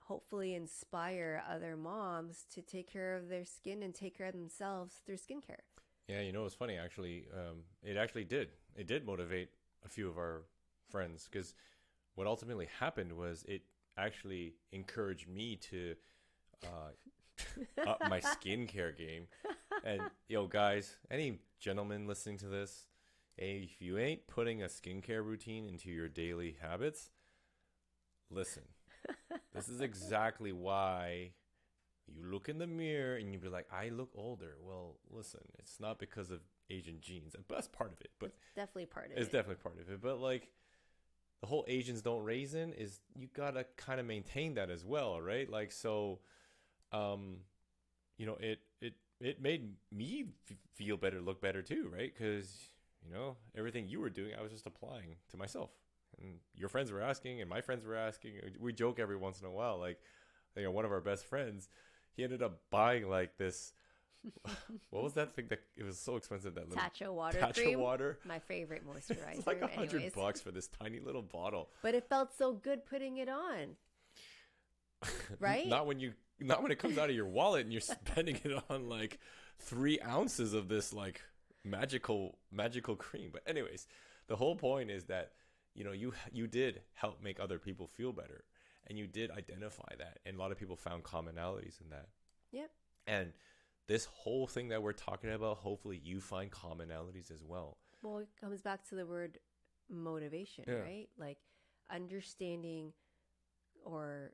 hopefully 0.00 0.54
inspire 0.54 1.42
other 1.50 1.76
moms 1.76 2.44
to 2.52 2.62
take 2.62 2.90
care 2.90 3.16
of 3.16 3.28
their 3.28 3.44
skin 3.44 3.82
and 3.82 3.94
take 3.94 4.16
care 4.16 4.28
of 4.28 4.34
themselves 4.34 5.00
through 5.04 5.16
skincare. 5.16 5.64
Yeah, 6.08 6.20
you 6.20 6.32
know, 6.32 6.44
it's 6.44 6.54
funny 6.54 6.76
actually. 6.76 7.26
Um, 7.32 7.62
it 7.82 7.96
actually 7.96 8.24
did. 8.24 8.48
It 8.76 8.86
did 8.86 9.06
motivate 9.06 9.50
a 9.84 9.88
few 9.88 10.08
of 10.08 10.16
our 10.16 10.42
friends 10.90 11.28
because 11.30 11.54
what 12.14 12.26
ultimately 12.26 12.68
happened 12.80 13.12
was 13.12 13.44
it 13.48 13.62
actually 13.96 14.54
encouraged 14.72 15.28
me 15.28 15.56
to 15.56 15.94
uh, 16.64 17.86
up 17.88 18.00
my 18.08 18.20
skincare 18.20 18.96
game. 18.96 19.26
And 19.84 20.02
yo, 20.28 20.46
guys, 20.46 20.96
any 21.10 21.38
gentlemen 21.60 22.06
listening 22.06 22.38
to 22.38 22.46
this, 22.46 22.86
if 23.36 23.80
you 23.80 23.98
ain't 23.98 24.26
putting 24.26 24.62
a 24.62 24.66
skincare 24.66 25.24
routine 25.24 25.66
into 25.66 25.90
your 25.90 26.08
daily 26.08 26.56
habits, 26.60 27.10
listen. 28.30 28.62
this 29.54 29.68
is 29.68 29.80
exactly 29.80 30.52
why 30.52 31.30
you 32.06 32.22
look 32.24 32.48
in 32.48 32.58
the 32.58 32.66
mirror 32.66 33.16
and 33.16 33.32
you 33.32 33.38
be 33.38 33.48
like, 33.48 33.66
I 33.72 33.88
look 33.88 34.10
older. 34.14 34.56
Well, 34.62 34.96
listen, 35.10 35.40
it's 35.58 35.80
not 35.80 35.98
because 35.98 36.30
of 36.30 36.40
Asian 36.70 36.98
genes. 37.00 37.34
But 37.48 37.54
that's 37.56 37.68
part 37.68 37.92
of 37.92 38.00
it. 38.00 38.10
But 38.18 38.32
Definitely 38.54 38.86
part 38.86 39.10
of 39.10 39.18
it's 39.18 39.28
it. 39.28 39.32
definitely 39.32 39.62
part 39.62 39.80
of 39.80 39.88
it. 39.90 40.00
But 40.02 40.20
like 40.20 40.48
the 41.40 41.46
whole 41.46 41.64
Asians 41.68 42.02
don't 42.02 42.22
raisin 42.24 42.72
is 42.72 43.00
you 43.14 43.28
gotta 43.34 43.66
kind 43.76 44.00
of 44.00 44.06
maintain 44.06 44.54
that 44.54 44.70
as 44.70 44.84
well, 44.84 45.20
right? 45.20 45.48
Like 45.50 45.72
so, 45.72 46.20
um, 46.92 47.38
you 48.16 48.26
know, 48.26 48.36
it 48.40 48.60
it 48.80 48.94
it 49.20 49.40
made 49.42 49.72
me 49.92 50.26
f- 50.50 50.56
feel 50.74 50.96
better, 50.96 51.20
look 51.20 51.40
better 51.40 51.62
too, 51.62 51.90
right? 51.92 52.12
Because 52.16 52.68
you 53.04 53.12
know 53.12 53.36
everything 53.56 53.88
you 53.88 54.00
were 54.00 54.10
doing, 54.10 54.32
I 54.38 54.42
was 54.42 54.52
just 54.52 54.66
applying 54.66 55.16
to 55.30 55.36
myself, 55.36 55.70
and 56.20 56.34
your 56.54 56.68
friends 56.68 56.90
were 56.90 57.02
asking, 57.02 57.40
and 57.40 57.48
my 57.50 57.60
friends 57.60 57.84
were 57.84 57.96
asking. 57.96 58.34
We 58.58 58.72
joke 58.72 58.98
every 58.98 59.16
once 59.16 59.40
in 59.40 59.46
a 59.46 59.50
while, 59.50 59.78
like 59.78 59.98
you 60.56 60.62
know, 60.62 60.70
one 60.70 60.84
of 60.84 60.92
our 60.92 61.00
best 61.00 61.26
friends, 61.26 61.68
he 62.12 62.24
ended 62.24 62.42
up 62.42 62.60
buying 62.70 63.08
like 63.08 63.36
this. 63.36 63.72
what 64.90 65.02
was 65.02 65.14
that 65.14 65.34
thing 65.34 65.46
that 65.50 65.60
it 65.76 65.84
was 65.84 65.98
so 65.98 66.16
expensive 66.16 66.54
that 66.54 66.68
little 66.68 66.82
Tatcha 66.82 67.12
water 67.12 67.38
Tatcha 67.38 67.62
cream. 67.62 67.78
water? 67.78 68.18
My 68.24 68.38
favorite 68.38 68.82
moisturizer. 68.86 69.36
It's 69.36 69.46
like 69.46 69.60
a 69.60 69.66
hundred 69.66 70.12
bucks 70.14 70.40
for 70.40 70.50
this 70.50 70.68
tiny 70.68 71.00
little 71.00 71.22
bottle. 71.22 71.68
But 71.82 71.94
it 71.94 72.08
felt 72.08 72.34
so 72.36 72.54
good 72.54 72.86
putting 72.86 73.18
it 73.18 73.28
on. 73.28 73.76
Right? 75.38 75.68
not 75.68 75.86
when 75.86 76.00
you 76.00 76.14
not 76.40 76.62
when 76.62 76.72
it 76.72 76.78
comes 76.78 76.96
out 76.96 77.10
of 77.10 77.16
your 77.16 77.26
wallet 77.26 77.64
and 77.64 77.72
you're 77.72 77.82
spending 77.82 78.40
it 78.42 78.62
on 78.70 78.88
like 78.88 79.18
three 79.58 80.00
ounces 80.00 80.54
of 80.54 80.68
this 80.68 80.94
like 80.94 81.20
magical 81.64 82.38
magical 82.52 82.96
cream. 82.96 83.30
But 83.32 83.42
anyways, 83.46 83.86
the 84.26 84.36
whole 84.36 84.56
point 84.56 84.90
is 84.90 85.04
that 85.04 85.32
you 85.74 85.84
know 85.84 85.92
you 85.92 86.12
you 86.32 86.46
did 86.46 86.82
help 86.94 87.22
make 87.22 87.40
other 87.40 87.58
people 87.58 87.86
feel 87.86 88.12
better, 88.12 88.44
and 88.86 88.98
you 88.98 89.06
did 89.06 89.30
identify 89.30 89.94
that, 89.98 90.18
and 90.26 90.36
a 90.36 90.38
lot 90.38 90.52
of 90.52 90.58
people 90.58 90.76
found 90.76 91.02
commonalities 91.04 91.80
in 91.80 91.90
that. 91.90 92.08
Yep. 92.52 92.70
And 93.06 93.32
this 93.86 94.06
whole 94.06 94.46
thing 94.46 94.68
that 94.68 94.82
we're 94.82 94.92
talking 94.92 95.30
about, 95.30 95.58
hopefully 95.58 96.00
you 96.02 96.20
find 96.20 96.50
commonalities 96.50 97.30
as 97.30 97.42
well. 97.44 97.76
Well, 98.02 98.18
it 98.18 98.28
comes 98.40 98.62
back 98.62 98.86
to 98.88 98.94
the 98.94 99.04
word 99.04 99.38
motivation, 99.90 100.64
Yeah. 100.66 100.74
right? 100.76 101.08
Like 101.18 101.38
understanding 101.90 102.92
or 103.84 104.32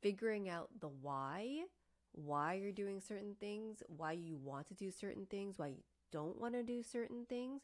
figuring 0.00 0.48
out 0.48 0.68
the 0.80 0.88
why, 0.88 1.64
why 2.12 2.54
you're 2.54 2.70
doing 2.70 3.00
certain 3.00 3.34
things, 3.40 3.82
why 3.88 4.12
you 4.12 4.36
want 4.36 4.68
to 4.68 4.74
do 4.74 4.90
certain 4.92 5.26
things, 5.26 5.58
why 5.58 5.68
you 5.68 5.82
don't 6.10 6.40
want 6.40 6.54
to 6.54 6.62
do 6.62 6.82
certain 6.82 7.24
things 7.28 7.62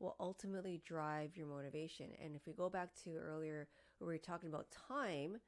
will 0.00 0.16
ultimately 0.20 0.80
drive 0.84 1.36
your 1.36 1.46
motivation. 1.46 2.06
And 2.22 2.34
if 2.34 2.46
we 2.46 2.52
go 2.52 2.68
back 2.68 2.90
to 3.04 3.14
earlier 3.16 3.68
where 3.98 4.08
we 4.08 4.14
were 4.14 4.18
talking 4.18 4.48
about 4.48 4.66
time, 4.70 5.38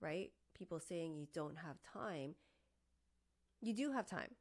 right? 0.00 0.30
People 0.54 0.80
saying 0.80 1.14
you 1.16 1.26
don't 1.32 1.56
have 1.58 1.76
time, 1.82 2.34
you 3.60 3.74
do 3.74 3.92
have 3.92 4.06
time. 4.06 4.34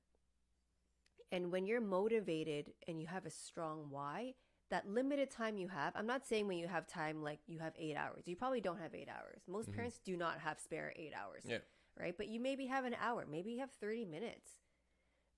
And 1.32 1.52
when 1.52 1.66
you're 1.66 1.82
motivated 1.82 2.74
and 2.88 3.02
you 3.02 3.08
have 3.08 3.26
a 3.26 3.30
strong 3.30 3.88
why, 3.90 4.36
that 4.70 4.88
limited 4.88 5.32
time 5.32 5.58
you 5.58 5.68
have, 5.68 5.94
I'm 5.96 6.08
not 6.08 6.26
saying 6.28 6.48
when 6.48 6.58
you 6.58 6.68
have 6.68 6.88
time 6.88 7.22
like 7.22 7.40
you 7.48 7.60
have 7.60 7.74
eight 7.78 7.96
hours. 7.96 8.24
You 8.28 8.36
probably 8.36 8.62
don't 8.62 8.80
have 8.80 8.94
eight 8.94 9.10
hours. 9.10 9.42
Most 9.48 9.70
Mhm. 9.72 9.76
parents 9.76 10.00
do 10.00 10.16
not 10.18 10.40
have 10.40 10.60
spare 10.60 10.94
eight 10.96 11.14
hours. 11.14 11.46
Yeah. 11.46 11.60
Right. 11.96 12.16
But 12.16 12.28
you 12.28 12.40
maybe 12.40 12.68
have 12.68 12.86
an 12.86 12.94
hour, 12.96 13.26
maybe 13.26 13.52
you 13.52 13.60
have 13.60 13.72
30 13.72 14.06
minutes. 14.06 14.58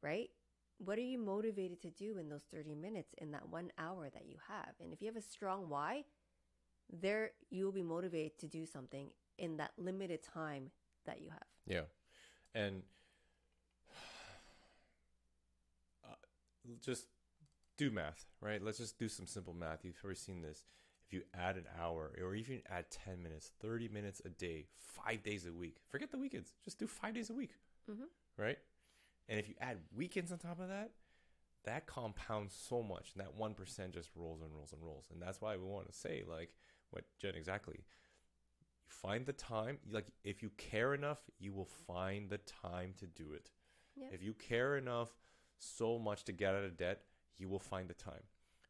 Right. 0.01 0.31
What 0.79 0.97
are 0.97 1.01
you 1.01 1.17
motivated 1.17 1.81
to 1.81 1.89
do 1.89 2.17
in 2.17 2.29
those 2.29 2.43
30 2.53 2.73
minutes 2.73 3.13
in 3.17 3.31
that 3.31 3.47
one 3.49 3.69
hour 3.77 4.09
that 4.13 4.25
you 4.25 4.37
have? 4.47 4.73
And 4.81 4.93
if 4.93 5.01
you 5.01 5.07
have 5.07 5.17
a 5.17 5.21
strong 5.21 5.67
why, 5.69 6.05
there 6.89 7.31
you 7.49 7.65
will 7.65 7.73
be 7.73 7.83
motivated 7.83 8.37
to 8.39 8.47
do 8.47 8.65
something 8.65 9.09
in 9.37 9.57
that 9.57 9.71
limited 9.77 10.23
time 10.23 10.71
that 11.05 11.21
you 11.21 11.29
have. 11.29 11.43
Yeah. 11.67 11.81
And 12.55 12.83
uh, 16.05 16.15
just 16.81 17.07
do 17.77 17.91
math, 17.91 18.25
right? 18.41 18.61
Let's 18.63 18.77
just 18.77 18.97
do 18.97 19.09
some 19.09 19.27
simple 19.27 19.53
math. 19.53 19.83
You've 19.83 19.99
already 20.03 20.17
seen 20.19 20.41
this. 20.41 20.63
If 21.05 21.13
you 21.13 21.23
add 21.33 21.57
an 21.57 21.65
hour 21.81 22.11
or 22.23 22.35
even 22.35 22.61
add 22.69 22.89
10 22.91 23.21
minutes, 23.21 23.51
30 23.61 23.89
minutes 23.89 24.21
a 24.23 24.29
day, 24.29 24.67
five 24.77 25.23
days 25.23 25.45
a 25.45 25.51
week, 25.51 25.77
forget 25.89 26.11
the 26.11 26.19
weekends, 26.19 26.53
just 26.63 26.77
do 26.79 26.87
five 26.87 27.15
days 27.15 27.29
a 27.29 27.33
week, 27.33 27.55
Mhm. 27.89 28.07
right? 28.37 28.59
And 29.29 29.39
if 29.39 29.47
you 29.47 29.55
add 29.61 29.77
weekends 29.95 30.31
on 30.31 30.39
top 30.39 30.59
of 30.59 30.67
that, 30.67 30.91
that 31.63 31.85
compounds 31.85 32.53
so 32.55 32.83
much. 32.83 33.11
And 33.15 33.23
that 33.23 33.39
1% 33.39 33.93
just 33.93 34.09
rolls 34.15 34.41
and 34.41 34.51
rolls 34.53 34.73
and 34.73 34.83
rolls. 34.83 35.05
And 35.13 35.21
that's 35.21 35.39
why 35.39 35.55
we 35.55 35.63
want 35.63 35.87
to 35.87 35.97
say, 35.97 36.23
like, 36.27 36.49
what 36.91 37.03
Jenn 37.19 37.35
exactly 37.35 37.75
you 37.77 37.83
find 38.87 39.25
the 39.25 39.33
time 39.33 39.77
like 39.91 40.07
if 40.23 40.41
you 40.41 40.49
care 40.57 40.93
enough 40.93 41.19
you 41.39 41.53
will 41.53 41.69
find 41.87 42.29
the 42.29 42.39
time 42.39 42.93
to 42.97 43.05
do 43.05 43.33
it 43.33 43.51
if 44.11 44.23
you 44.23 44.33
care 44.33 44.77
enough 44.77 45.09
so 45.57 45.99
much 45.99 46.23
to 46.23 46.31
get 46.31 46.55
out 46.55 46.63
of 46.63 46.77
debt 46.77 47.01
you 47.37 47.47
will 47.47 47.59
find 47.59 47.87
the 47.89 47.93
time 47.93 48.23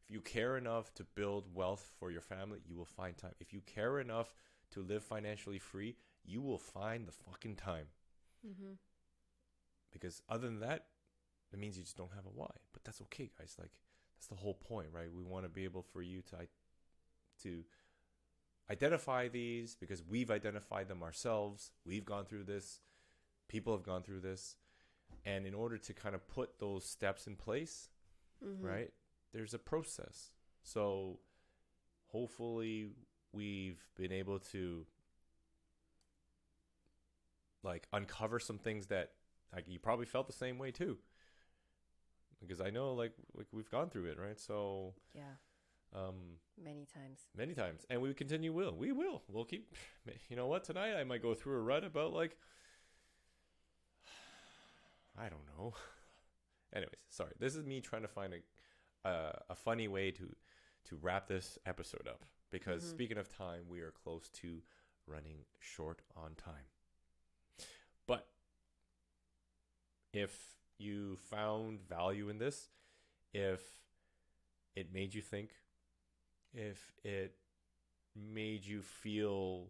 if 0.04 0.10
you 0.10 0.20
care 0.20 0.56
enough 0.56 0.92
to 0.94 1.04
build 1.14 1.46
wealth 1.54 1.90
for 1.98 2.10
your 2.10 2.20
family 2.20 2.58
you 2.66 2.76
will 2.76 2.84
find 2.84 3.16
time 3.16 3.32
if 3.40 3.52
you 3.52 3.60
care 3.62 4.00
enough 4.00 4.34
to 4.70 4.80
live 4.82 5.02
financially 5.02 5.58
free 5.58 5.96
you 6.24 6.42
will 6.42 6.58
find 6.58 7.06
the 7.06 7.12
fucking 7.12 7.56
time 7.56 7.86
Mm-hmm. 8.46 8.72
Because 9.92 10.22
other 10.28 10.46
than 10.46 10.60
that 10.60 10.86
it 11.52 11.58
means 11.58 11.76
you 11.76 11.82
just 11.82 11.96
don't 11.96 12.12
have 12.14 12.26
a 12.26 12.30
why. 12.30 12.50
But 12.72 12.84
that's 12.84 13.00
okay 13.02 13.30
guys. 13.38 13.56
Like 13.58 13.72
that's 14.16 14.28
the 14.28 14.36
whole 14.36 14.54
point 14.54 14.88
right? 14.92 15.12
We 15.14 15.22
want 15.22 15.44
to 15.44 15.48
be 15.48 15.64
able 15.64 15.82
for 15.82 16.02
you 16.02 16.22
to 16.30 16.36
to 17.42 17.64
identify 18.70 19.28
these 19.28 19.74
because 19.74 20.02
we've 20.06 20.30
identified 20.30 20.88
them 20.88 21.02
ourselves. 21.02 21.72
We've 21.84 22.04
gone 22.04 22.24
through 22.26 22.44
this. 22.44 22.80
People 23.48 23.72
have 23.72 23.82
gone 23.82 24.02
through 24.02 24.20
this. 24.20 24.56
And 25.24 25.44
in 25.46 25.54
order 25.54 25.76
to 25.76 25.92
kind 25.92 26.14
of 26.14 26.26
put 26.28 26.58
those 26.60 26.84
steps 26.84 27.26
in 27.26 27.36
place 27.36 27.88
Mm-hmm. 28.42 28.66
right 28.66 28.90
there's 29.34 29.52
a 29.52 29.58
process. 29.58 30.30
So 30.62 31.18
hopefully 32.06 32.88
we've 33.32 33.78
been 33.96 34.12
able 34.12 34.38
to 34.38 34.86
like 37.62 37.86
uncover 37.92 38.38
some 38.38 38.58
things 38.58 38.86
that 38.86 39.10
like 39.54 39.66
you 39.68 39.78
probably 39.78 40.06
felt 40.06 40.26
the 40.26 40.32
same 40.32 40.58
way 40.58 40.70
too. 40.70 40.98
Because 42.40 42.60
i 42.60 42.70
know 42.70 42.94
like, 42.94 43.12
like 43.36 43.46
we've 43.52 43.70
gone 43.70 43.90
through 43.90 44.06
it 44.06 44.18
right? 44.18 44.38
So 44.40 44.94
Yeah. 45.14 45.34
um 45.94 46.38
Many 46.62 46.86
times. 46.86 47.20
many 47.36 47.54
times. 47.54 47.84
And 47.90 48.00
we 48.02 48.12
continue 48.14 48.52
will. 48.52 48.74
We 48.76 48.92
will. 48.92 49.22
We'll 49.28 49.44
keep 49.44 49.74
you 50.28 50.36
know 50.36 50.46
what? 50.46 50.64
Tonight 50.64 50.94
i 50.96 51.04
might 51.04 51.22
go 51.22 51.34
through 51.34 51.56
a 51.56 51.60
rut 51.62 51.84
about 51.84 52.12
like 52.12 52.36
i 55.18 55.28
don't 55.28 55.46
know. 55.58 55.74
Anyways 56.72 56.94
sorry. 57.08 57.32
This 57.38 57.56
is 57.56 57.64
me 57.64 57.80
trying 57.80 58.02
to 58.02 58.08
find 58.08 58.34
a 58.34 59.08
uh, 59.08 59.32
a 59.48 59.54
funny 59.54 59.88
way 59.88 60.10
to 60.12 60.34
to 60.84 60.96
wrap 60.96 61.26
this 61.28 61.58
episode 61.66 62.06
up. 62.08 62.24
Because 62.50 62.82
Mhm. 62.84 62.90
speaking 62.90 63.18
of 63.18 63.28
time 63.28 63.64
we 63.68 63.80
are 63.80 63.90
close 63.90 64.28
to 64.30 64.62
running 65.06 65.44
short 65.58 66.02
on 66.16 66.34
time. 66.36 66.66
But 68.06 68.28
if 70.12 70.56
you 70.78 71.16
found 71.30 71.80
value 71.88 72.28
in 72.28 72.38
this 72.38 72.68
if 73.32 73.60
it 74.74 74.92
made 74.92 75.14
you 75.14 75.20
think 75.22 75.50
if 76.52 76.92
it 77.04 77.36
made 78.16 78.64
you 78.66 78.82
feel 78.82 79.68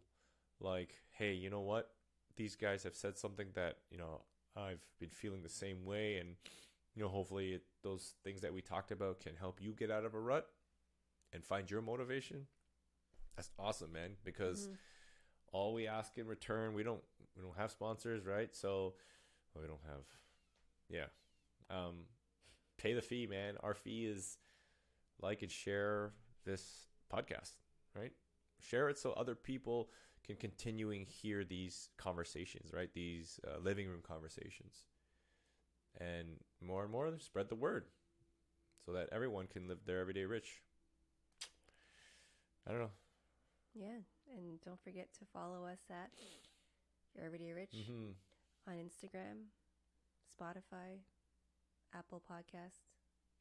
like, 0.61 0.95
hey, 1.11 1.33
you 1.35 1.51
know 1.51 1.61
what? 1.61 1.91
These 2.37 2.57
guys 2.57 2.83
have 2.85 2.97
said 2.97 3.19
something 3.19 3.49
that, 3.55 3.77
you 3.91 3.99
know, 3.99 4.23
I've 4.57 4.81
been 4.99 5.11
feeling 5.11 5.43
the 5.43 5.49
same 5.49 5.85
way. 5.85 6.17
And, 6.19 6.37
you 6.95 7.03
know, 7.03 7.09
hopefully 7.09 7.53
it, 7.55 7.63
those 7.83 8.15
things 8.25 8.41
that 8.41 8.53
we 8.55 8.63
talked 8.63 8.93
about 8.93 9.21
can 9.21 9.35
help 9.37 9.61
you 9.61 9.73
get 9.73 9.91
out 9.91 10.05
of 10.05 10.15
a 10.15 10.21
rut 10.21 10.47
and 11.33 11.45
find 11.45 11.71
your 11.71 11.83
motivation. 11.83 12.47
That's 13.37 13.51
awesome, 13.59 13.93
man. 13.93 14.17
Because 14.25 14.69
Mhm. 14.69 14.77
all 15.53 15.75
we 15.75 15.87
ask 15.87 16.17
in 16.17 16.27
return, 16.27 16.75
we 16.75 16.83
don't, 16.83 17.03
we 17.37 17.43
don't 17.43 17.57
have 17.57 17.71
sponsors, 17.71 18.25
right? 18.27 18.55
So 18.55 18.95
we 19.55 19.67
don't 19.67 19.85
have, 19.87 20.05
yeah. 20.91 21.07
Um, 21.71 22.05
pay 22.79 22.93
the 22.93 23.03
fee, 23.03 23.27
man. 23.27 23.55
Our 23.63 23.75
fee 23.75 24.07
is 24.07 24.39
like 25.23 25.43
and 25.43 25.51
share 25.51 26.13
this 26.45 26.89
podcast, 27.13 27.53
right? 27.97 28.13
Share 28.61 28.89
it 28.89 28.99
so 28.99 29.13
other 29.13 29.35
people 29.35 29.91
can 30.27 30.37
continuing 30.37 31.07
hear 31.07 31.45
these 31.45 31.89
conversations, 31.97 32.73
right? 32.75 32.93
These 32.93 33.41
uh, 33.47 33.61
living 33.61 33.89
room 33.89 34.03
conversations. 34.07 34.85
And 35.99 36.37
more 36.61 36.83
and 36.83 36.93
more, 36.93 37.11
spread 37.19 37.49
the 37.49 37.55
word 37.55 37.87
so 38.85 38.93
that 38.93 39.09
everyone 39.13 39.47
can 39.47 39.69
live 39.69 39.79
their 39.87 40.01
everyday 40.01 40.25
rich. 40.25 40.63
I 42.67 42.73
don't 42.73 42.81
know. 42.81 42.91
Yeah. 43.75 43.99
And 44.37 44.61
don't 44.65 44.81
forget 44.83 45.09
to 45.19 45.25
follow 45.33 45.65
us 45.65 45.81
at 45.91 46.11
Your 47.15 47.25
Everyday 47.25 47.53
Rich 47.53 47.75
hmm 47.87 48.11
on 48.69 48.75
Instagram, 48.75 49.49
Spotify, 50.41 50.99
Apple 51.95 52.23
Podcasts, 52.31 52.81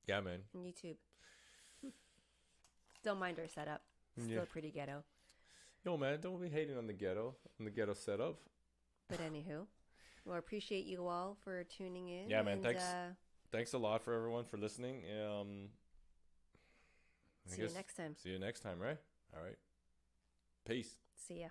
Yeah, 0.08 0.20
man. 0.22 0.41
and 0.54 0.64
YouTube. 0.66 0.97
don't 3.04 3.20
mind 3.20 3.39
our 3.39 3.47
setup. 3.47 3.82
Still 4.18 4.30
Yeah. 4.30 4.45
pretty 4.45 4.72
ghetto. 4.72 5.04
Yo, 5.86 5.95
man, 5.97 6.20
don't 6.20 6.41
be 6.41 6.50
hating 6.50 6.78
on 6.78 6.88
the 6.88 6.93
ghetto, 6.93 7.38
on 7.60 7.66
the 7.66 7.72
ghetto 7.72 7.93
setup. 7.93 8.41
But 9.08 9.20
anywho, 9.20 9.66
well, 10.26 10.38
appreciate 10.38 10.86
you 10.86 11.08
all 11.08 11.36
for 11.36 11.64
tuning 11.64 12.10
in. 12.10 12.30
Yeah, 12.30 12.41
man, 12.41 12.56
and, 12.56 12.64
thanks. 12.64 12.84
Uh, 12.84 13.14
Thanks 13.52 13.74
a 13.74 13.80
lot 13.80 14.04
for 14.04 14.14
everyone 14.14 14.45
for 14.45 14.58
listening. 14.58 15.10
Um, 15.10 15.72
I 17.47 17.50
see 17.50 17.62
you 17.64 17.70
next 17.70 17.95
time. 17.95 18.16
See 18.16 18.30
you 18.30 18.38
next 18.38 18.60
time, 18.60 18.80
right? 18.80 19.00
All 19.36 19.41
right. 19.41 19.58
Peace. 20.66 21.00
See 21.16 21.39
ya. 21.39 21.50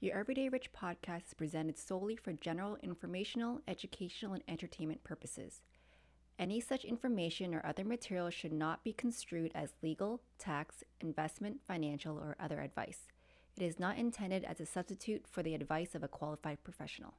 Your 0.00 0.16
Everyday 0.16 0.48
Rich 0.48 0.70
podcast 0.72 1.26
is 1.26 1.34
presented 1.34 1.76
solely 1.76 2.14
for 2.14 2.32
general 2.32 2.78
informational, 2.84 3.62
educational, 3.66 4.32
and 4.32 4.44
entertainment 4.46 5.02
purposes. 5.02 5.62
Any 6.38 6.60
such 6.60 6.84
information 6.84 7.52
or 7.52 7.66
other 7.66 7.82
material 7.82 8.30
should 8.30 8.52
not 8.52 8.84
be 8.84 8.92
construed 8.92 9.50
as 9.56 9.74
legal, 9.82 10.20
tax, 10.38 10.84
investment, 11.00 11.62
financial, 11.66 12.16
or 12.16 12.36
other 12.38 12.60
advice. 12.60 13.08
It 13.56 13.64
is 13.64 13.80
not 13.80 13.98
intended 13.98 14.44
as 14.44 14.60
a 14.60 14.66
substitute 14.66 15.24
for 15.26 15.42
the 15.42 15.56
advice 15.56 15.96
of 15.96 16.04
a 16.04 16.08
qualified 16.08 16.62
professional. 16.62 17.14